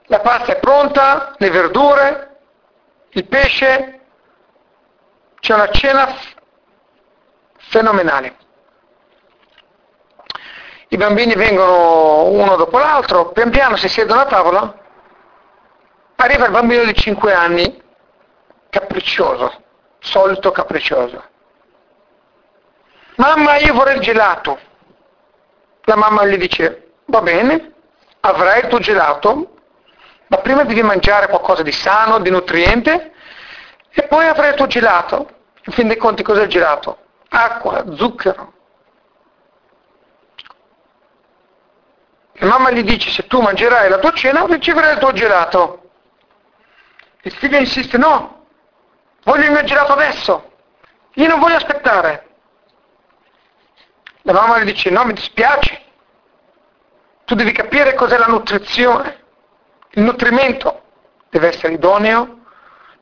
La 0.05 0.19
pasta 0.19 0.53
è 0.53 0.59
pronta, 0.59 1.35
le 1.37 1.49
verdure, 1.51 2.39
il 3.09 3.25
pesce, 3.25 3.99
c'è 5.39 5.53
una 5.53 5.69
cena 5.69 6.15
fenomenale. 7.57 8.37
I 10.87 10.97
bambini 10.97 11.35
vengono 11.35 12.25
uno 12.25 12.55
dopo 12.55 12.79
l'altro, 12.79 13.29
pian 13.29 13.51
piano 13.51 13.75
si 13.75 13.87
siedono 13.87 14.21
a 14.21 14.25
tavola, 14.25 14.77
arriva 16.15 16.45
il 16.45 16.51
bambino 16.51 16.83
di 16.83 16.95
5 16.95 17.31
anni, 17.31 17.87
capriccioso, 18.69 19.63
solito 19.99 20.51
capriccioso. 20.51 21.23
Mamma, 23.15 23.57
io 23.57 23.73
vorrei 23.73 23.95
il 23.95 24.01
gelato. 24.01 24.57
La 25.83 25.95
mamma 25.95 26.25
gli 26.25 26.37
dice, 26.37 26.91
va 27.05 27.21
bene, 27.21 27.73
avrai 28.21 28.61
il 28.61 28.67
tuo 28.67 28.79
gelato, 28.79 29.55
ma 30.27 30.37
prima 30.37 30.63
devi 30.63 30.83
mangiare 30.83 31.27
qualcosa 31.27 31.63
di 31.63 31.71
sano, 31.71 32.19
di 32.19 32.29
nutriente, 32.29 33.13
e 33.89 34.03
poi 34.03 34.27
avrai 34.27 34.49
il 34.49 34.55
tuo 34.55 34.67
gelato. 34.67 35.37
In 35.65 35.73
fin 35.73 35.87
dei 35.87 35.97
conti 35.97 36.23
cos'è 36.23 36.43
il 36.43 36.49
gelato? 36.49 36.97
Acqua, 37.29 37.83
zucchero, 37.95 38.53
E 42.41 42.45
mamma 42.45 42.71
gli 42.71 42.83
dice 42.83 43.09
se 43.09 43.27
tu 43.27 43.41
mangerai 43.41 43.89
la 43.89 43.97
tua 43.97 44.13
cena 44.13 44.45
riceverai 44.45 44.93
il 44.93 44.99
tuo 44.99 45.11
gelato. 45.11 45.89
Il 47.23 47.33
figlio 47.33 47.57
insiste 47.57 47.97
no, 47.97 48.38
voglio 49.29 49.45
il 49.45 49.51
mio 49.51 49.63
gelato 49.63 49.93
adesso, 49.93 50.51
io 51.13 51.27
non 51.27 51.39
voglio 51.39 51.57
aspettare. 51.57 52.27
La 54.23 54.33
mamma 54.33 54.59
gli 54.59 54.65
dice 54.65 54.89
no, 54.89 55.05
mi 55.05 55.13
dispiace, 55.13 55.81
tu 57.25 57.35
devi 57.35 57.51
capire 57.51 57.93
cos'è 57.93 58.17
la 58.17 58.25
nutrizione. 58.25 59.23
Il 59.91 60.03
nutrimento 60.03 60.81
deve 61.29 61.49
essere 61.49 61.73
idoneo, 61.73 62.39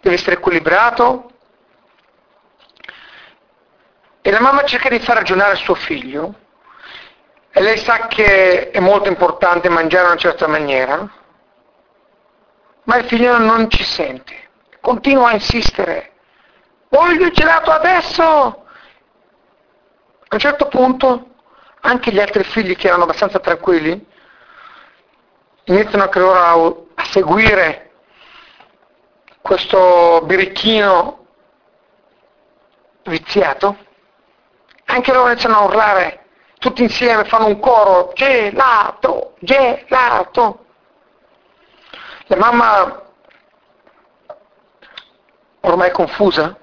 deve 0.01 0.15
essere 0.15 0.35
equilibrato. 0.35 1.31
E 4.21 4.31
la 4.31 4.41
mamma 4.41 4.63
cerca 4.63 4.89
di 4.89 4.99
far 4.99 5.15
ragionare 5.15 5.55
suo 5.55 5.75
figlio 5.75 6.35
e 7.51 7.61
lei 7.61 7.77
sa 7.77 8.07
che 8.07 8.69
è 8.69 8.79
molto 8.79 9.07
importante 9.07 9.69
mangiare 9.69 10.03
in 10.03 10.11
una 10.11 10.19
certa 10.19 10.47
maniera, 10.47 11.09
ma 12.83 12.97
il 12.97 13.05
figlio 13.05 13.37
non 13.37 13.69
ci 13.69 13.83
sente, 13.83 14.49
continua 14.81 15.29
a 15.29 15.33
insistere, 15.33 16.16
voglio 16.89 17.25
il 17.25 17.31
gelato 17.31 17.71
adesso! 17.71 18.23
A 20.29 20.35
un 20.35 20.39
certo 20.39 20.67
punto 20.67 21.35
anche 21.81 22.11
gli 22.11 22.19
altri 22.19 22.43
figli 22.43 22.75
che 22.75 22.87
erano 22.87 23.03
abbastanza 23.03 23.39
tranquilli 23.39 24.05
iniziano 25.65 26.03
anche 26.03 26.19
loro 26.19 26.39
a, 26.95 27.01
a 27.01 27.05
seguire 27.05 27.91
questo 29.41 30.21
birichino 30.25 31.25
viziato, 33.03 33.77
anche 34.85 35.13
loro 35.13 35.29
iniziano 35.29 35.57
a 35.57 35.63
urlare 35.63 36.25
tutti 36.59 36.81
insieme 36.81 37.23
fanno 37.25 37.47
un 37.47 37.59
coro, 37.59 38.11
gelato, 38.13 39.35
gelato. 39.39 40.65
La 42.25 42.35
mamma, 42.35 43.03
ormai 45.61 45.91
confusa, 45.91 46.57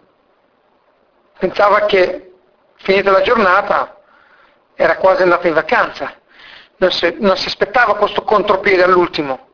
pensava 1.38 1.86
che 1.86 2.32
finita 2.76 3.10
la 3.10 3.22
giornata 3.22 4.00
era 4.74 4.96
quasi 4.96 5.22
andata 5.22 5.46
in 5.46 5.54
vacanza, 5.54 6.14
non 6.76 6.90
si, 6.90 7.16
non 7.20 7.36
si 7.36 7.46
aspettava 7.46 7.96
questo 7.96 8.22
contropiede 8.22 8.82
all'ultimo. 8.82 9.48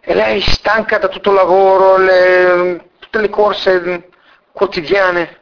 E 0.00 0.14
lei 0.14 0.40
stanca 0.40 0.98
da 0.98 1.08
tutto 1.08 1.30
il 1.30 1.36
lavoro, 1.36 1.96
le, 1.96 2.90
tutte 2.98 3.20
le 3.20 3.28
corse 3.28 4.08
quotidiane, 4.52 5.40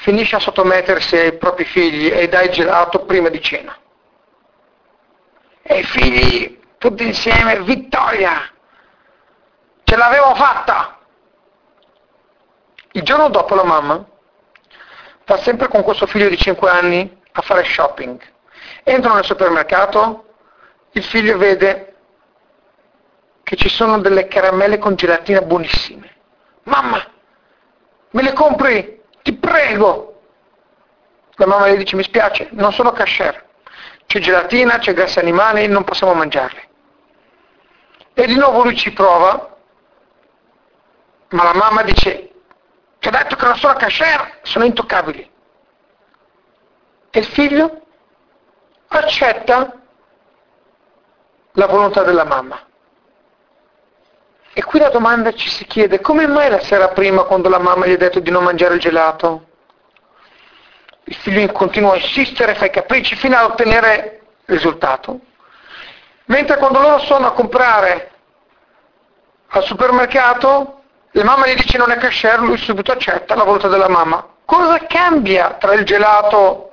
finisce 0.00 0.36
a 0.36 0.40
sottomettersi 0.40 1.16
ai 1.16 1.36
propri 1.36 1.64
figli 1.64 2.10
e 2.12 2.28
dà 2.28 2.42
il 2.42 2.50
gelato 2.50 3.04
prima 3.04 3.28
di 3.28 3.40
cena. 3.40 3.76
E 5.62 5.78
i 5.78 5.84
figli 5.84 6.60
tutti 6.78 7.04
insieme, 7.04 7.60
vittoria! 7.62 8.50
Ce 9.84 9.96
l'avevo 9.96 10.34
fatta! 10.34 10.99
Il 12.92 13.02
giorno 13.02 13.28
dopo 13.28 13.54
la 13.54 13.64
mamma 13.64 14.04
va 15.24 15.36
sempre 15.38 15.68
con 15.68 15.82
questo 15.82 16.06
figlio 16.06 16.28
di 16.28 16.36
5 16.36 16.68
anni 16.68 17.20
a 17.32 17.42
fare 17.42 17.64
shopping. 17.64 18.20
Entrano 18.82 19.16
nel 19.16 19.24
supermercato, 19.24 20.24
il 20.92 21.04
figlio 21.04 21.38
vede 21.38 21.94
che 23.42 23.56
ci 23.56 23.68
sono 23.68 23.98
delle 23.98 24.26
caramelle 24.26 24.78
con 24.78 24.94
gelatina 24.94 25.40
buonissime. 25.42 26.16
Mamma, 26.64 27.04
me 28.10 28.22
le 28.22 28.32
compri? 28.32 29.00
ti 29.22 29.34
prego. 29.34 30.22
La 31.34 31.46
mamma 31.46 31.68
gli 31.68 31.76
dice, 31.76 31.96
mi 31.96 32.02
spiace, 32.02 32.48
non 32.52 32.72
sono 32.72 32.92
cashier. 32.92 33.48
C'è 34.06 34.18
gelatina, 34.18 34.78
c'è 34.78 34.92
grassi 34.92 35.18
animali, 35.18 35.66
non 35.68 35.84
possiamo 35.84 36.12
mangiarli. 36.14 36.68
E 38.12 38.26
di 38.26 38.34
nuovo 38.34 38.64
lui 38.64 38.76
ci 38.76 38.92
prova, 38.92 39.56
ma 41.30 41.44
la 41.44 41.54
mamma 41.54 41.82
dice, 41.82 42.29
ti 43.00 43.08
ho 43.08 43.10
detto 43.10 43.34
che 43.34 43.44
non 43.46 43.56
sono 43.56 43.72
cashier, 43.74 44.40
sono 44.42 44.66
intoccabili. 44.66 45.28
E 47.10 47.18
il 47.18 47.24
figlio 47.24 47.80
accetta 48.88 49.72
la 51.52 51.66
volontà 51.66 52.02
della 52.02 52.24
mamma. 52.24 52.60
E 54.52 54.62
qui 54.64 54.78
la 54.78 54.90
domanda 54.90 55.32
ci 55.32 55.48
si 55.48 55.64
chiede, 55.64 56.00
come 56.00 56.26
mai 56.26 56.50
la 56.50 56.60
sera 56.60 56.88
prima 56.88 57.22
quando 57.22 57.48
la 57.48 57.58
mamma 57.58 57.86
gli 57.86 57.92
ha 57.92 57.96
detto 57.96 58.20
di 58.20 58.30
non 58.30 58.44
mangiare 58.44 58.74
il 58.74 58.80
gelato? 58.80 59.46
Il 61.04 61.14
figlio 61.14 61.50
continua 61.52 61.94
a 61.94 61.96
insistere, 61.96 62.54
fa 62.54 62.66
i 62.66 62.70
capricci 62.70 63.16
fino 63.16 63.34
ad 63.34 63.50
ottenere 63.50 64.20
il 64.44 64.54
risultato. 64.54 65.20
Mentre 66.26 66.58
quando 66.58 66.80
loro 66.80 66.98
sono 66.98 67.28
a 67.28 67.32
comprare 67.32 68.10
al 69.48 69.64
supermercato, 69.64 70.79
la 71.12 71.24
mamma 71.24 71.48
gli 71.48 71.54
dice 71.54 71.76
non 71.76 71.90
è 71.90 71.96
cashier, 71.96 72.40
lui 72.40 72.56
subito 72.56 72.92
accetta 72.92 73.34
la 73.34 73.42
volontà 73.42 73.66
della 73.66 73.88
mamma. 73.88 74.26
Cosa 74.44 74.78
cambia 74.86 75.54
tra 75.54 75.74
il 75.74 75.84
gelato 75.84 76.72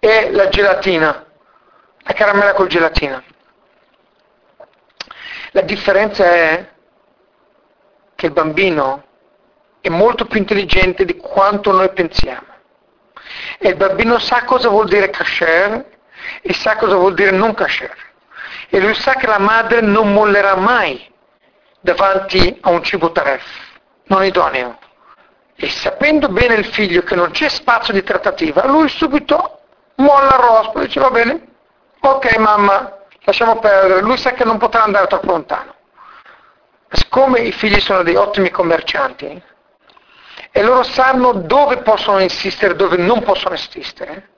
e 0.00 0.30
la 0.32 0.48
gelatina? 0.48 1.24
La 1.98 2.12
caramella 2.12 2.54
col 2.54 2.66
gelatina? 2.66 3.22
La 5.52 5.60
differenza 5.62 6.24
è 6.24 6.68
che 8.16 8.26
il 8.26 8.32
bambino 8.32 9.04
è 9.80 9.88
molto 9.88 10.26
più 10.26 10.40
intelligente 10.40 11.04
di 11.04 11.16
quanto 11.16 11.70
noi 11.70 11.90
pensiamo. 11.90 12.54
E 13.58 13.68
il 13.68 13.76
bambino 13.76 14.18
sa 14.18 14.44
cosa 14.44 14.68
vuol 14.68 14.88
dire 14.88 15.10
kasher 15.10 15.84
e 16.42 16.52
sa 16.52 16.76
cosa 16.76 16.96
vuol 16.96 17.14
dire 17.14 17.30
non 17.30 17.54
kasher. 17.54 17.96
E 18.68 18.80
lui 18.80 18.94
sa 18.94 19.14
che 19.14 19.26
la 19.26 19.38
madre 19.38 19.80
non 19.80 20.12
mollerà 20.12 20.56
mai 20.56 21.14
davanti 21.86 22.58
a 22.62 22.70
un 22.70 22.82
cibo 22.82 23.12
taref, 23.12 23.44
non 24.06 24.24
idoneo. 24.24 24.76
E 25.54 25.68
sapendo 25.70 26.28
bene 26.28 26.54
il 26.54 26.66
figlio 26.66 27.02
che 27.02 27.14
non 27.14 27.30
c'è 27.30 27.48
spazio 27.48 27.94
di 27.94 28.02
trattativa, 28.02 28.66
lui 28.66 28.88
subito 28.88 29.60
molla 29.96 30.34
il 30.34 30.42
rospo 30.42 30.80
e 30.80 30.86
dice 30.86 31.00
va 31.00 31.10
bene, 31.10 31.46
ok 32.00 32.36
mamma, 32.38 33.04
lasciamo 33.20 33.58
perdere, 33.60 34.02
lui 34.02 34.16
sa 34.18 34.32
che 34.32 34.44
non 34.44 34.58
potrà 34.58 34.82
andare 34.82 35.06
troppo 35.06 35.30
lontano. 35.30 35.74
Siccome 36.90 37.40
i 37.40 37.52
figli 37.52 37.80
sono 37.80 38.02
dei 38.02 38.16
ottimi 38.16 38.50
commercianti 38.50 39.42
e 40.50 40.62
loro 40.62 40.82
sanno 40.82 41.32
dove 41.32 41.78
possono 41.78 42.18
insistere 42.18 42.72
e 42.72 42.76
dove 42.76 42.96
non 42.96 43.22
possono 43.22 43.54
insistere, 43.54 44.30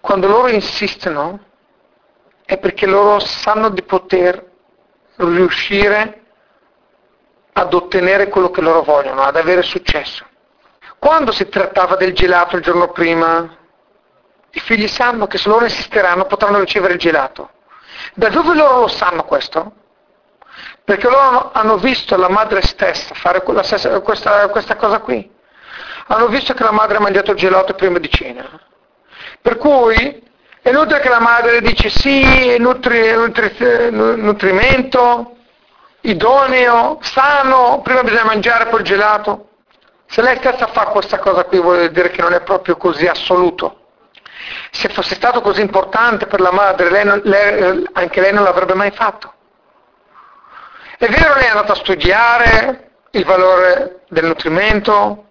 quando 0.00 0.28
loro 0.28 0.48
insistono 0.48 1.46
è 2.44 2.58
perché 2.58 2.86
loro 2.86 3.20
sanno 3.20 3.70
di 3.70 3.82
poter 3.82 4.44
riuscire 5.16 6.20
ad 7.52 7.74
ottenere 7.74 8.28
quello 8.28 8.50
che 8.50 8.60
loro 8.60 8.82
vogliono, 8.82 9.22
ad 9.22 9.36
avere 9.36 9.62
successo. 9.62 10.24
Quando 10.98 11.32
si 11.32 11.48
trattava 11.48 11.96
del 11.96 12.12
gelato 12.12 12.56
il 12.56 12.62
giorno 12.62 12.88
prima, 12.88 13.56
i 14.50 14.60
figli 14.60 14.88
sanno 14.88 15.26
che 15.26 15.38
se 15.38 15.48
loro 15.48 15.64
insisteranno 15.64 16.26
potranno 16.26 16.58
ricevere 16.58 16.94
il 16.94 16.98
gelato. 16.98 17.50
Da 18.14 18.28
dove 18.28 18.54
loro 18.54 18.80
lo 18.80 18.88
sanno 18.88 19.24
questo? 19.24 19.72
Perché 20.84 21.08
loro 21.08 21.50
hanno 21.52 21.76
visto 21.76 22.16
la 22.16 22.28
madre 22.28 22.62
stessa 22.62 23.14
fare 23.14 23.42
stessa, 23.62 24.00
questa, 24.00 24.48
questa 24.48 24.76
cosa 24.76 24.98
qui. 25.00 25.30
Hanno 26.08 26.26
visto 26.28 26.54
che 26.54 26.64
la 26.64 26.72
madre 26.72 26.96
ha 26.96 27.00
mangiato 27.00 27.30
il 27.30 27.36
gelato 27.36 27.74
prima 27.74 27.98
di 27.98 28.10
cena. 28.10 28.48
Per 29.40 29.56
cui 29.56 30.28
È 30.62 30.68
inutile 30.68 31.00
che 31.00 31.08
la 31.08 31.20
madre 31.20 31.62
dice 31.62 31.88
sì, 31.88 32.58
nutri, 32.58 33.14
nutri, 33.14 33.90
nutrimento, 33.90 35.36
idoneo, 36.02 36.98
sano, 37.02 37.80
prima 37.82 38.02
bisogna 38.02 38.24
mangiare 38.24 38.66
poi 38.66 38.82
gelato. 38.82 39.48
Se 40.06 40.22
lei 40.22 40.36
stessa 40.38 40.66
fa 40.66 40.86
questa 40.86 41.18
cosa 41.18 41.44
qui 41.44 41.60
vuol 41.60 41.90
dire 41.90 42.10
che 42.10 42.20
non 42.20 42.32
è 42.32 42.40
proprio 42.42 42.76
così 42.76 43.06
assoluto. 43.06 43.76
Se 44.70 44.88
fosse 44.88 45.14
stato 45.14 45.40
così 45.40 45.60
importante 45.60 46.26
per 46.26 46.40
la 46.40 46.50
madre, 46.50 46.90
lei 46.90 47.04
non, 47.04 47.20
lei, 47.24 47.86
anche 47.92 48.20
lei 48.20 48.32
non 48.32 48.42
l'avrebbe 48.42 48.74
mai 48.74 48.90
fatto. 48.90 49.34
È 50.98 51.06
vero, 51.06 51.34
lei 51.34 51.44
è 51.44 51.48
andata 51.48 51.72
a 51.72 51.76
studiare 51.76 52.90
il 53.12 53.24
valore 53.24 54.00
del 54.08 54.24
nutrimento, 54.24 55.26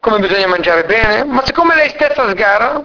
come 0.00 0.18
bisogna 0.18 0.46
mangiare 0.46 0.84
bene, 0.84 1.24
ma 1.24 1.44
siccome 1.44 1.74
lei 1.74 1.90
stessa 1.90 2.28
sgara, 2.30 2.84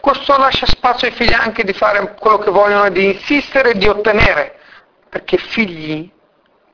questo 0.00 0.36
lascia 0.36 0.66
spazio 0.66 1.08
ai 1.08 1.14
figli 1.14 1.32
anche 1.32 1.64
di 1.64 1.72
fare 1.72 2.14
quello 2.18 2.38
che 2.38 2.50
vogliono, 2.50 2.90
di 2.90 3.12
insistere 3.12 3.70
e 3.70 3.78
di 3.78 3.88
ottenere, 3.88 4.58
perché 5.14 5.36
figli, 5.36 6.10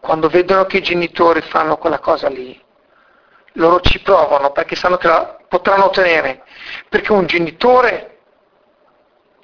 quando 0.01 0.31
vedono 0.31 0.65
che 0.65 0.79
i 0.79 0.83
genitori 0.83 1.43
fanno 1.43 1.77
quella 1.77 1.99
cosa 1.99 2.31
lì, 2.31 2.59
loro 3.55 3.81
ci 3.81 4.01
provano 4.01 4.51
perché 4.51 4.77
sanno 4.77 4.97
che 4.97 5.09
la 5.09 5.37
potranno 5.47 5.85
ottenere, 5.85 6.43
perché 6.89 7.13
un 7.13 7.27
genitore 7.27 8.21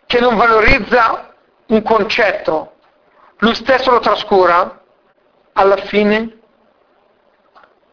che 0.06 0.18
non 0.18 0.34
valorizza 0.34 1.34
un 1.66 1.82
concetto, 1.82 2.76
lui 3.40 3.54
stesso 3.54 3.90
lo 3.90 3.98
trascura, 3.98 4.80
alla 5.52 5.76
fine 5.76 6.38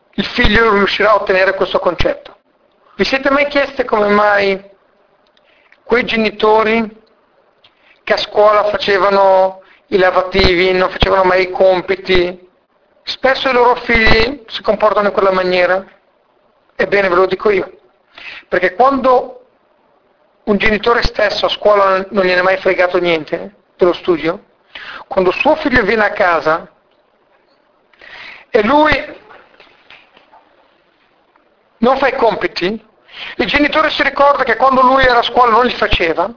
il 0.10 0.26
figlio 0.26 0.72
riuscirà 0.72 1.10
a 1.10 1.16
ottenere 1.16 1.54
questo 1.54 1.80
concetto. 1.80 2.38
Vi 2.96 3.04
siete 3.04 3.30
mai 3.30 3.48
chieste 3.48 3.84
come 3.84 4.08
mai 4.08 4.72
quei 5.84 6.06
genitori 6.06 7.02
che 8.06 8.14
a 8.14 8.18
scuola 8.18 8.64
facevano 8.70 9.63
i 9.94 9.98
lavativi, 9.98 10.72
non 10.72 10.90
facevano 10.90 11.24
mai 11.24 11.44
i 11.44 11.52
compiti, 11.52 12.50
spesso 13.04 13.50
i 13.50 13.54
loro 13.54 13.76
figli 13.76 14.44
si 14.48 14.62
comportano 14.64 15.08
in 15.08 15.14
quella 15.14 15.32
maniera. 15.32 15.86
Ebbene, 16.76 17.10
ve 17.10 17.16
lo 17.16 17.26
dico 17.28 17.52
io, 17.52 17.72
perché 18.48 18.74
quando 18.74 19.46
un 20.46 20.58
genitore 20.58 21.04
stesso 21.04 21.46
a 21.46 21.50
scuola 21.50 22.06
non 22.10 22.26
gliene 22.26 22.40
è 22.40 22.44
mai 22.44 22.58
fregato 22.58 22.98
niente 22.98 23.54
dello 23.78 23.94
studio, 23.94 24.46
quando 25.08 25.32
suo 25.32 25.56
figlio 25.56 25.84
viene 25.84 26.06
a 26.06 26.12
casa 26.12 26.68
e 28.50 28.64
lui 28.64 29.22
non 31.78 31.98
fa 31.98 32.08
i 32.08 32.16
compiti, 32.16 32.84
il 33.36 33.46
genitore 33.46 33.92
si 33.92 34.02
ricorda 34.02 34.44
che 34.44 34.56
quando 34.56 34.82
lui 34.82 35.04
era 35.04 35.20
a 35.20 35.24
scuola 35.24 35.52
non 35.52 35.66
li 35.66 35.76
faceva, 35.76 36.34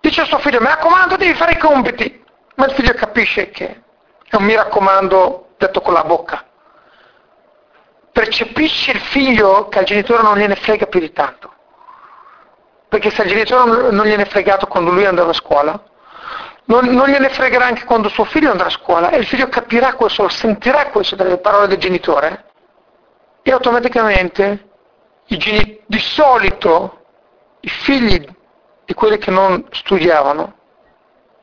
dice 0.00 0.22
a 0.22 0.24
suo 0.24 0.38
figlio, 0.38 0.60
mi 0.60 0.66
raccomando 0.66 1.16
devi 1.16 1.34
fare 1.34 1.52
i 1.52 1.58
compiti, 1.58 2.24
ma 2.56 2.66
il 2.66 2.72
figlio 2.72 2.92
capisce 2.94 3.50
che 3.50 3.82
è 4.28 4.36
un 4.36 4.44
mi 4.44 4.54
raccomando 4.54 5.54
detto 5.56 5.80
con 5.80 5.94
la 5.94 6.04
bocca. 6.04 6.44
Percepisce 8.12 8.92
il 8.92 9.00
figlio 9.00 9.68
che 9.68 9.78
al 9.78 9.84
genitore 9.84 10.22
non 10.22 10.36
gliene 10.36 10.56
frega 10.56 10.86
più 10.86 11.00
di 11.00 11.12
tanto. 11.12 11.52
Perché 12.88 13.10
se 13.10 13.22
al 13.22 13.28
genitore 13.28 13.90
non 13.90 14.06
gliene 14.06 14.22
è 14.22 14.26
fregato 14.26 14.66
quando 14.66 14.90
lui 14.90 15.04
andava 15.04 15.30
a 15.30 15.34
scuola, 15.34 15.82
non, 16.64 16.86
non 16.86 17.08
gliene 17.08 17.28
fregherà 17.28 17.66
anche 17.66 17.84
quando 17.84 18.08
suo 18.08 18.24
figlio 18.24 18.50
andrà 18.50 18.66
a 18.66 18.70
scuola 18.70 19.10
e 19.10 19.18
il 19.18 19.26
figlio 19.26 19.48
capirà 19.48 19.94
questo, 19.94 20.28
sentirà 20.28 20.86
questo 20.86 21.14
dalle 21.14 21.38
parole 21.38 21.68
del 21.68 21.78
genitore 21.78 22.44
e 23.42 23.52
automaticamente 23.52 24.70
geni- 25.26 25.80
di 25.86 25.98
solito 25.98 27.04
i 27.60 27.68
figli 27.68 28.26
di 28.84 28.94
quelli 28.94 29.18
che 29.18 29.30
non 29.30 29.66
studiavano, 29.70 30.55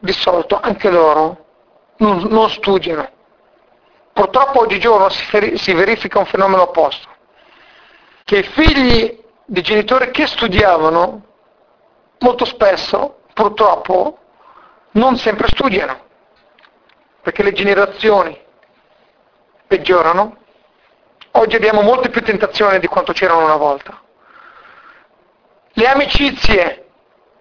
di 0.03 0.11
solito 0.11 0.59
anche 0.59 0.89
loro 0.89 1.45
non, 1.97 2.25
non 2.29 2.49
studiano. 2.49 3.09
Purtroppo 4.11 4.59
oggigiorno 4.59 5.07
si, 5.07 5.57
si 5.57 5.73
verifica 5.73 6.19
un 6.19 6.25
fenomeno 6.25 6.63
opposto, 6.63 7.07
che 8.25 8.39
i 8.39 8.43
figli 8.43 9.23
di 9.45 9.61
genitori 9.61 10.11
che 10.11 10.27
studiavano 10.27 11.23
molto 12.19 12.43
spesso, 12.43 13.21
purtroppo, 13.33 14.17
non 14.91 15.15
sempre 15.15 15.47
studiano, 15.47 15.99
perché 17.21 17.41
le 17.41 17.53
generazioni 17.53 18.37
peggiorano 19.65 20.41
Oggi 21.35 21.55
abbiamo 21.55 21.81
molte 21.81 22.09
più 22.09 22.21
tentazioni 22.21 22.77
di 22.77 22.85
quanto 22.85 23.11
c'erano 23.11 23.43
una 23.43 23.55
volta. 23.55 23.99
Le 25.71 25.87
amicizie, 25.87 26.89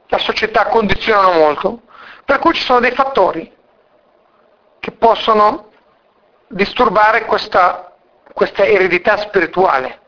la 0.06 0.16
società 0.16 0.64
condizionano 0.68 1.32
molto, 1.32 1.82
per 2.24 2.38
cui 2.38 2.54
ci 2.54 2.62
sono 2.62 2.80
dei 2.80 2.92
fattori 2.92 3.50
che 4.80 4.92
possono 4.92 5.70
disturbare 6.48 7.24
questa, 7.24 7.92
questa 8.32 8.64
eredità 8.64 9.16
spirituale. 9.16 10.00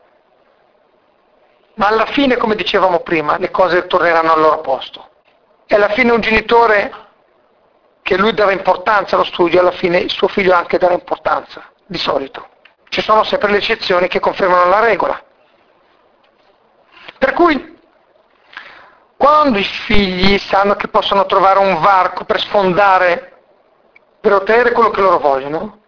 Ma 1.75 1.87
alla 1.87 2.05
fine, 2.05 2.37
come 2.37 2.55
dicevamo 2.55 2.99
prima, 2.99 3.37
le 3.37 3.51
cose 3.51 3.87
torneranno 3.87 4.33
al 4.33 4.39
loro 4.39 4.61
posto. 4.61 5.09
E 5.65 5.75
alla 5.75 5.89
fine 5.89 6.11
un 6.11 6.21
genitore 6.21 6.93
che 8.01 8.17
lui 8.17 8.33
dava 8.33 8.51
importanza 8.51 9.15
allo 9.15 9.25
studio, 9.25 9.59
alla 9.59 9.71
fine 9.71 9.97
il 9.97 10.11
suo 10.11 10.27
figlio 10.27 10.53
anche 10.53 10.77
darà 10.77 10.93
importanza, 10.93 11.61
di 11.85 11.97
solito 11.97 12.53
ci 12.95 13.01
sono 13.01 13.25
sempre 13.25 13.51
le 13.51 13.57
eccezioni 13.57 14.07
che 14.07 14.21
confermano 14.21 14.69
la 14.69 14.79
regola. 14.79 15.21
Per 17.17 17.33
cui, 17.33 17.74
quando 19.17 19.57
i 19.57 19.63
figli 19.63 20.37
sanno 20.37 20.75
che 20.75 20.87
possono 20.87 21.25
trovare 21.25 21.59
un 21.59 21.79
varco 21.79 22.25
per 22.25 22.39
sfondare, 22.39 23.33
per 24.19 24.33
ottenere 24.33 24.71
quello 24.71 24.89
che 24.89 25.01
loro 25.01 25.19
vogliono, 25.19 25.79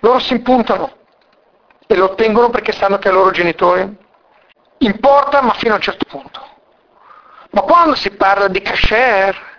loro 0.00 0.18
si 0.18 0.32
impuntano 0.32 0.92
e 1.86 1.96
lo 1.96 2.06
ottengono 2.06 2.50
perché 2.50 2.72
sanno 2.72 2.98
che 2.98 3.08
ai 3.08 3.14
loro 3.14 3.30
genitori 3.30 3.96
importa, 4.78 5.40
ma 5.42 5.52
fino 5.54 5.72
a 5.72 5.76
un 5.76 5.82
certo 5.82 6.04
punto. 6.08 6.40
Ma 7.50 7.60
quando 7.62 7.94
si 7.94 8.10
parla 8.10 8.48
di 8.48 8.60
cashier, 8.60 9.50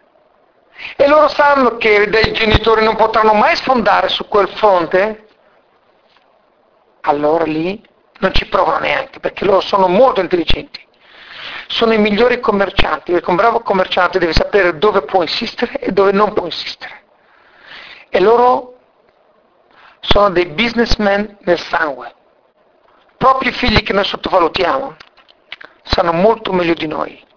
e 0.95 1.07
loro 1.07 1.27
sanno 1.27 1.77
che 1.77 2.09
dei 2.09 2.33
genitori 2.33 2.83
non 2.83 2.95
potranno 2.95 3.33
mai 3.33 3.55
sfondare 3.55 4.09
su 4.09 4.27
quel 4.27 4.49
fronte, 4.49 5.27
allora 7.01 7.43
lì 7.45 7.81
non 8.19 8.33
ci 8.33 8.47
provano 8.47 8.79
neanche, 8.79 9.19
perché 9.19 9.45
loro 9.45 9.61
sono 9.61 9.87
molto 9.87 10.21
intelligenti. 10.21 10.85
Sono 11.67 11.93
i 11.93 11.97
migliori 11.97 12.39
commercianti, 12.39 13.11
perché 13.11 13.29
un 13.29 13.35
bravo 13.35 13.61
commerciante 13.61 14.19
deve 14.19 14.33
sapere 14.33 14.77
dove 14.77 15.01
può 15.01 15.21
insistere 15.21 15.79
e 15.79 15.91
dove 15.91 16.11
non 16.11 16.33
può 16.33 16.45
insistere. 16.45 17.01
E 18.09 18.19
loro 18.19 18.77
sono 19.99 20.29
dei 20.29 20.47
businessmen 20.47 21.37
nel 21.41 21.59
sangue. 21.59 22.13
Proprio 23.17 23.49
i 23.49 23.53
figli 23.53 23.83
che 23.83 23.93
noi 23.93 24.03
sottovalutiamo 24.03 24.95
sanno 25.83 26.13
molto 26.13 26.51
meglio 26.51 26.73
di 26.73 26.87
noi 26.87 27.31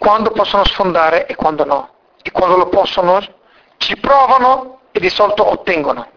quando 0.00 0.30
possono 0.30 0.64
sfondare 0.64 1.26
e 1.26 1.34
quando 1.34 1.66
no. 1.66 1.90
E 2.22 2.30
quando 2.30 2.56
lo 2.56 2.68
possono 2.68 3.20
ci 3.76 3.96
provano 3.98 4.80
e 4.92 4.98
di 4.98 5.10
solito 5.10 5.46
ottengono. 5.46 6.08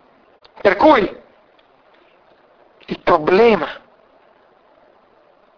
Per 0.62 0.78
cui 0.78 1.22
il 2.86 3.00
problema 3.02 3.68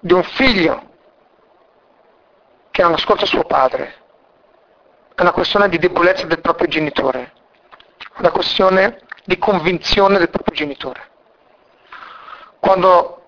di 0.05 0.13
un 0.13 0.21
figlio 0.21 0.83
che 2.69 2.83
non 2.83 2.93
ascolta 2.93 3.25
suo 3.25 3.43
padre. 3.43 4.03
È 5.15 5.21
una 5.21 5.31
questione 5.31 5.67
di 5.67 5.79
debolezza 5.79 6.27
del 6.27 6.41
proprio 6.41 6.67
genitore, 6.67 7.33
una 8.17 8.29
questione 8.29 8.99
di 9.23 9.39
convinzione 9.39 10.19
del 10.19 10.29
proprio 10.29 10.53
genitore. 10.53 11.09
Quando 12.59 13.25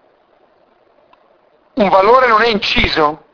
un 1.74 1.90
valore 1.90 2.28
non 2.28 2.44
è 2.44 2.48
inciso 2.48 3.26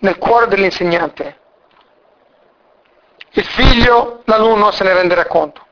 nel 0.00 0.18
cuore 0.18 0.48
dell'insegnante, 0.48 1.40
il 3.30 3.44
figlio, 3.46 4.20
l'alunno 4.26 4.70
se 4.70 4.84
ne 4.84 4.92
renderà 4.92 5.24
conto. 5.24 5.66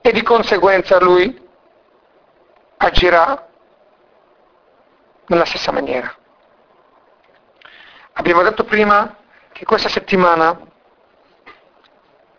E 0.00 0.10
di 0.10 0.22
conseguenza 0.22 0.98
lui 0.98 1.38
agirà 2.78 3.50
nella 5.32 5.44
stessa 5.44 5.72
maniera. 5.72 6.14
Abbiamo 8.14 8.42
detto 8.42 8.64
prima 8.64 9.16
che 9.52 9.64
questa 9.64 9.88
settimana, 9.88 10.58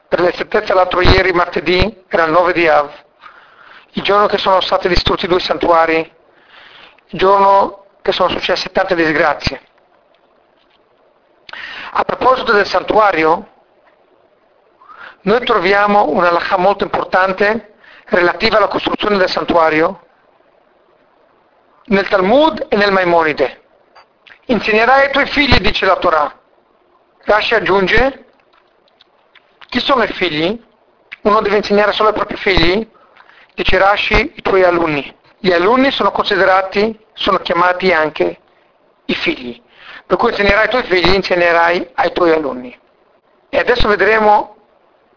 per 0.07 0.21
l'esattezza 0.21 0.73
l'altro 0.73 1.01
ieri, 1.01 1.31
martedì, 1.31 2.03
era 2.07 2.25
il 2.25 2.31
9 2.31 2.53
di 2.53 2.67
Av, 2.67 2.91
il 3.91 4.03
giorno 4.03 4.27
che 4.27 4.37
sono 4.37 4.61
stati 4.61 4.87
distrutti 4.87 5.27
due 5.27 5.39
santuari, 5.39 5.99
il 7.07 7.19
giorno 7.19 7.85
che 8.01 8.11
sono 8.11 8.29
successe 8.29 8.71
tante 8.71 8.95
disgrazie. 8.95 9.61
A 11.95 12.03
proposito 12.03 12.51
del 12.51 12.65
santuario, 12.65 13.49
noi 15.21 15.45
troviamo 15.45 16.09
una 16.09 16.31
lacha 16.31 16.57
molto 16.57 16.83
importante 16.83 17.75
relativa 18.05 18.57
alla 18.57 18.67
costruzione 18.67 19.17
del 19.17 19.29
santuario 19.29 20.01
nel 21.85 22.07
Talmud 22.07 22.67
e 22.69 22.75
nel 22.75 22.91
Maimonide. 22.91 23.61
insegnerai 24.45 25.05
ai 25.05 25.11
tuoi 25.11 25.25
figli, 25.27 25.57
dice 25.57 25.85
la 25.85 25.95
Torah. 25.95 26.39
Rashi 27.23 27.55
aggiunge, 27.55 28.25
chi 29.69 29.79
sono 29.79 30.03
i 30.03 30.11
figli? 30.13 30.61
Uno 31.21 31.41
deve 31.41 31.57
insegnare 31.57 31.93
solo 31.93 32.09
ai 32.09 32.15
propri 32.15 32.35
figli? 32.35 32.87
Dice 33.55 33.77
Rashi, 33.77 34.33
i 34.35 34.41
tuoi 34.41 34.63
alunni. 34.63 35.15
Gli 35.39 35.51
alunni 35.51 35.91
sono 35.91 36.11
considerati, 36.11 36.97
sono 37.13 37.37
chiamati 37.39 37.91
anche 37.91 38.39
i 39.05 39.15
figli. 39.15 39.61
Per 40.05 40.17
cui 40.17 40.29
insegnerai 40.29 40.63
ai 40.63 40.69
tuoi 40.69 40.83
figli, 40.83 41.13
insegnerai 41.13 41.89
ai 41.93 42.11
tuoi 42.11 42.31
alunni. 42.31 42.77
E 43.49 43.57
adesso 43.57 43.87
vedremo 43.87 44.57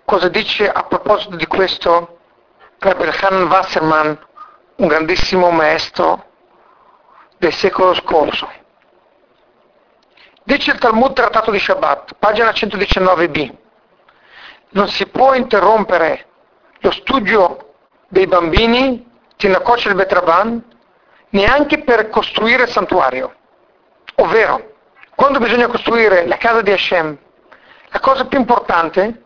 cosa 0.04 0.28
dice 0.28 0.70
a 0.70 0.84
proposito 0.84 1.36
di 1.36 1.46
questo 1.46 2.18
Rabbi 2.78 3.08
Hanan 3.20 3.48
Wasserman, 3.48 4.18
un 4.76 4.86
grandissimo 4.86 5.50
maestro 5.50 6.24
del 7.38 7.52
secolo 7.52 7.94
scorso. 7.94 8.48
Dice 10.42 10.70
il 10.70 10.78
Talmud 10.78 11.12
Trattato 11.12 11.50
di 11.50 11.58
Shabbat, 11.58 12.14
pagina 12.18 12.50
119b, 12.50 13.52
non 14.70 14.88
si 14.88 15.06
può 15.06 15.34
interrompere 15.34 16.26
lo 16.78 16.90
studio 16.92 17.74
dei 18.08 18.26
bambini, 18.26 19.04
Tinakot 19.36 19.84
il 19.86 19.94
Betraban, 19.94 20.62
neanche 21.30 21.82
per 21.82 22.08
costruire 22.08 22.64
il 22.64 22.68
santuario. 22.68 23.34
Ovvero, 24.16 24.74
quando 25.14 25.38
bisogna 25.38 25.66
costruire 25.66 26.26
la 26.26 26.36
casa 26.36 26.62
di 26.62 26.70
Hashem, 26.70 27.18
la 27.88 28.00
cosa 28.00 28.26
più 28.26 28.38
importante, 28.38 29.22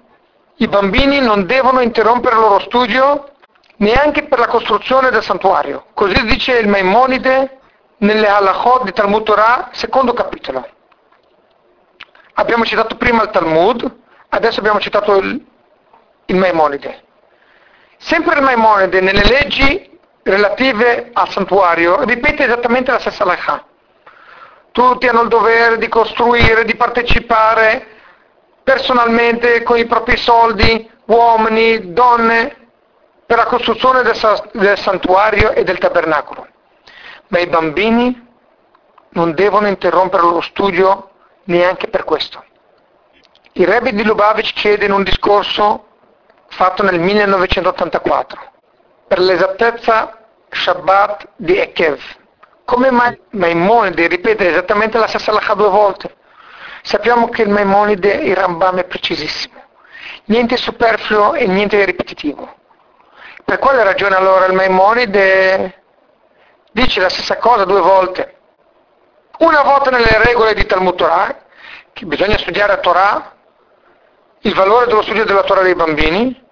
i 0.57 0.69
bambini 0.69 1.21
non 1.21 1.47
devono 1.47 1.81
interrompere 1.81 2.35
il 2.35 2.41
loro 2.41 2.61
studio 2.61 3.33
neanche 3.77 4.25
per 4.25 4.39
la 4.39 4.47
costruzione 4.47 5.11
del 5.11 5.23
santuario. 5.23 5.87
Così 5.95 6.25
dice 6.25 6.59
il 6.59 6.69
Maimonide 6.69 7.60
nelle 8.01 8.29
halachot 8.29 8.85
di 8.85 8.93
Talmud 8.93 9.23
Torah, 9.25 9.69
secondo 9.73 10.13
capitolo. 10.13 10.67
Abbiamo 12.35 12.65
citato 12.65 12.97
prima 12.97 13.23
il 13.23 13.31
Talmud, 13.31 13.99
adesso 14.31 14.61
abbiamo 14.61 14.81
citato 14.81 15.17
il, 15.17 15.45
il 16.27 16.37
Maimonide. 16.37 17.03
Sempre 17.99 18.37
il 18.37 18.43
Maimonide, 18.43 19.01
nelle 19.01 19.25
leggi 19.25 19.99
relative 20.23 21.11
al 21.13 21.29
santuario, 21.31 22.03
ripete 22.05 22.45
esattamente 22.45 22.91
la 22.91 22.99
stessa 22.99 23.25
halakha. 23.25 23.65
Tutti 24.73 25.07
hanno 25.07 25.23
il 25.23 25.29
dovere 25.29 25.77
di 25.79 25.89
costruire, 25.89 26.65
di 26.65 26.77
partecipare 26.77 27.87
personalmente 28.63 29.63
con 29.63 29.77
i 29.77 29.85
propri 29.85 30.17
soldi, 30.17 30.89
uomini, 31.07 31.93
donne, 31.93 32.57
per 33.27 33.37
la 33.37 33.47
costruzione 33.47 34.03
del, 34.03 34.19
del 34.53 34.79
santuario 34.79 35.51
e 35.51 35.65
del 35.65 35.79
tabernacolo. 35.79 36.47
Ma 37.31 37.39
i 37.39 37.47
bambini 37.47 38.29
non 39.11 39.35
devono 39.35 39.67
interrompere 39.67 40.23
lo 40.23 40.41
studio 40.41 41.11
neanche 41.45 41.89
per 41.89 42.05
questo. 42.05 42.45
Il 43.53 43.67
Rebbe 43.67 43.93
di 43.93 44.05
Lubavitch 44.05 44.53
chiede 44.53 44.87
in 44.87 44.93
un 44.93 45.03
discorso 45.03 45.87
fatto 46.49 46.83
nel 46.83 47.01
1984, 47.01 48.41
per 49.07 49.19
l'esattezza 49.19 50.19
Shabbat 50.49 51.29
di 51.37 51.57
Ekev. 51.57 52.01
Come 52.65 52.91
mai 52.91 53.19
Maimonide 53.31 54.07
ripete 54.07 54.49
esattamente 54.49 54.99
la 54.99 55.09
stessa 55.09 55.33
lacha 55.33 55.55
due 55.55 55.69
volte? 55.69 56.15
Sappiamo 56.83 57.29
che 57.29 57.43
il 57.43 57.49
Maimonide, 57.49 58.13
il 58.13 58.37
Rambam 58.37 58.79
è 58.79 58.85
precisissimo. 58.85 59.63
Niente 60.27 60.57
superfluo 60.57 61.35
e 61.35 61.47
niente 61.47 61.85
ripetitivo. 61.85 62.57
Per 63.45 63.59
quale 63.59 63.83
ragione 63.83 64.15
allora 64.15 64.47
il 64.47 64.53
Maimonide 64.53 65.80
dice 66.71 67.01
la 67.01 67.09
stessa 67.09 67.37
cosa 67.39 67.65
due 67.65 67.81
volte? 67.81 68.37
Una 69.39 69.63
volta 69.63 69.91
nelle 69.91 70.23
regole 70.23 70.55
di 70.55 70.67
Talmud 70.67 70.95
Torah, 70.97 71.45
che 71.93 72.05
bisogna 72.05 72.37
studiare 72.39 72.73
a 72.73 72.79
Torah, 72.79 73.33
il 74.41 74.55
valore 74.55 74.87
dello 74.87 75.03
studio 75.03 75.25
della 75.25 75.43
Torah 75.43 75.63
dei 75.63 75.75
bambini, 75.75 76.49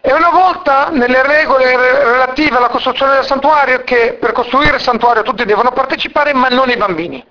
e 0.00 0.12
una 0.12 0.30
volta 0.30 0.88
nelle 0.88 1.22
regole 1.22 1.76
relative 1.76 2.56
alla 2.56 2.68
costruzione 2.68 3.14
del 3.14 3.24
santuario, 3.24 3.82
che 3.82 4.16
per 4.20 4.32
costruire 4.32 4.76
il 4.76 4.82
santuario 4.82 5.22
tutti 5.22 5.44
devono 5.44 5.72
partecipare, 5.72 6.32
ma 6.32 6.48
non 6.48 6.70
i 6.70 6.76
bambini. 6.76 7.24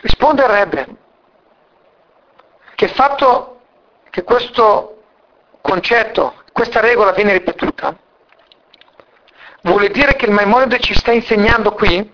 Risponde 0.00 0.42
il 0.42 0.48
Rebbe 0.48 0.86
che 2.74 2.86
il 2.86 2.90
fatto 2.90 3.60
che 4.10 4.22
questo 4.22 5.02
concetto, 5.60 6.34
questa 6.52 6.80
regola 6.80 7.12
viene 7.12 7.32
ripetuta, 7.32 7.96
vuole 9.64 9.88
dire 9.90 10.14
che 10.16 10.26
il 10.26 10.32
Maimonide 10.32 10.78
ci 10.78 10.94
sta 10.94 11.12
insegnando 11.12 11.72
qui 11.72 12.12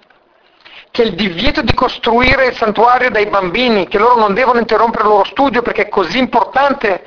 che 0.91 1.03
il 1.03 1.15
divieto 1.15 1.63
di 1.63 1.73
costruire 1.73 2.47
il 2.47 2.57
santuario 2.57 3.11
dai 3.11 3.27
bambini, 3.27 3.87
che 3.87 3.99
loro 3.99 4.17
non 4.17 4.35
devono 4.35 4.59
interrompere 4.59 5.05
il 5.05 5.11
loro 5.11 5.25
studio 5.25 5.63
perché 5.63 5.83
è 5.83 5.89
così 5.89 6.19
importante 6.19 7.07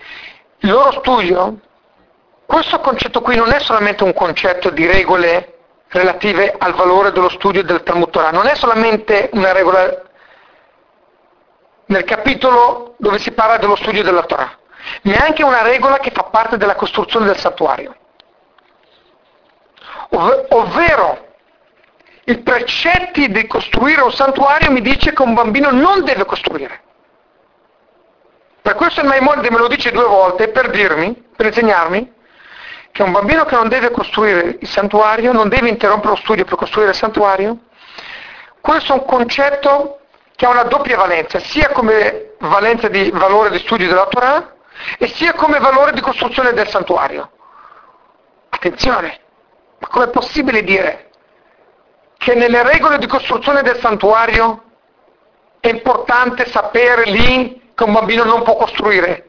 il 0.59 0.69
loro 0.69 0.91
studio, 0.99 1.57
questo 2.45 2.79
concetto 2.79 3.21
qui 3.21 3.35
non 3.35 3.51
è 3.51 3.59
solamente 3.59 4.03
un 4.03 4.13
concetto 4.13 4.69
di 4.69 4.85
regole 4.85 5.57
relative 5.89 6.55
al 6.57 6.73
valore 6.73 7.11
dello 7.11 7.29
studio 7.29 7.63
del 7.63 7.83
Talmud 7.83 8.09
Torah, 8.09 8.31
non 8.31 8.47
è 8.47 8.55
solamente 8.55 9.29
una 9.33 9.51
regola 9.51 10.01
nel 11.87 12.03
capitolo 12.05 12.95
dove 12.97 13.19
si 13.19 13.31
parla 13.31 13.57
dello 13.57 13.75
studio 13.75 14.01
della 14.01 14.23
Torah, 14.23 14.57
ma 15.03 15.13
è 15.13 15.25
anche 15.25 15.43
una 15.43 15.61
regola 15.61 15.99
che 15.99 16.11
fa 16.11 16.23
parte 16.23 16.57
della 16.57 16.75
costruzione 16.75 17.25
del 17.25 17.37
santuario. 17.37 17.95
Ov- 20.13 20.45
ovvero, 20.49 21.31
i 22.25 22.37
precetti 22.39 23.31
di 23.31 23.47
costruire 23.47 24.01
un 24.01 24.11
santuario 24.11 24.71
mi 24.71 24.81
dice 24.81 25.11
che 25.11 25.21
un 25.21 25.33
bambino 25.33 25.71
non 25.71 26.03
deve 26.03 26.25
costruire. 26.25 26.81
Per 28.61 28.75
questo 28.75 29.01
il 29.01 29.07
Maimonide 29.07 29.51
me 29.51 29.57
lo 29.57 29.67
dice 29.67 29.91
due 29.91 30.05
volte 30.05 30.49
per 30.49 30.69
dirmi, 30.69 31.13
per 31.35 31.47
insegnarmi, 31.47 32.13
che 32.91 33.03
un 33.03 33.11
bambino 33.11 33.43
che 33.43 33.55
non 33.55 33.67
deve 33.67 33.91
costruire 33.91 34.57
il 34.61 34.67
santuario, 34.67 35.33
non 35.33 35.49
deve 35.49 35.67
interrompere 35.67 36.13
lo 36.13 36.19
studio 36.19 36.45
per 36.45 36.55
costruire 36.55 36.91
il 36.91 36.95
santuario, 36.95 37.57
questo 38.61 38.93
è 38.93 38.95
un 38.95 39.05
concetto 39.05 39.99
che 40.35 40.45
ha 40.45 40.49
una 40.49 40.63
doppia 40.63 40.95
valenza, 40.95 41.39
sia 41.39 41.69
come 41.69 42.35
valenza 42.39 42.87
di 42.87 43.09
valore 43.11 43.49
di 43.49 43.59
studio 43.59 43.87
della 43.87 44.05
Torah 44.05 44.53
e 44.97 45.07
sia 45.07 45.33
come 45.33 45.59
valore 45.59 45.91
di 45.91 46.01
costruzione 46.01 46.53
del 46.53 46.69
santuario. 46.69 47.31
Attenzione, 48.49 49.22
ma 49.83 49.87
com'è 49.89 50.07
possibile 50.07 50.63
dire 50.63 51.09
che 52.17 52.35
nelle 52.35 52.63
regole 52.63 52.97
di 52.99 53.07
costruzione 53.07 53.63
del 53.63 53.79
santuario 53.79 54.63
è 55.59 55.67
importante 55.67 56.45
sapere 56.47 57.03
lì 57.03 57.71
che 57.75 57.83
un 57.83 57.91
bambino 57.91 58.23
non 58.23 58.43
può 58.43 58.55
costruire? 58.55 59.27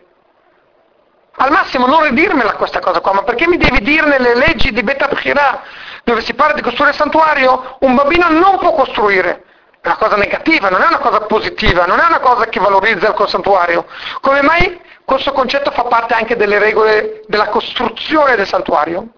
Al 1.39 1.51
massimo 1.51 1.87
non 1.87 2.05
ridirmela 2.05 2.55
questa 2.55 2.79
cosa 2.79 3.01
qua, 3.01 3.15
ma 3.15 3.23
perché 3.25 3.49
mi 3.49 3.57
devi 3.57 3.81
dire 3.81 4.07
nelle 4.07 4.37
leggi 4.37 4.71
di 4.71 4.85
Beta 4.85 5.09
Bechirah, 5.09 5.63
dove 6.05 6.21
si 6.21 6.35
parla 6.35 6.55
di 6.55 6.63
costruire 6.63 6.93
il 6.93 6.97
santuario, 6.97 7.77
un 7.81 7.97
bambino 7.97 8.29
non 8.29 8.59
può 8.59 8.75
costruire? 8.75 9.43
È 9.81 9.89
una 9.89 9.97
cosa 9.97 10.15
negativa, 10.15 10.69
non 10.69 10.83
è 10.83 10.87
una 10.87 10.99
cosa 10.99 11.23
positiva, 11.23 11.85
non 11.87 11.99
è 11.99 12.07
una 12.07 12.21
cosa 12.21 12.47
che 12.47 12.61
valorizza 12.61 13.09
il 13.09 13.29
santuario. 13.29 13.87
Come 14.21 14.41
mai 14.43 14.81
questo 15.05 15.33
concetto 15.33 15.73
fa 15.73 15.83
parte 15.85 16.15
anche 16.15 16.37
delle 16.37 16.61
regole 16.61 17.23
della 17.27 17.49
costruzione 17.49 18.37
del 18.37 18.47
santuario? 18.47 19.09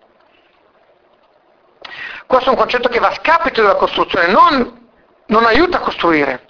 Questo 2.26 2.48
è 2.48 2.52
un 2.52 2.58
concetto 2.58 2.88
che 2.88 2.98
va 2.98 3.08
a 3.08 3.14
scapito 3.14 3.62
della 3.62 3.76
costruzione, 3.76 4.26
non, 4.26 4.88
non 5.26 5.44
aiuta 5.44 5.78
a 5.78 5.80
costruire. 5.80 6.48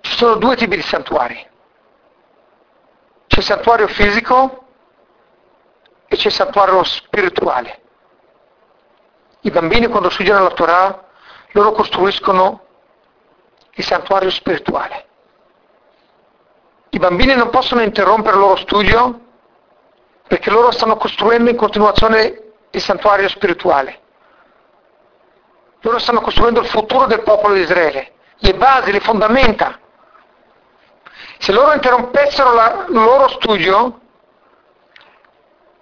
Ci 0.00 0.16
sono 0.16 0.36
due 0.36 0.54
tipi 0.54 0.76
di 0.76 0.82
santuari. 0.82 1.34
C'è 3.26 3.38
il 3.38 3.44
santuario 3.44 3.88
fisico 3.88 4.64
e 6.06 6.16
c'è 6.16 6.28
il 6.28 6.32
santuario 6.32 6.84
spirituale. 6.84 7.80
I 9.40 9.50
bambini 9.50 9.88
quando 9.88 10.08
studiano 10.08 10.44
la 10.44 10.50
Torah, 10.50 11.04
loro 11.50 11.72
costruiscono 11.72 12.64
il 13.72 13.84
santuario 13.84 14.30
spirituale. 14.30 15.06
I 16.90 16.98
bambini 16.98 17.34
non 17.34 17.50
possono 17.50 17.82
interrompere 17.82 18.36
il 18.36 18.40
loro 18.40 18.56
studio 18.56 19.20
perché 20.28 20.50
loro 20.50 20.70
stanno 20.70 20.96
costruendo 20.96 21.50
in 21.50 21.56
continuazione 21.56 22.52
il 22.70 22.80
santuario 22.80 23.28
spirituale. 23.28 24.02
Loro 25.84 25.98
stanno 25.98 26.22
costruendo 26.22 26.60
il 26.60 26.66
futuro 26.66 27.04
del 27.04 27.22
popolo 27.22 27.52
di 27.52 27.60
Israele, 27.60 28.12
le 28.38 28.54
basi, 28.54 28.90
le 28.90 29.00
fondamenta. 29.00 29.78
Se 31.36 31.52
loro 31.52 31.74
interrompessero 31.74 32.54
la, 32.54 32.86
il 32.88 32.94
loro 32.94 33.28
studio, 33.28 34.00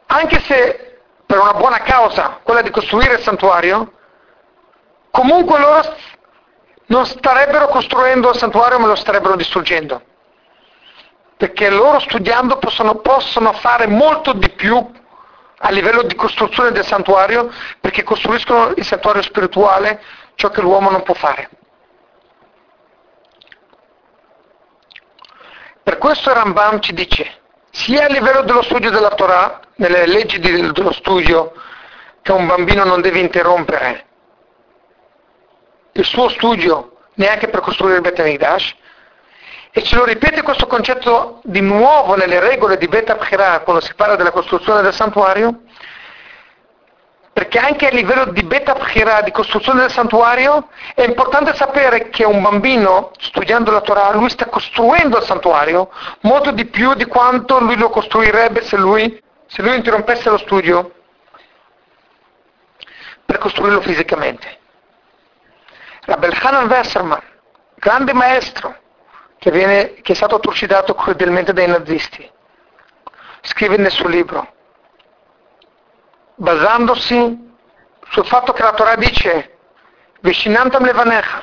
anche 0.06 0.40
se 0.40 0.98
per 1.24 1.38
una 1.38 1.54
buona 1.54 1.78
causa, 1.78 2.40
quella 2.42 2.62
di 2.62 2.70
costruire 2.70 3.14
il 3.14 3.20
santuario, 3.20 3.92
comunque 5.12 5.60
loro 5.60 5.94
non 6.86 7.06
starebbero 7.06 7.68
costruendo 7.68 8.30
il 8.30 8.36
santuario 8.36 8.80
ma 8.80 8.88
lo 8.88 8.96
starebbero 8.96 9.36
distruggendo. 9.36 10.02
Perché 11.36 11.70
loro 11.70 12.00
studiando 12.00 12.58
possono, 12.58 12.96
possono 12.96 13.52
fare 13.52 13.86
molto 13.86 14.32
di 14.32 14.48
più 14.50 14.84
a 15.64 15.70
livello 15.70 16.02
di 16.02 16.14
costruzione 16.14 16.72
del 16.72 16.84
santuario 16.84 17.50
perché 17.80 18.02
costruiscono 18.02 18.72
il 18.76 18.84
santuario 18.84 19.22
spirituale, 19.22 20.02
ciò 20.34 20.50
che 20.50 20.60
l'uomo 20.60 20.90
non 20.90 21.02
può 21.02 21.14
fare. 21.14 21.48
Per 25.82 25.98
questo 25.98 26.32
Rambam 26.32 26.80
ci 26.80 26.92
dice, 26.92 27.40
sia 27.70 28.04
a 28.06 28.08
livello 28.08 28.42
dello 28.42 28.62
studio 28.62 28.90
della 28.90 29.10
Torah, 29.10 29.60
nelle 29.76 30.06
leggi 30.06 30.38
dello 30.38 30.92
studio, 30.92 31.52
che 32.22 32.32
un 32.32 32.46
bambino 32.46 32.84
non 32.84 33.00
deve 33.00 33.20
interrompere 33.20 34.06
il 35.92 36.04
suo 36.04 36.28
studio 36.28 36.96
neanche 37.14 37.48
per 37.48 37.60
costruire 37.60 37.96
il 37.96 38.02
Bet 38.02 38.18
Amikdash, 38.18 38.74
e 39.74 39.82
ce 39.82 39.96
lo 39.96 40.04
ripete 40.04 40.42
questo 40.42 40.66
concetto 40.66 41.40
di 41.44 41.60
nuovo 41.60 42.14
nelle 42.14 42.40
regole 42.40 42.76
di 42.76 42.88
Bet 42.88 43.08
Abchirah 43.08 43.60
quando 43.60 43.80
si 43.80 43.94
parla 43.94 44.16
della 44.16 44.30
costruzione 44.30 44.82
del 44.82 44.92
santuario, 44.92 45.62
perché 47.32 47.58
anche 47.58 47.86
a 47.86 47.90
livello 47.90 48.26
di 48.26 48.42
beta 48.42 48.74
Bchira, 48.74 49.22
di 49.22 49.30
costruzione 49.30 49.80
del 49.80 49.90
santuario, 49.90 50.68
è 50.94 51.02
importante 51.02 51.54
sapere 51.54 52.10
che 52.10 52.24
un 52.24 52.42
bambino, 52.42 53.12
studiando 53.18 53.70
la 53.70 53.80
Torah, 53.80 54.12
lui 54.12 54.28
sta 54.28 54.46
costruendo 54.46 55.16
il 55.16 55.24
santuario 55.24 55.90
molto 56.20 56.50
di 56.50 56.66
più 56.66 56.92
di 56.92 57.06
quanto 57.06 57.58
lui 57.58 57.76
lo 57.76 57.88
costruirebbe 57.88 58.62
se 58.62 58.76
lui, 58.76 59.20
se 59.46 59.62
lui 59.62 59.76
interrompesse 59.76 60.28
lo 60.28 60.36
studio 60.36 60.92
per 63.24 63.38
costruirlo 63.38 63.80
fisicamente. 63.80 64.58
Rabel 66.04 66.38
Hanan 66.38 66.68
Wesserman, 66.68 67.22
grande 67.76 68.12
maestro, 68.12 68.76
che, 69.42 69.50
viene, 69.50 69.94
che 70.02 70.12
è 70.12 70.14
stato 70.14 70.38
trucidato 70.38 70.94
crudelmente 70.94 71.52
dai 71.52 71.66
nazisti, 71.66 72.30
scrive 73.40 73.76
nel 73.76 73.90
suo 73.90 74.06
libro, 74.06 74.54
basandosi 76.36 77.50
sul 78.10 78.24
fatto 78.24 78.52
che 78.52 78.62
la 78.62 78.72
Torah 78.72 78.94
dice 78.94 79.58
Veshinantam 80.20 80.84
levanecha, 80.84 81.42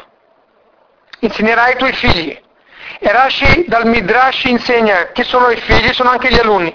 insegnerai 1.19 1.73
ai 1.73 1.77
tuoi 1.77 1.91
figli. 1.91 2.41
E 2.99 3.11
Rashi 3.11 3.65
dal 3.67 3.85
Midrash 3.85 4.45
insegna 4.45 5.11
che 5.11 5.25
sono 5.25 5.49
i 5.49 5.57
figli, 5.57 5.91
sono 5.91 6.09
anche 6.09 6.29
gli 6.29 6.39
alunni. 6.39 6.73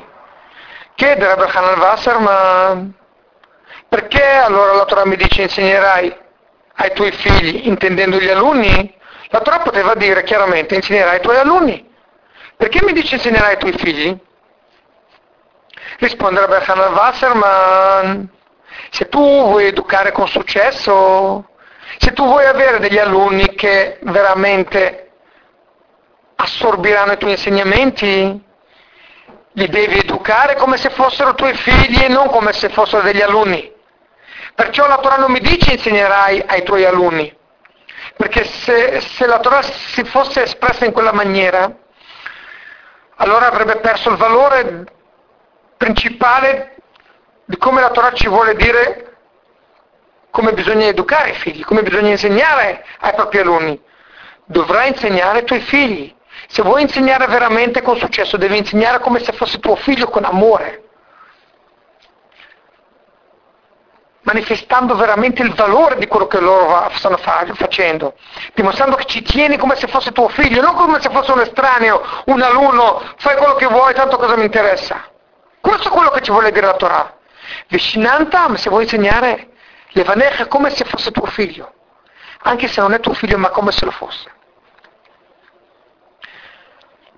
Chiede 0.95 1.27
Rabbi 1.27 1.57
Hanan 1.57 1.79
Wasser, 1.79 2.19
ma 2.19 2.87
perché 3.89 4.23
allora 4.23 4.75
la 4.75 4.85
Torah 4.85 5.07
mi 5.07 5.17
dice 5.17 5.41
insegnerai 5.41 6.15
ai 6.75 6.93
tuoi 6.93 7.13
figli, 7.13 7.67
intendendo 7.67 8.19
gli 8.19 8.29
alunni? 8.29 8.95
La 9.29 9.41
Torah 9.41 9.59
poteva 9.59 9.95
dire 9.95 10.23
chiaramente 10.23 10.75
insegnerai 10.75 11.17
ai 11.17 11.21
tuoi 11.21 11.37
alunni. 11.37 11.93
Perché 12.57 12.85
mi 12.85 12.93
dice 12.93 13.17
insegnerai 13.17 13.53
ai 13.53 13.59
tuoi 13.59 13.73
figli? 13.73 14.17
Risponderebbe 15.99 16.63
Hanan 16.65 16.93
Wasserman, 16.93 18.29
se 18.91 19.09
tu 19.09 19.21
vuoi 19.21 19.67
educare 19.67 20.13
con 20.13 20.27
successo, 20.29 21.49
se 21.99 22.13
tu 22.13 22.25
vuoi 22.25 22.47
avere 22.47 22.79
degli 22.79 22.99
alunni 22.99 23.55
che 23.55 23.99
veramente 24.03 25.11
assorbiranno 26.37 27.13
i 27.13 27.17
tuoi 27.17 27.33
insegnamenti, 27.33 28.43
li 29.57 29.69
devi 29.69 29.99
educare 29.99 30.57
come 30.57 30.77
se 30.77 30.91
fossero 30.91 31.35
tuoi 31.35 31.55
figli 31.55 32.03
e 32.03 32.09
non 32.09 32.29
come 32.29 32.53
se 32.53 32.69
fossero 32.71 33.03
degli 33.03 33.23
alunni. 33.23 33.73
Perciò 34.55 34.87
la 34.87 34.99
Torah 34.99 35.17
non 35.17 35.31
mi 35.31 35.41
dice 35.41 35.73
insegnerai 35.73 36.43
ai 36.47 36.63
tuoi 36.63 36.85
alunni, 36.85 37.35
perché 38.17 38.45
se, 38.45 39.01
se 39.01 39.27
la 39.27 39.41
Torah 39.41 39.63
si 39.63 40.05
fosse 40.05 40.43
espressa 40.43 40.85
in 40.85 40.93
quella 40.93 41.13
maniera, 41.13 41.71
allora 43.17 43.47
avrebbe 43.47 43.77
perso 43.77 44.11
il 44.11 44.17
valore 44.17 44.85
principale 45.77 46.77
di 47.45 47.57
come 47.57 47.81
la 47.81 47.91
Torah 47.91 48.13
ci 48.13 48.29
vuole 48.29 48.55
dire 48.55 49.15
come 50.31 50.53
bisogna 50.53 50.87
educare 50.87 51.31
i 51.31 51.35
figli, 51.35 51.63
come 51.65 51.83
bisogna 51.83 52.11
insegnare 52.11 52.85
ai 52.99 53.15
propri 53.15 53.39
alunni. 53.39 53.81
Dovrai 54.47 54.89
insegnare 54.89 55.39
ai 55.39 55.45
tuoi 55.45 55.61
figli. 55.61 56.13
Se 56.49 56.63
vuoi 56.63 56.83
insegnare 56.83 57.27
veramente 57.27 57.83
con 57.83 57.97
successo, 57.97 58.37
devi 58.37 58.59
insegnare 58.59 58.99
come 58.99 59.21
se 59.21 59.33
fosse 59.33 59.61
tuo 59.61 59.77
figlio 59.77 60.09
con 60.09 60.25
amore. 60.25 60.84
Manifestando 64.35 64.97
veramente 64.97 65.43
il 65.43 65.55
valore 65.55 65.95
di 65.97 66.09
quello 66.09 66.27
che 66.27 66.41
loro 66.41 66.91
stanno 66.95 67.17
facendo, 67.17 68.15
dimostrando 68.53 68.97
che 68.97 69.05
ci 69.05 69.23
tieni 69.23 69.57
come 69.57 69.77
se 69.77 69.87
fosse 69.87 70.11
tuo 70.11 70.29
figlio, 70.29 70.61
non 70.61 70.75
come 70.75 71.01
se 71.01 71.09
fosse 71.09 71.31
un 71.31 71.41
estraneo, 71.41 72.03
un 72.27 72.43
alunno, 72.43 73.01
fai 73.19 73.37
quello 73.37 73.55
che 73.55 73.67
vuoi, 73.67 73.95
tanto 73.95 74.17
cosa 74.17 74.37
mi 74.37 74.45
interessa. 74.45 75.09
Questo 75.61 75.89
è 75.89 75.91
quello 75.93 76.11
che 76.11 76.21
ci 76.21 76.33
vuole 76.33 76.51
dire 76.51 76.67
la 76.67 76.75
Torah. 76.75 77.17
Vicinantam, 77.69 78.57
se 78.57 78.71
vuoi 78.71 78.83
insegnare, 78.83 79.51
levanecha 79.91 80.47
come 80.49 80.71
se 80.71 80.85
fosse 80.85 81.13
tuo 81.13 81.27
figlio, 81.27 81.73
anche 82.43 82.67
se 82.67 82.81
non 82.81 82.93
è 82.93 82.99
tuo 82.99 83.15
figlio, 83.15 83.39
ma 83.39 83.51
come 83.51 83.71
se 83.71 83.85
lo 83.85 83.93
fosse. 83.93 84.33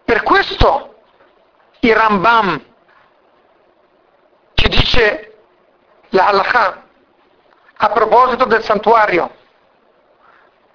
Per 0.04 0.22
questo 0.22 0.96
il 1.80 1.96
Rambam 1.96 2.62
ci 4.54 4.68
dice 4.68 5.32
la 6.10 6.26
halakha 6.26 6.84
a 7.78 7.88
proposito 7.90 8.44
del 8.44 8.62
santuario, 8.62 9.30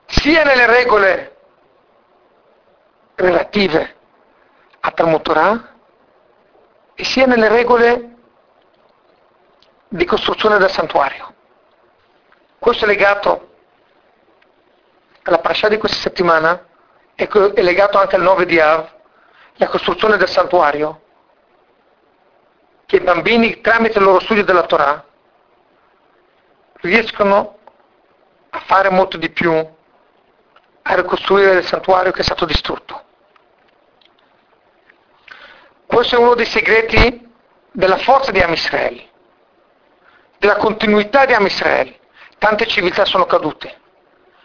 sia 0.06 0.43
nelle 0.43 0.66
regole 0.68 1.36
relative 3.16 3.95
a 4.80 4.91
Talmud 4.91 5.70
e 6.95 7.04
sia 7.04 7.26
nelle 7.26 7.47
regole 7.47 8.16
di 9.88 10.06
costruzione 10.06 10.58
del 10.58 10.70
santuario. 10.70 11.34
Questo 12.60 12.86
è 12.86 12.88
legato 12.88 13.49
alla 15.24 15.39
parasha 15.39 15.68
di 15.68 15.78
questa 15.78 15.99
settimana 15.99 16.66
è 17.16 17.62
legato 17.62 17.99
anche 17.99 18.16
al 18.16 18.22
9 18.22 18.45
di 18.45 18.60
Av, 18.60 18.89
la 19.56 19.68
costruzione 19.68 20.18
del 20.18 20.28
santuario, 20.30 21.02
che 22.88 22.95
i 22.95 23.02
bambini 23.02 23.62
tramite 23.62 23.99
il 23.99 24.04
loro 24.04 24.20
studio 24.20 24.43
della 24.43 24.64
Torah 24.64 25.06
riescono 26.82 27.57
a 28.49 28.59
fare 28.59 28.89
molto 28.89 29.17
di 29.17 29.29
più, 29.29 29.53
a 30.84 30.93
ricostruire 30.95 31.59
il 31.59 31.65
santuario 31.65 32.11
che 32.11 32.21
è 32.21 32.23
stato 32.23 32.45
distrutto. 32.45 33.03
Questo 35.86 36.15
è 36.15 36.19
uno 36.19 36.36
dei 36.36 36.45
segreti 36.45 37.29
della 37.71 37.97
forza 37.97 38.32
di 38.32 38.39
Amisrael, 38.39 39.09
della 40.38 40.55
continuità 40.57 41.26
di 41.26 41.34
Amisrael. 41.34 41.97
Tante 42.38 42.65
civiltà 42.65 43.06
sono 43.06 43.26
cadute. 43.26 43.80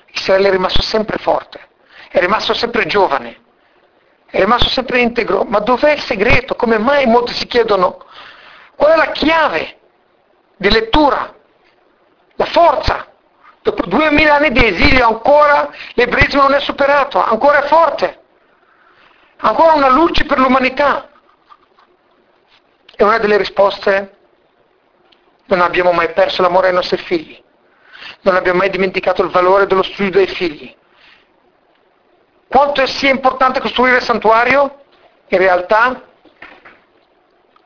Israele 0.09 0.49
è 0.49 0.51
rimasto 0.51 0.83
sempre 0.83 1.19
forte, 1.19 1.69
è 2.11 2.19
rimasto 2.19 2.53
sempre 2.55 2.87
giovane, 2.87 3.41
è 4.27 4.39
rimasto 4.39 4.69
sempre 4.69 5.01
integro. 5.01 5.45
Ma 5.45 5.61
dov'è 5.61 5.93
il 5.93 6.01
segreto? 6.01 6.55
Come 6.57 6.79
mai 6.79 7.07
molti 7.07 7.33
si 7.33 7.47
chiedono 7.47 8.05
qual 8.75 8.93
è 8.93 8.97
la 8.97 9.11
chiave 9.13 9.79
di 10.57 10.71
lettura, 10.71 11.35
la 12.37 12.45
forza? 12.47 13.13
Dopo 13.63 13.85
duemila 13.87 14.37
anni 14.37 14.53
di 14.53 14.65
esilio 14.65 15.07
ancora 15.07 15.69
l'ebraismo 15.95 16.43
non 16.43 16.55
è 16.55 16.61
superato, 16.61 17.23
ancora 17.23 17.65
è 17.65 17.67
forte, 17.67 18.21
ancora 19.39 19.73
una 19.73 19.89
luce 19.89 20.25
per 20.25 20.39
l'umanità. 20.39 21.09
E 22.95 23.05
una 23.05 23.19
delle 23.19 23.37
risposte, 23.37 24.17
non 25.47 25.61
abbiamo 25.61 25.93
mai 25.93 26.13
perso 26.13 26.43
l'amore 26.43 26.69
ai 26.69 26.75
nostri 26.75 26.97
figli, 26.99 27.43
non 28.21 28.37
abbiamo 28.37 28.59
mai 28.59 28.71
dimenticato 28.71 29.23
il 29.23 29.31
valore 29.31 29.67
dello 29.67 29.83
studio 29.83 30.13
dei 30.13 30.29
figli. 30.29 30.75
Quanto 32.49 32.87
sia 32.87 33.11
importante 33.11 33.61
costruire 33.61 33.97
il 33.97 34.03
santuario, 34.03 34.85
in 35.27 35.39
realtà 35.39 36.03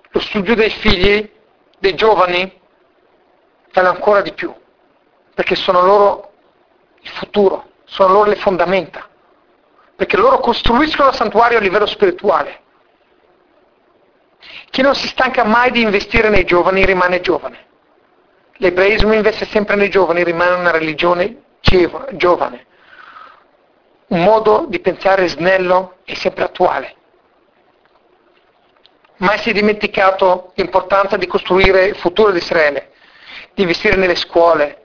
lo 0.08 0.20
studio 0.20 0.54
dei 0.54 0.70
figli, 0.70 1.30
dei 1.78 1.94
giovani, 1.94 2.60
vale 3.72 3.88
ancora 3.88 4.22
di 4.22 4.32
più, 4.32 4.52
perché 5.40 5.54
sono 5.54 5.80
loro 5.80 6.32
il 7.00 7.08
futuro, 7.08 7.70
sono 7.84 8.12
loro 8.12 8.28
le 8.28 8.36
fondamenta, 8.36 9.08
perché 9.96 10.18
loro 10.18 10.38
costruiscono 10.38 11.08
il 11.08 11.14
santuario 11.14 11.56
a 11.56 11.62
livello 11.62 11.86
spirituale. 11.86 12.60
Chi 14.68 14.82
non 14.82 14.94
si 14.94 15.08
stanca 15.08 15.42
mai 15.44 15.70
di 15.70 15.80
investire 15.80 16.28
nei 16.28 16.44
giovani 16.44 16.84
rimane 16.84 17.22
giovane. 17.22 17.68
L'ebraismo 18.58 19.14
investe 19.14 19.46
sempre 19.46 19.76
nei 19.76 19.88
giovani, 19.88 20.24
rimane 20.24 20.56
una 20.56 20.72
religione 20.72 21.44
giovane, 21.60 22.66
un 24.08 24.22
modo 24.22 24.66
di 24.68 24.78
pensare 24.80 25.26
snello 25.26 26.00
e 26.04 26.16
sempre 26.16 26.44
attuale. 26.44 26.96
Mai 29.16 29.38
si 29.38 29.48
è 29.48 29.52
dimenticato 29.54 30.52
l'importanza 30.56 31.16
di 31.16 31.26
costruire 31.26 31.86
il 31.86 31.96
futuro 31.96 32.30
di 32.30 32.36
Israele, 32.36 32.90
di 33.54 33.62
investire 33.62 33.96
nelle 33.96 34.16
scuole, 34.16 34.79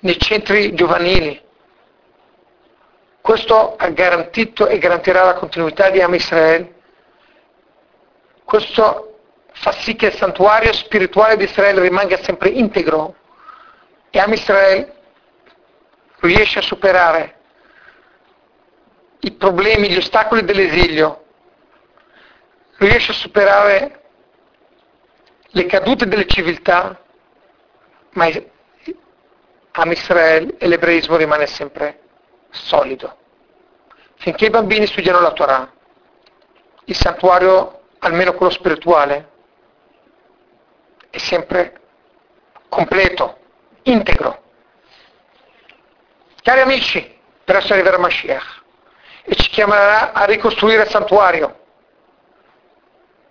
nei 0.00 0.18
centri 0.18 0.74
giovanili. 0.74 1.40
Questo 3.20 3.76
ha 3.76 3.88
garantito 3.90 4.66
e 4.66 4.78
garantirà 4.78 5.24
la 5.24 5.34
continuità 5.34 5.90
di 5.90 6.00
Am 6.00 6.14
Israele 6.14 6.76
questo 8.48 9.18
fa 9.52 9.72
sì 9.72 9.94
che 9.94 10.06
il 10.06 10.14
santuario 10.14 10.72
spirituale 10.72 11.36
di 11.36 11.44
Israele 11.44 11.82
rimanga 11.82 12.16
sempre 12.22 12.48
integro 12.48 13.14
e 14.08 14.18
Am 14.18 14.32
Israele 14.32 14.90
riesce 16.20 16.60
a 16.60 16.62
superare 16.62 17.36
i 19.20 19.32
problemi, 19.32 19.90
gli 19.90 19.98
ostacoli 19.98 20.44
dell'esilio 20.44 21.24
riesce 22.78 23.10
a 23.10 23.14
superare 23.16 24.00
le 25.48 25.66
cadute 25.66 26.06
delle 26.06 26.26
civiltà, 26.26 26.98
ma 28.12 28.30
Am 29.80 29.92
Israele 29.92 30.56
e 30.58 30.66
l'ebraismo 30.66 31.14
rimane 31.14 31.46
sempre 31.46 32.00
solido. 32.50 33.16
Finché 34.16 34.46
i 34.46 34.50
bambini 34.50 34.88
studiano 34.88 35.20
la 35.20 35.30
Torah, 35.30 35.72
il 36.86 36.96
santuario, 36.96 37.82
almeno 38.00 38.32
quello 38.32 38.50
spirituale, 38.50 39.30
è 41.10 41.18
sempre 41.18 41.80
completo, 42.68 43.38
integro. 43.82 44.42
Cari 46.42 46.60
amici, 46.60 47.16
presto 47.44 47.72
arriverà 47.72 47.98
Mashiach 47.98 48.62
e 49.22 49.36
ci 49.36 49.48
chiamerà 49.48 50.12
a 50.12 50.24
ricostruire 50.24 50.82
il 50.82 50.88
santuario. 50.88 51.56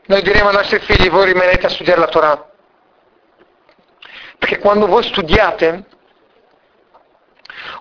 Noi 0.05 0.21
diremo 0.21 0.47
ai 0.47 0.55
nostri 0.55 0.79
figli, 0.79 1.09
voi 1.09 1.25
rimanete 1.25 1.65
a 1.65 1.69
studiare 1.69 1.99
la 1.99 2.07
Torah. 2.07 2.49
Perché 4.37 4.59
quando 4.59 4.87
voi 4.87 5.03
studiate, 5.03 5.95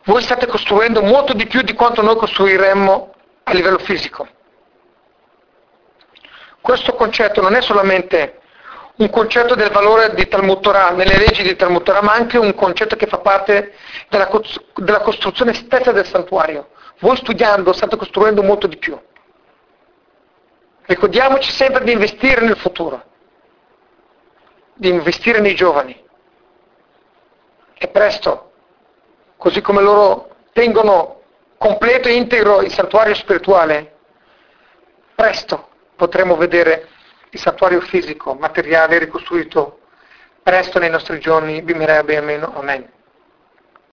voi 0.07 0.23
state 0.23 0.47
costruendo 0.47 1.03
molto 1.03 1.33
di 1.33 1.47
più 1.47 1.63
di 1.63 1.75
quanto 1.75 2.01
noi 2.01 2.17
costruiremmo 2.17 3.15
a 3.45 3.53
livello 3.53 3.79
fisico. 3.79 4.27
Questo 6.61 6.95
concetto 6.95 7.41
non 7.41 7.55
è 7.55 7.61
solamente 7.61 8.41
un 8.97 9.11
concetto 9.11 9.55
del 9.55 9.71
valore 9.71 10.15
di 10.15 10.27
Talmud 10.27 10.61
Torah, 10.61 10.91
nelle 10.91 11.19
leggi 11.19 11.43
di 11.43 11.55
Talmud 11.57 11.83
Torah, 11.83 12.03
ma 12.03 12.13
anche 12.13 12.39
un 12.39 12.55
concetto 12.55 12.97
che 12.97 13.07
fa 13.07 13.19
parte 13.19 13.75
della, 14.09 14.29
della 14.77 15.01
costruzione 15.01 15.53
stessa 15.55 15.93
del 15.93 16.07
santuario. 16.07 16.71
Voi 17.01 17.17
studiando 17.17 17.73
state 17.73 17.97
costruendo 17.97 18.43
molto 18.43 18.67
di 18.67 18.79
più. 18.79 18.99
Ricordiamoci 20.83 21.51
sempre 21.51 21.83
di 21.83 21.93
investire 21.93 22.43
nel 22.43 22.57
futuro, 22.57 23.03
di 24.75 24.89
investire 24.89 25.41
nei 25.41 25.55
giovani. 25.55 26.05
E 27.79 27.89
presto, 27.89 28.53
così 29.37 29.61
come 29.61 29.83
loro 29.83 30.35
tengono 30.53 31.23
completo 31.59 32.09
e 32.09 32.15
integro 32.15 32.63
il 32.63 32.73
santuario 32.73 33.15
spirituale, 33.15 33.95
presto 35.15 35.69
potremo 35.97 36.37
vedere 36.37 36.89
il 37.31 37.39
santuario 37.41 37.81
fisico, 37.81 38.35
materiale 38.35 38.99
ricostruito. 38.99 39.81
Presto 40.43 40.79
nei 40.79 40.91
nostri 40.91 41.19
giorni, 41.19 41.61
Bimirei 41.63 41.99
Amen. 42.55 42.96